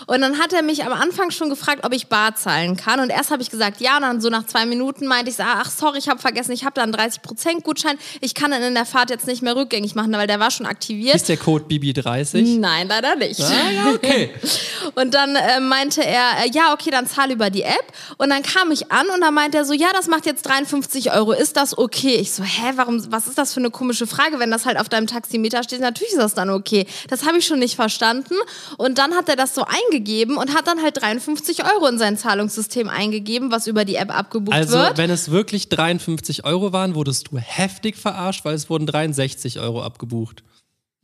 Und 0.07 0.21
dann 0.21 0.39
hat 0.39 0.53
er 0.53 0.63
mich 0.63 0.85
am 0.85 0.93
Anfang 0.93 1.31
schon 1.31 1.49
gefragt, 1.49 1.83
ob 1.83 1.93
ich 1.93 2.07
bar 2.07 2.35
zahlen 2.35 2.77
kann. 2.77 2.99
Und 2.99 3.09
erst 3.09 3.29
habe 3.29 3.41
ich 3.41 3.49
gesagt, 3.49 3.81
ja. 3.81 3.97
Und 3.97 4.03
dann 4.03 4.21
so 4.21 4.29
nach 4.29 4.45
zwei 4.45 4.65
Minuten 4.65 5.05
meinte 5.05 5.29
ich, 5.29 5.37
ach 5.39 5.69
sorry, 5.69 5.99
ich 5.99 6.07
habe 6.07 6.19
vergessen, 6.19 6.53
ich 6.53 6.63
habe 6.63 6.73
da 6.73 6.83
einen 6.83 6.95
30% 6.95 7.61
Gutschein. 7.61 7.97
Ich 8.21 8.33
kann 8.33 8.51
dann 8.51 8.63
in 8.63 8.73
der 8.73 8.85
Fahrt 8.85 9.09
jetzt 9.09 9.27
nicht 9.27 9.41
mehr 9.41 9.55
rückgängig 9.55 9.95
machen, 9.95 10.13
weil 10.13 10.27
der 10.27 10.39
war 10.39 10.49
schon 10.49 10.65
aktiviert. 10.65 11.15
Ist 11.15 11.29
der 11.29 11.37
Code 11.37 11.65
BB30? 11.65 12.57
Nein, 12.59 12.87
leider 12.87 13.15
nicht. 13.17 13.41
Ah, 13.41 13.71
ja, 13.71 13.91
okay. 13.93 14.31
Und 14.95 15.13
dann 15.13 15.35
äh, 15.35 15.59
meinte 15.59 16.03
er, 16.03 16.45
äh, 16.45 16.49
ja, 16.51 16.73
okay, 16.73 16.89
dann 16.89 17.05
zahl 17.05 17.31
über 17.31 17.49
die 17.49 17.63
App. 17.63 17.85
Und 18.17 18.29
dann 18.29 18.43
kam 18.43 18.71
ich 18.71 18.91
an 18.91 19.07
und 19.13 19.21
dann 19.21 19.33
meinte 19.33 19.57
er 19.57 19.65
so, 19.65 19.73
ja, 19.73 19.87
das 19.93 20.07
macht 20.07 20.25
jetzt 20.25 20.45
53 20.45 21.11
Euro. 21.13 21.33
Ist 21.33 21.57
das 21.57 21.77
okay? 21.77 22.15
Ich 22.15 22.31
so, 22.31 22.43
hä, 22.43 22.73
warum, 22.75 23.11
was 23.11 23.27
ist 23.27 23.37
das 23.37 23.53
für 23.53 23.59
eine 23.59 23.69
komische 23.69 24.07
Frage? 24.07 24.39
Wenn 24.39 24.49
das 24.51 24.65
halt 24.65 24.79
auf 24.79 24.89
deinem 24.89 25.07
Taximeter 25.07 25.63
steht, 25.63 25.81
natürlich 25.81 26.13
ist 26.13 26.19
das 26.19 26.33
dann 26.33 26.49
okay. 26.49 26.87
Das 27.09 27.25
habe 27.25 27.37
ich 27.37 27.45
schon 27.45 27.59
nicht 27.59 27.75
verstanden. 27.75 28.35
Und 28.77 28.97
dann 28.97 29.13
hat 29.15 29.29
er 29.29 29.35
das 29.35 29.53
so 29.53 29.63
eingegeben 29.97 30.37
und 30.37 30.53
hat 30.55 30.67
dann 30.67 30.81
halt 30.81 31.01
53 31.01 31.63
Euro 31.65 31.87
in 31.87 31.97
sein 31.97 32.17
Zahlungssystem 32.17 32.89
eingegeben, 32.89 33.51
was 33.51 33.67
über 33.67 33.85
die 33.85 33.95
App 33.95 34.15
abgebucht 34.15 34.55
Also, 34.55 34.77
wird. 34.77 34.97
wenn 34.97 35.09
es 35.09 35.31
wirklich 35.31 35.69
53 35.69 36.45
Euro 36.45 36.71
waren, 36.73 36.95
wurdest 36.95 37.29
du 37.31 37.37
heftig 37.37 37.95
verarscht, 37.95 38.45
weil 38.45 38.55
es 38.55 38.69
wurden 38.69 38.85
63 38.85 39.59
Euro 39.59 39.83
abgebucht. 39.83 40.43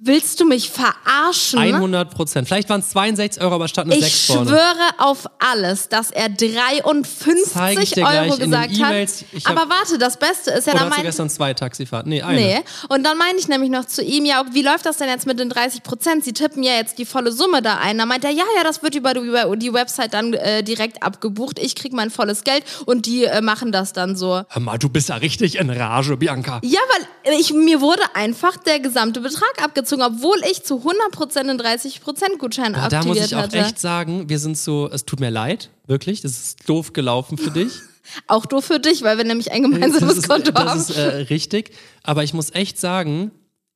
Willst 0.06 0.38
du 0.42 0.46
mich 0.46 0.70
verarschen? 0.70 1.60
100 1.60 2.14
Prozent. 2.14 2.46
Vielleicht 2.48 2.68
waren 2.70 2.82
es 2.82 2.90
62 2.90 3.42
Euro, 3.42 3.56
aber 3.56 3.70
statt 3.70 3.88
Ich 3.90 4.02
6 4.04 4.26
vorne. 4.26 4.50
schwöre 4.50 4.90
auf 4.98 5.26
alles, 5.40 5.88
dass 5.88 6.12
er 6.12 6.26
Zeig 6.38 6.42
ich 6.42 6.50
53 6.60 7.90
dir 7.92 8.02
gleich 8.04 8.30
Euro 8.30 8.38
gesagt 8.38 8.82
hat. 8.82 8.96
Ich 9.32 9.46
hab- 9.46 9.58
Aber 9.58 9.70
warte, 9.74 9.98
das 9.98 10.18
Beste 10.18 10.52
ist 10.52 10.68
ja, 10.68 10.74
dann 10.74 10.90
meint, 10.90 11.04
gestern 11.04 11.30
zwei 11.30 11.54
Taxifahrten? 11.54 12.10
Nee, 12.10 12.22
eine. 12.22 12.36
Nee. 12.42 12.60
Und 12.90 13.04
dann 13.06 13.18
meine 13.18 13.38
ich 13.40 13.48
nämlich 13.48 13.70
noch 13.70 13.86
zu 13.86 14.04
ihm, 14.04 14.26
ja, 14.26 14.44
wie 14.52 14.62
läuft 14.62 14.86
das 14.86 14.98
denn 14.98 15.08
jetzt 15.08 15.26
mit 15.26 15.40
den 15.40 15.48
30 15.50 15.84
Prozent? 15.84 16.26
Sie 16.26 16.34
tippen 16.34 16.64
ja 16.64 16.74
jetzt 16.74 16.98
die 16.98 17.06
volle 17.06 17.32
Summe 17.32 17.62
da 17.62 17.78
ein. 17.78 17.98
Da 17.98 18.06
meint 18.06 18.26
er, 18.26 18.32
ja, 18.32 18.44
ja, 18.58 18.64
das 18.66 18.84
wird 18.84 18.96
über 18.96 19.14
die, 19.14 19.22
über 19.22 19.56
die 19.56 19.72
Website 19.72 20.14
dann 20.14 20.34
äh, 20.34 20.64
direkt 20.64 21.02
abgebucht. 21.02 21.60
Ich 21.60 21.76
krieg 21.76 21.94
mein 21.94 22.10
volles 22.10 22.44
Geld 22.44 22.66
und 22.86 23.06
die 23.06 23.24
äh, 23.24 23.40
machen 23.42 23.72
das 23.72 23.94
dann 23.94 24.18
so. 24.18 24.42
Hör 24.50 24.62
mal, 24.62 24.78
du 24.78 24.90
bist 24.90 25.08
ja 25.08 25.16
richtig 25.16 25.58
in 25.60 25.70
Rage, 25.70 26.18
Bianca. 26.18 26.60
Ja, 26.62 26.82
weil 27.24 27.40
ich, 27.40 27.54
mir 27.54 27.80
wurde 27.80 28.02
einfach 28.16 28.58
der 28.58 28.80
gesamte 28.82 29.22
Betrag 29.22 29.64
abgezogen, 29.64 29.93
obwohl 30.02 30.38
ich 30.52 30.64
zu 30.64 30.78
100 30.78 31.12
Prozent 31.12 31.50
den 31.50 31.58
30 31.58 32.02
Prozent 32.02 32.40
Gutschein 32.40 32.76
Aber 32.76 32.90
da 32.90 32.98
aktiviert 33.00 33.22
muss 33.22 33.28
ich 33.32 33.36
auch 33.36 33.42
hatte. 33.44 33.58
echt 33.60 33.80
sagen, 33.80 34.30
wir 34.30 34.40
sind 34.40 34.58
so, 34.58 34.90
es 34.92 35.06
tut 35.06 35.20
mir 35.20 35.30
leid, 35.30 35.70
wirklich, 35.88 36.22
das 36.22 36.32
ist 36.34 36.70
doof 36.70 36.94
gelaufen 36.94 37.38
für 37.38 37.52
dich. 37.52 37.72
Auch 38.28 38.46
doof 38.46 38.66
für 38.66 38.80
dich, 38.82 39.02
weil 39.04 39.18
wir 39.18 39.24
nämlich 39.24 39.54
ein 39.54 39.62
gemeinsames 39.64 40.02
das 40.10 40.18
ist, 40.18 40.28
Konto 40.28 40.54
haben. 40.54 40.66
das 40.78 40.90
ist 40.90 40.98
äh, 40.98 41.08
richtig. 41.30 41.72
Aber 42.04 42.22
ich 42.26 42.34
muss 42.34 42.50
echt 42.54 42.78
sagen, 42.78 43.32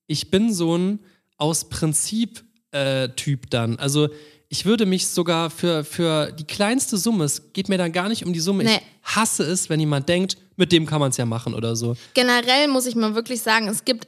ich 0.05 0.29
bin 0.29 0.53
so 0.53 0.77
ein 0.77 0.99
aus 1.37 1.69
Prinzip 1.69 2.43
äh, 2.71 3.07
Typ 3.09 3.49
dann. 3.49 3.79
Also 3.79 4.09
ich 4.49 4.65
würde 4.65 4.85
mich 4.85 5.07
sogar 5.07 5.49
für, 5.49 5.85
für 5.85 6.33
die 6.33 6.43
kleinste 6.43 6.97
Summe, 6.97 7.23
es 7.23 7.53
geht 7.53 7.69
mir 7.69 7.77
dann 7.77 7.93
gar 7.93 8.09
nicht 8.09 8.25
um 8.25 8.33
die 8.33 8.41
Summe, 8.41 8.65
Nee. 8.65 8.75
ich 9.05 9.15
hasse 9.15 9.43
es, 9.43 9.69
wenn 9.69 9.79
jemand 9.79 10.09
denkt, 10.09 10.35
mit 10.57 10.73
dem 10.73 10.85
kann 10.85 10.99
man 10.99 11.11
es 11.11 11.17
ja 11.17 11.25
machen 11.25 11.53
oder 11.53 11.77
so. 11.77 11.95
generell 12.13 12.67
muss 12.67 12.85
ich 12.85 12.95
mal 12.95 13.15
wirklich 13.15 13.41
sagen, 13.41 13.69
es 13.69 13.85
gibt 13.85 14.07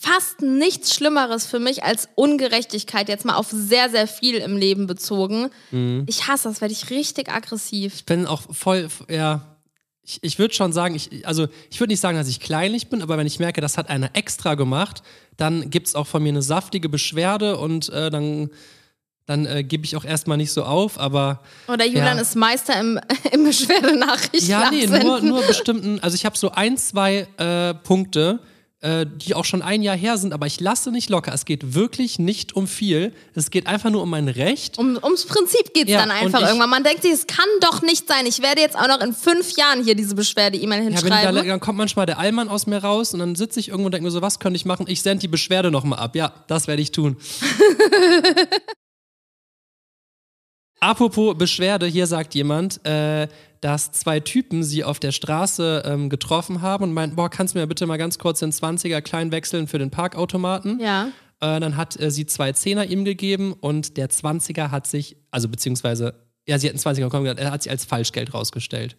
fast 0.00 0.42
nichts 0.42 0.94
Schlimmeres 0.94 1.46
für 1.46 1.58
mich 1.58 1.82
als 1.82 2.08
Ungerechtigkeit, 2.14 3.08
jetzt 3.08 3.24
mal 3.24 3.36
auf 3.36 3.48
sehr, 3.50 3.88
sehr 3.90 4.06
viel 4.06 4.36
im 4.36 4.56
Leben 4.56 4.86
bezogen. 4.86 5.50
Mhm. 5.70 6.04
Ich 6.06 6.28
hasse 6.28 6.48
das, 6.48 6.60
werde 6.60 6.72
ich 6.72 6.90
richtig 6.90 7.30
aggressiv. 7.32 7.94
Ich 7.94 8.04
bin 8.06 8.26
auch 8.26 8.42
voll, 8.52 8.88
ja. 9.10 9.56
Ich, 10.02 10.18
ich 10.22 10.38
würde 10.38 10.54
schon 10.54 10.72
sagen, 10.72 10.94
ich, 10.94 11.26
also 11.26 11.48
ich 11.70 11.80
würde 11.80 11.92
nicht 11.92 12.00
sagen, 12.00 12.16
dass 12.16 12.28
ich 12.28 12.40
kleinlich 12.40 12.88
bin, 12.88 13.02
aber 13.02 13.18
wenn 13.18 13.26
ich 13.26 13.38
merke, 13.40 13.60
das 13.60 13.76
hat 13.76 13.90
einer 13.90 14.10
extra 14.14 14.54
gemacht, 14.54 15.02
dann 15.36 15.68
gibt 15.68 15.86
es 15.88 15.94
auch 15.94 16.06
von 16.06 16.22
mir 16.22 16.30
eine 16.30 16.40
saftige 16.42 16.88
Beschwerde 16.88 17.58
und 17.58 17.90
äh, 17.90 18.08
dann, 18.10 18.48
dann 19.26 19.44
äh, 19.44 19.62
gebe 19.64 19.84
ich 19.84 19.96
auch 19.96 20.04
erstmal 20.06 20.38
nicht 20.38 20.52
so 20.52 20.62
auf, 20.64 20.98
aber. 20.98 21.42
Oder 21.66 21.84
Julian 21.84 22.16
Ja. 22.16 22.22
ist 22.22 22.36
Meister 22.36 22.80
im, 22.80 22.98
im 23.32 23.44
Beschwerdenachrichten. 23.44 24.48
Ja, 24.48 24.70
nee, 24.70 24.86
nur, 24.86 25.20
nur 25.20 25.42
bestimmten, 25.42 26.00
also 26.00 26.14
ich 26.14 26.24
habe 26.24 26.38
so 26.38 26.52
ein, 26.52 26.78
zwei 26.78 27.26
äh, 27.36 27.74
Punkte, 27.74 28.40
äh, 28.80 29.06
die 29.12 29.34
auch 29.34 29.44
schon 29.44 29.60
ein 29.60 29.82
Jahr 29.82 29.96
her 29.96 30.18
sind, 30.18 30.32
aber 30.32 30.46
ich 30.46 30.60
lasse 30.60 30.92
nicht 30.92 31.10
locker. 31.10 31.32
Es 31.34 31.44
geht 31.44 31.74
wirklich 31.74 32.18
nicht 32.20 32.54
um 32.54 32.68
viel. 32.68 33.12
Es 33.34 33.50
geht 33.50 33.66
einfach 33.66 33.90
nur 33.90 34.02
um 34.02 34.10
mein 34.10 34.28
Recht. 34.28 34.78
Um, 34.78 34.96
ums 35.02 35.24
Prinzip 35.26 35.74
geht 35.74 35.86
es 35.86 35.92
Ja, 35.94 36.00
dann 36.00 36.12
einfach 36.12 36.42
irgendwann. 36.42 36.70
Man 36.70 36.84
denkt 36.84 37.02
sich, 37.02 37.10
es 37.12 37.26
kann 37.26 37.48
doch 37.60 37.82
nicht 37.82 38.06
sein. 38.06 38.24
Ich 38.26 38.40
werde 38.40 38.60
jetzt 38.60 38.76
auch 38.76 38.86
noch 38.86 39.00
in 39.00 39.12
fünf 39.12 39.56
Jahren 39.56 39.82
hier 39.82 39.96
diese 39.96 40.14
Beschwerde-E-Mail 40.14 40.78
Ja, 40.78 40.84
wenn 40.86 40.92
hinschreiben. 40.94 41.34
da, 41.34 41.42
dann 41.42 41.60
kommt 41.60 41.78
manchmal 41.78 42.06
der 42.06 42.18
Allmann 42.20 42.48
aus 42.48 42.66
mir 42.68 42.78
raus 42.78 43.12
und 43.14 43.18
dann 43.20 43.34
sitze 43.34 43.58
ich 43.58 43.68
irgendwo 43.68 43.86
und 43.86 43.92
denke 43.92 44.04
mir 44.04 44.10
so, 44.12 44.22
was 44.22 44.38
könnte 44.38 44.56
ich 44.56 44.64
machen? 44.64 44.86
Ich 44.88 45.02
sende 45.02 45.22
die 45.22 45.28
Beschwerde 45.28 45.70
nochmal 45.72 45.98
ab. 45.98 46.14
Ja, 46.14 46.32
das 46.46 46.68
werde 46.68 46.80
ich 46.80 46.92
tun. 46.92 47.16
Apropos 50.80 51.36
Beschwerde, 51.36 51.86
hier 51.86 52.06
sagt 52.06 52.34
jemand, 52.34 52.84
äh, 52.86 53.28
dass 53.60 53.90
zwei 53.92 54.20
Typen 54.20 54.62
sie 54.62 54.84
auf 54.84 55.00
der 55.00 55.12
Straße 55.12 55.82
ähm, 55.84 56.08
getroffen 56.08 56.62
haben 56.62 56.84
und 56.84 56.92
meinten, 56.92 57.16
boah, 57.16 57.28
kannst 57.28 57.54
du 57.54 57.58
mir 57.58 57.66
bitte 57.66 57.86
mal 57.86 57.96
ganz 57.96 58.18
kurz 58.18 58.40
den 58.40 58.52
20er 58.52 59.00
klein 59.00 59.32
wechseln 59.32 59.66
für 59.66 59.78
den 59.78 59.90
Parkautomaten? 59.90 60.80
ja. 60.80 61.08
Äh, 61.40 61.60
dann 61.60 61.76
hat 61.76 62.00
äh, 62.00 62.10
sie 62.10 62.26
zwei 62.26 62.50
Zehner 62.50 62.86
ihm 62.86 63.04
gegeben 63.04 63.52
und 63.52 63.96
der 63.96 64.10
20er 64.10 64.72
hat 64.72 64.88
sich, 64.88 65.16
also 65.30 65.48
beziehungsweise, 65.48 66.14
ja, 66.48 66.58
sie 66.58 66.68
hat 66.68 66.74
einen 66.74 66.96
20er 66.96 67.04
bekommen, 67.04 67.26
er 67.26 67.52
hat 67.52 67.62
sich 67.62 67.70
als 67.70 67.84
Falschgeld 67.84 68.34
rausgestellt. 68.34 68.96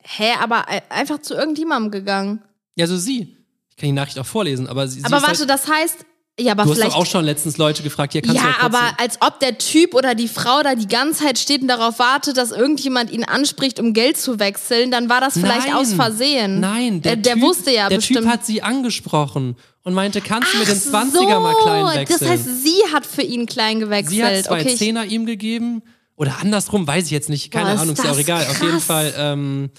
Hä, 0.00 0.32
aber 0.40 0.66
e- 0.68 0.82
einfach 0.90 1.20
zu 1.20 1.34
irgendjemandem 1.34 1.92
gegangen. 1.92 2.42
Ja, 2.76 2.88
so 2.88 2.96
sie. 2.96 3.36
Ich 3.70 3.76
kann 3.76 3.86
die 3.88 3.92
Nachricht 3.92 4.18
auch 4.18 4.26
vorlesen, 4.26 4.66
aber 4.66 4.88
sie, 4.88 5.00
sie 5.00 5.06
Aber 5.06 5.22
warte, 5.22 5.38
halt, 5.38 5.50
das 5.50 5.68
heißt, 5.68 6.04
ja, 6.38 6.52
aber 6.52 6.64
Du 6.64 6.70
hast 6.70 6.82
doch 6.82 6.96
auch 6.96 7.06
schon 7.06 7.24
letztens 7.24 7.58
Leute 7.58 7.82
gefragt, 7.84 8.12
hier 8.12 8.22
kannst 8.22 8.40
du 8.40 8.44
ja, 8.44 8.50
ja 8.50 8.58
kurz 8.58 8.74
aber 8.74 9.00
als 9.00 9.18
ob 9.20 9.38
der 9.38 9.56
Typ 9.58 9.94
oder 9.94 10.14
die 10.16 10.26
Frau 10.26 10.62
da 10.62 10.74
die 10.74 10.88
ganze 10.88 11.24
Zeit 11.24 11.38
steht 11.38 11.62
und 11.62 11.68
darauf 11.68 11.98
wartet, 12.00 12.36
dass 12.36 12.50
irgendjemand 12.50 13.10
ihn 13.12 13.22
anspricht, 13.24 13.78
um 13.78 13.92
Geld 13.92 14.16
zu 14.16 14.40
wechseln, 14.40 14.90
dann 14.90 15.08
war 15.08 15.20
das 15.20 15.34
vielleicht 15.34 15.68
Nein. 15.68 15.76
aus 15.76 15.92
Versehen. 15.94 16.58
Nein, 16.58 17.02
der, 17.02 17.12
äh, 17.12 17.16
der 17.18 17.34
typ, 17.34 17.42
wusste 17.42 17.70
ja 17.70 17.88
der 17.88 17.96
bestimmt. 17.96 18.20
Typ 18.20 18.28
hat 18.28 18.44
sie 18.44 18.62
angesprochen 18.62 19.56
und 19.84 19.94
meinte, 19.94 20.20
kannst 20.20 20.52
du 20.54 20.58
mir 20.58 20.64
den 20.64 20.80
Ach 20.92 21.04
20er 21.04 21.40
mal 21.40 21.54
klein 21.62 21.86
wechseln? 22.00 22.18
Das 22.20 22.28
heißt, 22.28 22.62
sie 22.64 22.92
hat 22.92 23.06
für 23.06 23.22
ihn 23.22 23.46
klein 23.46 23.78
gewechselt. 23.78 24.16
sie 24.16 24.24
hat 24.24 24.44
zwei 24.44 24.60
okay, 24.62 24.76
Zehner 24.76 25.04
ihm 25.04 25.26
gegeben 25.26 25.82
oder 26.16 26.38
andersrum, 26.40 26.86
weiß 26.86 27.04
ich 27.04 27.10
jetzt 27.12 27.28
nicht, 27.28 27.50
keine 27.52 27.74
Boah, 27.74 27.80
Ahnung, 27.82 27.94
ist 27.94 28.02
ja 28.04 28.10
auch 28.10 28.18
egal. 28.18 28.42
Auf 28.42 28.60
jeden 28.60 28.72
krass. 28.74 28.84
Fall 28.84 29.14
ähm, 29.16 29.70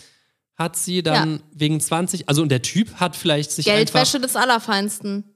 hat 0.56 0.78
sie 0.78 1.04
dann 1.04 1.34
Ja. 1.34 1.40
wegen 1.54 1.82
20, 1.82 2.30
also 2.30 2.42
und 2.42 2.50
der 2.50 2.62
Typ 2.62 2.96
hat 2.96 3.18
vielleicht 3.18 3.52
sich 3.52 3.66
Geldwäsche 3.66 4.22
des 4.22 4.38
Allerfeinsten. 4.38 5.35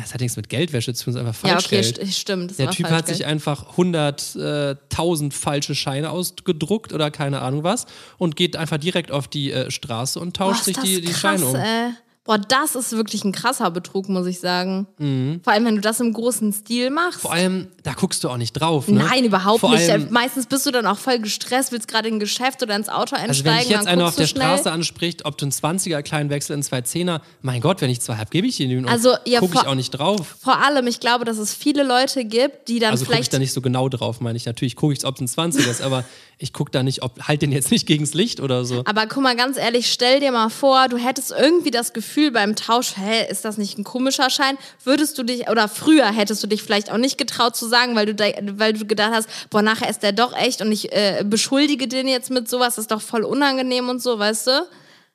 Das 0.00 0.14
hat 0.14 0.22
nichts 0.22 0.36
mit 0.36 0.48
Geldwäsche 0.48 0.94
zu 0.94 1.04
tun, 1.04 1.14
das 1.14 1.22
ist 1.22 1.28
einfach 1.28 1.48
Ja, 1.48 1.58
okay, 1.58 1.82
st 1.82 2.14
stimmt. 2.14 2.50
Das 2.50 2.56
Der 2.56 2.70
Typ 2.70 2.88
hat 2.88 3.06
sich 3.06 3.26
einfach 3.26 3.76
100.000 3.76 5.32
falsche 5.32 5.74
Scheine 5.74 6.10
ausgedruckt 6.10 6.94
oder 6.94 7.10
keine 7.10 7.42
Ahnung 7.42 7.62
was 7.62 7.86
und 8.16 8.34
geht 8.34 8.56
einfach 8.56 8.78
direkt 8.78 9.10
auf 9.10 9.28
die 9.28 9.52
äh, 9.52 9.70
Straße 9.70 10.18
und 10.18 10.34
tauscht 10.34 10.60
ist 10.60 10.64
sich 10.64 10.78
die, 10.78 11.00
die 11.02 11.12
krass, 11.12 11.40
Scheine 11.40 11.46
um. 11.46 11.56
Äh. 11.56 11.90
Boah, 12.24 12.38
das 12.38 12.76
ist 12.76 12.92
wirklich 12.92 13.24
ein 13.24 13.32
krasser 13.32 13.68
Betrug, 13.72 14.08
muss 14.08 14.26
ich 14.28 14.38
sagen. 14.38 14.86
Mhm. 14.98 15.40
Vor 15.42 15.52
allem, 15.52 15.64
wenn 15.64 15.74
du 15.74 15.80
das 15.80 15.98
im 15.98 16.12
großen 16.12 16.52
Stil 16.52 16.90
machst. 16.90 17.20
Vor 17.20 17.32
allem, 17.32 17.66
da 17.82 17.94
guckst 17.94 18.22
du 18.22 18.28
auch 18.28 18.36
nicht 18.36 18.52
drauf. 18.52 18.86
Ne? 18.86 19.02
Nein, 19.02 19.24
überhaupt 19.24 19.58
Vor 19.58 19.70
nicht. 19.70 19.90
Allem, 19.90 20.06
Meistens 20.12 20.46
bist 20.46 20.64
du 20.64 20.70
dann 20.70 20.86
auch 20.86 20.98
voll 20.98 21.18
gestresst, 21.18 21.72
willst 21.72 21.88
gerade 21.88 22.06
in 22.06 22.14
ein 22.16 22.20
Geschäft 22.20 22.62
oder 22.62 22.76
ins 22.76 22.88
Auto 22.88 23.16
einsteigen. 23.16 23.28
also 23.28 23.44
wenn 23.44 23.58
ich 23.58 23.68
jetzt 23.70 23.86
einer 23.88 24.06
auf 24.06 24.14
der 24.14 24.28
schnell. 24.28 24.44
Straße 24.44 24.70
anspricht, 24.70 25.24
ob 25.24 25.36
du 25.36 25.46
einen 25.46 25.52
20er 25.52 26.02
kleinen 26.02 26.30
Wechsel 26.30 26.54
in 26.54 26.62
zwei 26.62 26.82
Zehner, 26.82 27.22
mein 27.40 27.60
Gott, 27.60 27.80
wenn 27.80 27.90
ich 27.90 28.00
zwei 28.00 28.14
habe, 28.16 28.30
gebe 28.30 28.46
ich 28.46 28.60
ihn. 28.60 28.86
Also, 28.88 29.14
ja, 29.26 29.40
gucke 29.40 29.58
ich 29.60 29.66
auch 29.66 29.74
nicht 29.74 29.90
drauf. 29.90 30.36
Vor 30.40 30.58
allem, 30.64 30.86
ich 30.86 31.00
glaube, 31.00 31.24
dass 31.24 31.38
es 31.38 31.52
viele 31.52 31.82
Leute 31.82 32.24
gibt, 32.24 32.68
die 32.68 32.78
dann 32.78 32.92
Also 32.92 33.04
gucke 33.04 33.14
ich 33.14 33.16
vielleicht 33.16 33.34
da 33.34 33.40
nicht 33.40 33.52
so 33.52 33.60
genau 33.60 33.88
drauf, 33.88 34.20
meine 34.20 34.36
ich. 34.36 34.46
Natürlich 34.46 34.76
gucke 34.76 34.92
ich, 34.92 35.04
ob 35.04 35.20
es 35.20 35.36
ein 35.36 35.52
20er 35.52 35.68
ist, 35.68 35.82
aber 35.82 36.04
ich 36.42 36.52
gucke 36.52 36.72
da 36.72 36.82
nicht, 36.82 37.02
ob 37.02 37.28
halt 37.28 37.40
den 37.40 37.52
jetzt 37.52 37.70
nicht 37.70 37.86
gegens 37.86 38.14
Licht 38.14 38.40
oder 38.40 38.64
so. 38.64 38.82
Aber 38.84 39.06
guck 39.06 39.22
mal, 39.22 39.36
ganz 39.36 39.56
ehrlich, 39.56 39.92
stell 39.92 40.18
dir 40.18 40.32
mal 40.32 40.48
vor, 40.48 40.88
du 40.88 40.96
hättest 40.96 41.30
irgendwie 41.30 41.70
das 41.70 41.92
Gefühl 41.92 42.32
beim 42.32 42.56
Tausch, 42.56 42.96
hä, 42.96 43.30
ist 43.30 43.44
das 43.44 43.58
nicht 43.58 43.78
ein 43.78 43.84
komischer 43.84 44.28
Schein? 44.28 44.58
Würdest 44.82 45.16
du 45.18 45.22
dich, 45.22 45.48
oder 45.48 45.68
früher 45.68 46.06
hättest 46.06 46.42
du 46.42 46.48
dich 46.48 46.62
vielleicht 46.64 46.90
auch 46.90 46.98
nicht 46.98 47.16
getraut 47.16 47.54
zu 47.54 47.68
sagen, 47.68 47.94
weil 47.94 48.06
du, 48.06 48.14
da, 48.16 48.24
weil 48.58 48.72
du 48.72 48.84
gedacht 48.84 49.12
hast, 49.12 49.28
boah, 49.50 49.62
nachher 49.62 49.88
ist 49.88 50.02
der 50.02 50.12
doch 50.12 50.36
echt 50.36 50.60
und 50.60 50.72
ich 50.72 50.92
äh, 50.92 51.24
beschuldige 51.24 51.86
den 51.86 52.08
jetzt 52.08 52.30
mit 52.30 52.48
sowas, 52.48 52.74
das 52.74 52.84
ist 52.84 52.90
doch 52.90 53.02
voll 53.02 53.22
unangenehm 53.22 53.88
und 53.88 54.02
so, 54.02 54.18
weißt 54.18 54.48
du? 54.48 54.66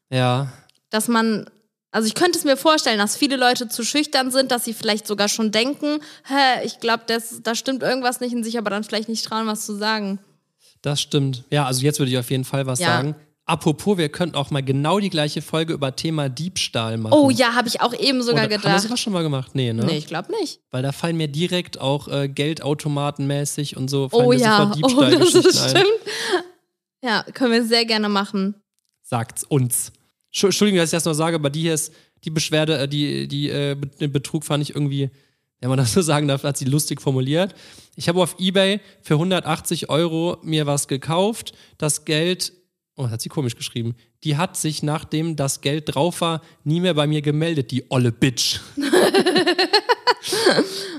Ja. 0.10 0.48
Dass 0.90 1.10
man, 1.10 1.50
also 1.92 2.08
ich 2.08 2.16
könnte 2.16 2.38
es 2.38 2.46
mir 2.46 2.56
vorstellen, 2.56 3.00
dass 3.00 3.18
viele 3.18 3.36
Leute 3.36 3.68
zu 3.68 3.84
schüchtern 3.84 4.32
sind, 4.32 4.52
dass 4.52 4.64
sie 4.64 4.74
vielleicht 4.74 5.06
sogar 5.06 5.28
schon 5.28 5.52
denken, 5.52 6.00
hä, 6.26 6.64
ich 6.64 6.80
glaube, 6.80 7.04
da 7.08 7.56
stimmt 7.56 7.84
irgendwas 7.84 8.22
nicht 8.22 8.32
in 8.32 8.46
sich, 8.46 8.58
aber 8.58 8.70
dann 8.70 8.86
vielleicht 8.86 9.10
nicht 9.10 9.26
trauen, 9.26 9.46
was 9.46 9.66
zu 9.66 9.76
sagen. 9.76 10.20
Das 10.88 11.02
stimmt. 11.02 11.44
Ja, 11.52 11.66
also 11.66 11.82
jetzt 11.84 12.00
würde 12.00 12.10
ich 12.12 12.18
auf 12.18 12.32
jeden 12.32 12.46
Fall 12.46 12.66
was 12.66 12.80
Ja. 12.80 12.88
sagen. 12.88 13.16
Apropos, 13.46 13.98
wir 13.98 14.08
könnten 14.10 14.36
auch 14.36 14.52
mal 14.52 14.64
genau 14.64 15.00
die 15.00 15.10
gleiche 15.10 15.42
Folge 15.42 15.74
über 15.74 15.94
Thema 15.96 16.30
Diebstahl 16.30 16.98
machen. 16.98 17.14
Oh 17.14 17.30
ja, 17.30 17.56
habe 17.56 17.68
ich 17.68 17.82
auch 17.82 17.94
eben 17.94 18.22
sogar 18.22 18.46
Oder, 18.46 18.56
Haben 18.56 18.64
wir 18.64 18.70
gedacht. 18.70 18.82
sowas 18.82 19.00
schon 19.00 19.12
mal 19.14 19.24
gemacht? 19.24 19.52
Nee, 19.54 19.74
ne? 19.74 19.86
Nee, 19.86 19.98
ich 19.98 20.08
glaube 20.08 20.32
nicht. 20.40 20.60
Weil 20.72 20.84
da 20.84 20.92
fallen 20.94 21.18
mir 21.18 21.28
direkt 21.28 21.78
auch 21.80 22.08
äh, 22.08 22.30
Geldautomatenmäßig 22.30 23.76
und 23.78 23.90
so 23.90 24.08
fallen 24.10 24.26
Oh 24.26 24.30
mir 24.30 24.40
ja, 24.40 24.72
sofort 24.74 24.94
oh, 25.14 25.20
das 25.20 25.34
ist 25.36 25.62
ein. 25.62 25.70
stimmt. 25.70 25.88
Ja, 27.04 27.24
können 27.34 27.52
wir 27.52 27.64
sehr 27.66 27.86
gerne 27.86 28.10
machen. 28.10 28.56
Sagt's 29.04 29.44
uns. 29.44 29.92
Entschu- 30.34 30.48
Entschuldigung, 30.48 30.80
dass 30.80 30.90
ich 30.90 30.98
das 30.98 31.06
noch 31.06 31.14
sage, 31.14 31.36
aber 31.36 31.50
die 31.50 31.62
hier 31.62 31.74
ist, 31.74 31.94
die 32.24 32.30
Beschwerde, 32.32 32.78
äh, 32.80 32.88
die, 32.88 33.28
die, 33.28 33.50
äh, 33.50 33.76
den 33.76 34.12
Betrug 34.12 34.44
fand 34.46 34.64
ich 34.64 34.74
irgendwie, 34.76 35.10
wenn 35.60 35.70
man 35.70 35.78
das 35.78 35.94
so 35.94 36.02
sagen 36.02 36.28
darf, 36.28 36.44
hat 36.44 36.58
sie 36.58 36.66
lustig 36.66 37.02
formuliert. 37.02 37.56
Ich 37.96 38.08
habe 38.08 38.22
auf 38.22 38.36
Ebay 38.40 38.80
für 39.02 39.16
180 39.16 39.90
Euro 39.90 40.38
mir 40.44 40.68
was 40.68 40.88
gekauft. 40.88 41.54
Das 41.78 42.06
Geld, 42.06 42.54
oh, 42.96 43.04
das 43.04 43.14
hat 43.14 43.22
sie 43.22 43.30
komisch 43.30 43.56
geschrieben. 43.56 43.96
Die 44.24 44.38
hat 44.38 44.56
sich, 44.56 44.84
nachdem 44.84 45.36
das 45.36 45.62
Geld 45.62 45.96
drauf 45.96 46.22
war, 46.22 46.42
nie 46.64 46.80
mehr 46.80 46.94
bei 46.94 47.08
mir 47.08 47.22
gemeldet, 47.22 47.72
die 47.72 47.90
olle 47.90 48.12
Bitch. 48.12 48.60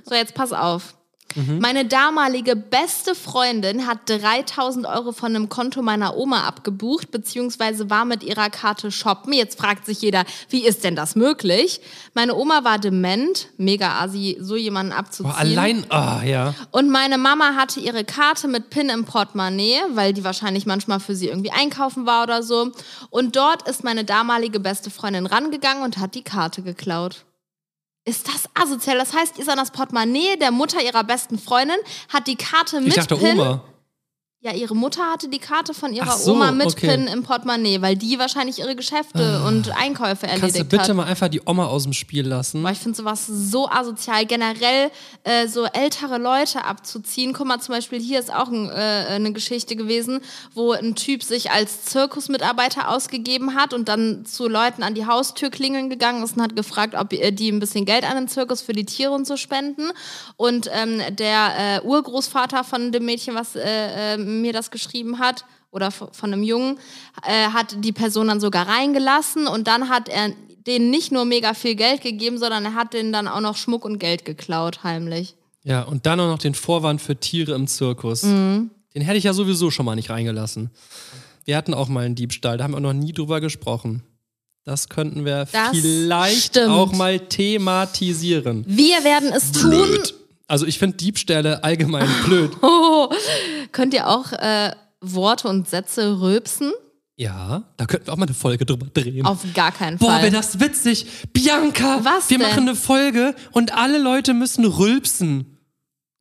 So, 0.09 0.15
jetzt 0.15 0.35
pass 0.35 0.53
auf. 0.53 0.97
Mhm. 1.39 1.61
Meine 1.61 1.85
damalige 1.85 2.57
beste 2.57 3.15
Freundin 3.15 3.87
hat 3.87 4.01
3000 4.07 4.87
Euro 4.87 5.13
von 5.13 5.35
einem 5.35 5.49
Konto 5.49 5.83
meiner 5.83 6.17
Oma 6.17 6.45
abgebucht, 6.45 7.13
beziehungsweise 7.13 7.91
war 7.91 8.05
mit 8.05 8.25
ihrer 8.25 8.51
Karte 8.51 8.91
shoppen. 8.91 9.33
Jetzt 9.33 9.59
fragt 9.59 9.87
sich 9.87 10.03
jeder, 10.03 10.25
wie 10.49 10.67
ist 10.67 10.83
denn 10.83 10.97
das 10.97 11.15
möglich? 11.15 11.81
Meine 12.15 12.35
Oma 12.35 12.65
war 12.65 12.79
dement, 12.79 13.49
mega 13.57 14.01
assi, 14.01 14.37
so 14.41 14.57
jemanden 14.57 14.93
abzuziehen. 14.93 15.31
Boah, 15.31 15.39
allein, 15.39 15.87
ah, 15.91 16.23
ja. 16.25 16.55
Und 16.73 16.91
meine 16.91 17.19
Mama 17.19 17.55
hatte 17.55 17.79
ihre 17.79 18.05
Karte 18.05 18.49
mit 18.49 18.71
PIN 18.71 18.89
im 18.89 19.05
Portemonnaie, 19.05 19.79
weil 19.95 20.13
die 20.13 20.25
wahrscheinlich 20.25 20.67
manchmal 20.67 20.99
für 20.99 21.15
sie 21.15 21.29
irgendwie 21.29 21.53
einkaufen 21.53 22.05
war 22.05 22.25
oder 22.25 22.43
so. 22.43 22.73
Und 23.11 23.37
dort 23.37 23.69
ist 23.69 23.85
meine 23.85 24.05
damalige 24.05 24.59
beste 24.59 24.91
Freundin 24.91 25.27
rangegangen 25.27 25.85
und 25.85 25.99
hat 25.99 26.17
die 26.17 26.25
Karte 26.25 26.63
geklaut. 26.63 27.25
Ist 28.09 28.27
das 28.27 28.49
asozial? 28.55 28.97
Das 28.97 29.13
heißt, 29.13 29.39
ist 29.39 29.51
an 29.51 29.59
das 29.59 29.71
Portemonnaie 29.71 30.39
der 30.39 30.51
Mutter 30.51 30.83
ihrer 30.83 31.05
besten 31.05 31.39
Freundin, 31.39 31.77
hat 32.09 32.27
die 32.27 32.37
Karte 32.37 32.81
mit 32.81 32.89
Ich 32.89 32.95
dachte 32.95 33.17
PIN. 33.17 33.39
Oma. 33.39 33.63
Ja, 34.41 34.53
ihre 34.53 34.77
Mutter 34.77 35.03
hatte 35.03 35.29
die 35.29 35.41
Karte 35.41 35.75
von 35.75 35.93
ihrer 35.93 36.17
so, 36.17 36.31
Oma 36.31 36.53
mit 36.53 36.69
okay. 36.69 36.87
PIN 36.87 37.09
im 37.09 37.25
Portemonnaie, 37.25 37.83
weil 37.83 37.97
die 37.97 38.21
wahrscheinlich 38.21 38.61
ihre 38.61 38.77
Geschäfte 38.77 39.43
und 39.45 39.77
Einkäufe 39.77 40.29
erledigt 40.29 40.41
Kannst 40.41 40.59
du 40.61 40.65
bitte 40.65 40.83
hat. 40.91 40.95
mal 40.95 41.07
einfach 41.07 41.27
die 41.27 41.41
Oma 41.45 41.67
aus 41.67 41.83
dem 41.83 41.93
Spiel 41.93 42.25
lassen? 42.25 42.63
Boah, 42.63 42.71
ich 42.71 42.79
finde 42.79 42.97
sowas 42.97 43.27
so 43.27 43.69
asozial. 43.69 44.27
Generell 44.27 44.93
äh, 45.25 45.49
so 45.49 45.65
ältere 45.65 46.19
Leute 46.19 46.65
abzuziehen. 46.65 47.33
Guck 47.33 47.49
mal, 47.49 47.59
zum 47.59 47.75
Beispiel 47.75 47.99
hier 47.99 48.21
ist 48.21 48.33
auch 48.33 48.47
ein, 48.47 48.71
äh, 48.71 49.07
eine 49.09 49.33
Geschichte 49.33 49.75
gewesen, 49.75 50.21
wo 50.55 50.71
ein 50.71 50.95
Typ 50.95 51.25
sich 51.25 51.51
als 51.51 51.87
Zirkusmitarbeiter 51.87 52.91
ausgegeben 52.91 53.57
hat 53.57 53.75
und 53.75 53.89
dann 53.89 54.25
zu 54.25 54.47
Leuten 54.47 54.85
an 54.85 54.95
die 54.95 55.07
Haustür 55.07 55.51
klingeln 55.51 55.91
gegangen 55.91 56.23
ist 56.23 56.37
und 56.37 56.43
hat 56.45 56.55
gefragt, 56.55 56.95
ob 56.95 57.13
äh, 57.13 57.33
die 57.33 57.51
ein 57.51 57.59
bisschen 57.59 57.87
Geld 57.87 58.09
an 58.09 58.15
den 58.15 58.29
Zirkus 58.29 58.63
für 58.63 58.73
die 58.73 58.85
Tiere 58.85 59.11
und 59.11 59.27
so 59.27 59.37
spenden. 59.37 59.91
Und 60.37 60.71
ähm, 60.73 61.03
der 61.17 61.81
äh, 61.83 61.85
Urgroßvater 61.85 62.63
von 62.63 62.93
dem 62.93 63.05
Mädchen, 63.05 63.35
was 63.35 63.57
äh, 63.57 64.15
äh, 64.15 64.28
mir 64.29 64.53
das 64.53 64.71
geschrieben 64.71 65.19
hat, 65.19 65.45
oder 65.71 65.91
von 65.91 66.09
einem 66.23 66.43
Jungen, 66.43 66.79
äh, 67.27 67.49
hat 67.49 67.77
die 67.85 67.93
Person 67.93 68.29
dann 68.29 68.41
sogar 68.41 68.67
reingelassen 68.69 69.47
und 69.47 69.67
dann 69.67 69.89
hat 69.89 70.09
er 70.09 70.33
denen 70.67 70.91
nicht 70.91 71.13
nur 71.13 71.25
mega 71.25 71.55
viel 71.55 71.75
Geld 71.75 72.01
gegeben, 72.03 72.39
sondern 72.39 72.65
er 72.65 72.75
hat 72.75 72.95
denen 72.95 73.13
dann 73.13 73.29
auch 73.29 73.41
noch 73.41 73.57
Schmuck 73.57 73.85
und 73.85 73.99
Geld 73.99 74.25
geklaut, 74.25 74.83
heimlich. 74.83 75.35
Ja, 75.65 75.83
und 75.83 76.07
dann 76.07 76.21
auch 76.21 76.29
noch 76.29 76.39
den 76.39 76.55
Vorwand 76.55 77.03
für 77.03 77.17
Tiere 77.17 77.55
im 77.55 77.67
Zirkus. 77.67 78.23
Mhm. 78.23 78.71
Den 78.95 79.03
hätte 79.03 79.19
ich 79.19 79.25
ja 79.25 79.33
sowieso 79.35 79.71
schon 79.71 79.85
mal 79.85 79.95
nicht 79.97 80.11
reingelassen. 80.11 80.71
Wir 81.45 81.57
hatten 81.57 81.75
auch 81.75 81.89
mal 81.89 82.05
einen 82.05 82.15
Diebstahl, 82.15 82.57
da 82.59 82.65
haben 82.65 82.73
wir 82.75 82.81
noch 82.81 82.93
nie 82.95 83.13
drüber 83.13 83.41
gesprochen. 83.41 84.03
Das 84.65 84.89
könnten 84.89 85.25
wir 85.25 85.47
Das 85.51 85.71
vielleicht 85.71 86.47
stimmt. 86.49 86.69
auch 86.71 86.93
mal 86.93 87.19
thematisieren. 87.19 88.65
Wir 88.67 89.03
werden 89.05 89.33
es 89.33 89.53
tun. 89.53 89.71
Blöd. 89.71 90.15
Also 90.49 90.67
ich 90.67 90.79
finde 90.79 90.97
Diebstähle 90.97 91.63
allgemein 91.63 92.09
blöd. 92.25 92.51
Oh, 92.63 93.09
könnt 93.73 93.95
ihr 93.95 94.09
auch 94.09 94.33
äh, 94.33 94.73
Worte 95.01 95.47
und 95.49 95.69
Sätze 95.69 96.21
rülpsen? 96.21 96.73
Ja, 97.17 97.65
da 97.77 97.87
könnten 97.87 98.07
wir 98.07 98.13
auch 98.13 98.17
mal 98.17 98.27
eine 98.27 98.35
Folge 98.35 98.65
drüber 98.65 98.87
drehen. 98.87 99.27
Auf 99.27 99.41
gar 99.55 99.73
keinen 99.73 99.99
Boah, 99.99 100.13
Fall. 100.13 100.23
wäre 100.23 100.33
das 100.33 100.59
witzig. 100.61 101.07
Bianca, 101.33 102.01
Was 102.05 102.31
wir 102.31 102.39
denn? 102.39 102.49
machen 102.49 102.63
eine 102.63 102.75
Folge 102.77 103.35
und 103.53 103.75
alle 103.75 103.99
Leute 103.99 104.35
müssen 104.35 104.65
rülpsen. 104.65 105.59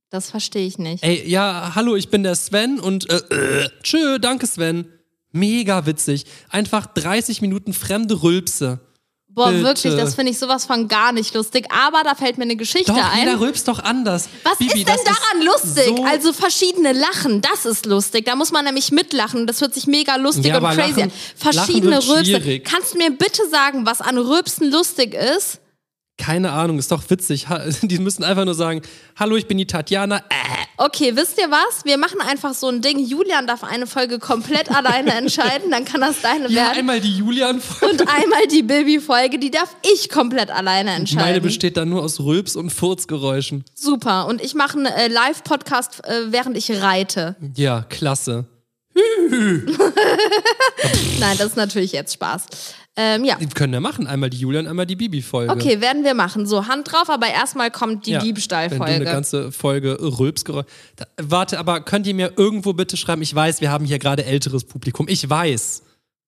das 0.10 0.30
verstehe 0.32 0.66
ich 0.66 0.78
nicht. 0.80 1.04
Ey, 1.04 1.30
ja, 1.30 1.74
hallo, 1.76 1.96
ich 1.96 2.10
bin 2.10 2.24
der 2.24 2.36
Sven 2.36 2.80
und 2.80 3.10
äh, 3.12 3.18
äh, 3.18 3.70
tschö, 3.84 4.18
danke 4.20 4.48
Sven. 4.48 4.88
Mega 5.32 5.86
witzig. 5.86 6.26
Einfach 6.50 6.88
30 6.88 7.42
Minuten 7.42 7.74
fremde 7.74 8.24
Rülpse. 8.24 8.80
Boah, 9.38 9.52
bitte. 9.52 9.64
wirklich, 9.64 9.96
das 9.96 10.16
finde 10.16 10.32
ich 10.32 10.40
sowas 10.40 10.66
von 10.66 10.88
gar 10.88 11.12
nicht 11.14 11.34
lustig. 11.34 11.68
Aber 11.72 12.04
da 12.04 12.16
fällt 12.16 12.38
mir 12.38 12.44
eine 12.44 12.56
Geschichte 12.56 12.92
Doch, 12.92 12.98
ein. 13.14 13.20
jeder 13.20 13.40
rülpst 13.40 13.68
doch 13.68 13.80
anders. 13.80 14.28
Was 14.44 14.58
Bibi, 14.58 14.80
ist 14.82 14.88
denn 14.90 14.98
daran 15.06 15.46
lustig? 15.46 15.96
so- 15.96 16.04
Also 16.06 16.34
verschiedene 16.34 16.92
Lachen, 16.92 17.42
das 17.42 17.66
ist 17.66 17.86
lustig. 17.86 18.26
Da 18.26 18.36
muss 18.36 18.52
man 18.52 18.66
nämlich 18.66 18.92
mitlachen. 18.92 19.48
Das 19.48 19.62
hört 19.62 19.74
sich 19.76 19.86
mega 19.88 20.16
lustig 20.16 20.48
Ja, 20.48 20.58
und 20.58 20.76
crazy 20.76 21.04
an. 21.04 21.12
Verschiedene 21.36 21.96
Lachen 21.98 22.08
wird 22.10 22.18
Rülpse. 22.18 22.42
schwierig. 22.42 22.66
Kannst 22.66 22.94
du 22.96 22.98
mir 22.98 23.12
bitte 23.12 23.48
sagen, 23.50 23.86
was 23.86 24.02
an 24.02 24.18
Rülpsen 24.18 24.72
lustig 24.72 25.14
ist? 25.14 25.60
Keine 26.20 26.52
Ahnung, 26.52 26.80
ist 26.80 26.92
doch 26.92 27.04
witzig. 27.10 27.46
Die 27.84 28.00
müssen 28.00 28.24
einfach 28.24 28.44
nur 28.46 28.56
sagen, 28.56 28.82
hallo, 29.18 29.36
ich 29.36 29.48
bin 29.48 29.60
die 29.60 29.68
Tatjana. 29.68 30.24
Okay, 30.80 31.16
wisst 31.16 31.40
ihr 31.40 31.50
was? 31.50 31.86
Wir 31.86 31.98
machen 31.98 32.22
einfach 32.22 32.54
so 32.54 32.70
ein 32.70 32.82
Ding. 32.84 33.00
Julian 33.00 33.48
darf 33.48 33.64
eine 33.64 33.88
Folge 33.88 34.20
komplett 34.20 34.70
alleine 34.70 35.12
entscheiden, 35.14 35.72
dann 35.72 35.86
kann 35.86 36.02
das 36.02 36.22
deine 36.22 36.48
ja, 36.50 36.66
werden. 36.68 36.78
einmal 36.78 37.02
die 37.02 37.18
Julian. 37.18 37.60
Und 37.82 38.02
einmal 38.02 38.46
die 38.52 38.62
Bibi-Folge, 38.62 39.40
die 39.40 39.50
darf 39.50 39.76
ich 39.82 40.10
komplett 40.10 40.52
alleine 40.52 40.92
entscheiden. 40.92 41.26
Meine 41.26 41.42
besteht 41.42 41.78
dann 41.78 41.90
nur 41.90 42.04
aus 42.04 42.20
Rülps- 42.20 42.56
und 42.56 42.70
Furzgeräuschen. 42.70 43.66
Super. 43.74 44.28
Und 44.28 44.40
ich 44.40 44.54
mache 44.54 44.78
einen 44.78 44.86
äh, 44.86 45.08
Live-Podcast, 45.08 46.06
äh, 46.06 46.32
während 46.32 46.56
ich 46.56 46.70
reite. 46.80 47.36
Ja, 47.56 47.82
klasse. 47.82 48.46
Nein, 51.20 51.38
das 51.38 51.48
ist 51.48 51.58
natürlich 51.58 51.92
jetzt 51.92 52.14
Spaß. 52.14 52.46
Ähm, 53.00 53.24
ja. 53.24 53.36
Die 53.36 53.46
können 53.46 53.74
wir 53.74 53.80
machen. 53.80 54.08
Einmal 54.08 54.32
die 54.32 54.38
Julian, 54.38 54.66
einmal 54.68 54.88
die 54.88 54.96
Bibi-Folge. 54.96 55.54
Okay, 55.54 55.82
werden 55.82 56.04
wir 56.04 56.16
machen. 56.16 56.48
So, 56.48 56.66
Hand 56.68 56.92
drauf, 56.92 57.10
aber 57.10 57.28
erstmal 57.28 57.70
kommt 57.70 58.08
die 58.08 58.12
Ja, 58.12 58.18
Wenn 58.18 58.22
du 58.22 58.26
eine 58.26 58.34
Diebstahlfolge. 58.34 59.04
ganze 59.06 59.52
Folge 59.52 59.98
Rülpsgeräusch. 60.02 60.66
Warte, 61.22 61.60
aber 61.60 61.82
könnt 61.82 62.08
ihr 62.08 62.16
mir 62.16 62.34
irgendwo 62.38 62.74
bitte 62.74 62.98
schreiben? 62.98 63.22
Ich 63.22 63.34
weiß, 63.36 63.62
wir 63.62 63.70
haben 63.70 63.86
hier 63.86 64.00
gerade 64.00 64.26
älteres 64.26 64.64
Publikum. 64.64 65.08
Ich 65.08 65.30
weiß. 65.30 65.84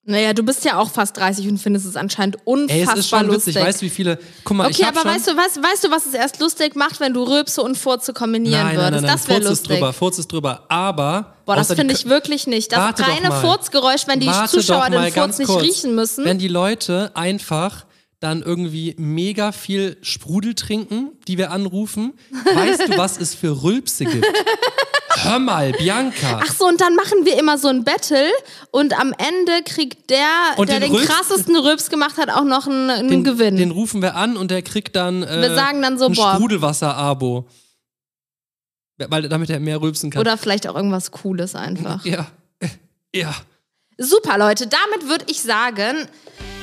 Naja, 0.10 0.34
du 0.34 0.41
bist 0.41 0.66
ja 0.66 0.80
auch 0.80 0.89
fast 0.89 1.18
30 1.18 1.47
und 1.47 1.60
findest 1.60 1.86
es 1.86 1.95
anscheinend 1.95 2.38
Ey, 2.38 2.41
unfassbar 2.45 2.93
es 2.93 2.99
ist 2.99 3.10
schon 3.10 3.28
lustig. 3.28 3.55
witzig. 3.55 3.68
Weißt 3.68 3.82
du, 3.82 3.86
wie 3.86 3.89
viele. 3.89 4.20
Guck 4.43 4.57
mal, 4.57 4.70
ich 4.72 4.78
okay, 4.78 4.88
hab 4.88 4.97
aber 4.97 5.12
schon, 5.12 5.14
weißt 5.14 5.28
du, 5.28 5.38
was, 5.38 5.72
weißt 5.72 5.84
du, 5.84 5.91
was 5.91 6.05
es 6.07 6.14
erst 6.16 6.39
lustig 6.39 6.76
macht, 6.76 6.99
wenn 6.99 7.14
du 7.14 7.24
Rülpse 7.24 7.62
und 7.62 7.78
Furze 7.78 8.12
kombinieren 8.14 8.64
Nein, 8.64 8.76
würdest? 8.78 8.91
nein, 8.91 9.03
nein. 9.03 9.12
das 9.12 9.28
wäre 9.28 9.41
Furz 9.41 9.51
ist 9.51 9.60
lustig. 9.62 9.78
drüber, 9.78 9.93
Furz 9.93 10.18
ist 10.20 10.32
drüber. 10.32 10.66
Aber. 10.68 11.36
Boah, 11.45 11.55
das 11.55 11.74
finde 11.74 11.93
ich 11.93 12.07
wirklich 12.07 12.47
nicht. 12.47 12.72
Das 12.72 12.99
reine. 12.99 13.32
Furzgeräusch, 13.32 14.07
wenn 14.07 14.20
die 14.20 14.28
Warte 14.28 14.49
Zuschauer 14.60 14.89
den 14.89 15.12
Furz 15.12 15.38
nicht 15.38 15.47
kurz. 15.47 15.64
riechen 15.64 15.93
müssen. 15.93 16.26
Wenn 16.26 16.39
die 16.39 16.47
Leute 16.47 17.12
einfach 17.14 17.86
dann 18.20 18.41
irgendwie 18.41 18.95
mega 18.97 19.51
viel 19.51 19.97
Sprudel 20.01 20.53
trinken, 20.55 21.12
die 21.28 21.38
wir 21.38 21.51
anrufen, 21.51 22.14
weißt 22.55 22.89
du, 22.89 22.97
was 22.97 23.18
es 23.20 23.36
für 23.36 23.64
Rülpse 23.64 24.05
gibt? 24.05 24.26
Hör 25.24 25.39
mal, 25.39 25.72
Bianca. 25.74 26.41
Ach 26.43 26.53
so, 26.53 26.67
und 26.67 26.80
dann 26.82 26.95
machen 26.95 27.26
wir 27.26 27.38
immer 27.39 27.57
so 27.57 27.67
ein 27.67 27.84
Battle 27.84 28.28
und 28.72 28.99
am 28.99 29.13
Ende 29.17 29.63
kriegt 29.65 30.09
der, 30.09 30.28
Und 30.57 30.70
der 30.70 30.80
den 30.80 30.91
den, 30.91 31.01
Rülps- 31.01 31.07
krassesten 31.07 31.55
Rülps 31.55 31.89
gemacht 31.89 32.17
hat, 32.17 32.30
auch 32.30 32.43
noch 32.43 32.67
einen, 32.67 32.89
einen 32.89 33.09
den, 33.09 33.24
Gewinn. 33.24 33.55
Den 33.57 33.72
rufen 33.72 34.01
wir 34.01 34.15
an 34.15 34.38
und 34.38 34.51
der 34.51 34.61
kriegt 34.61 34.95
dann 34.95 35.24
äh, 35.24 35.41
Wir 35.41 35.55
sagen 35.55 35.82
dann 35.82 35.97
so, 35.97 36.05
ein. 36.05 36.15
Sprudelwasser-Abo. 36.15 37.47
Weil 38.97 39.30
damit 39.30 39.49
er 39.49 39.59
mehr 39.61 39.82
rülpsen 39.82 40.11
kann. 40.11 40.20
Oder 40.20 40.38
vielleicht 40.38 40.67
auch 40.67 40.76
irgendwas 40.76 41.11
Cooles 41.11 41.55
einfach. 41.55 42.03
ja. 42.05 42.28
Ja. 43.15 43.34
Super, 43.97 44.38
Leute. 44.38 44.67
Damit 44.67 45.09
würde 45.09 45.26
ich 45.30 45.41
sagen, 45.41 46.07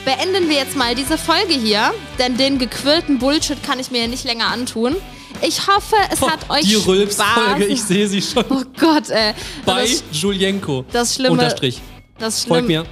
beenden 0.04 0.48
wir 0.48 0.56
jetzt 0.56 0.76
mal 0.76 0.94
diese 0.94 1.18
Folge 1.18 1.54
hier, 1.54 1.92
denn 2.18 2.36
den 2.36 2.58
gequirlten 2.58 3.18
Bullshit 3.18 3.62
kann 3.62 3.80
ich 3.80 3.90
mir 3.90 4.02
ja 4.02 4.06
nicht 4.06 4.24
länger 4.24 4.46
antun. 4.46 4.94
Ich 5.42 5.66
hoffe, 5.66 5.96
es 6.10 6.20
hat 6.22 6.48
euch 6.50 6.62
Die 6.64 6.74
Spaß. 6.74 6.86
Rülpsfolge, 6.86 7.64
ich 7.66 7.82
sehe 7.82 8.08
sie 8.08 8.22
schon. 8.22 8.44
Oh 8.50 8.62
Gott, 8.78 9.10
ey. 9.10 9.34
bei 9.64 9.82
Das, 9.82 10.02
Julienko. 10.12 10.84
das 10.92 11.14
Schlimme. 11.14 11.32
Unterstrich. 11.32 11.80
das 12.18 12.44
Folgt 12.44 12.66
Schlimme. 12.66 12.84
mir 12.84 12.88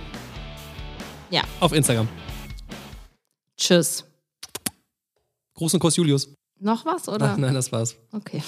Ja. 1.31 1.43
auf 1.61 1.73
Instagram. 1.73 2.09
Tschüss. 3.57 4.05
Gruß 5.55 5.75
und 5.75 5.81
Kuss 5.81 5.97
Julius. 5.97 6.29
Noch 6.61 6.85
was 6.85 7.09
oder? 7.09 7.31
Ach, 7.33 7.37
nein, 7.37 7.55
das 7.55 7.71
war's. 7.73 7.95
Okay. 8.13 8.43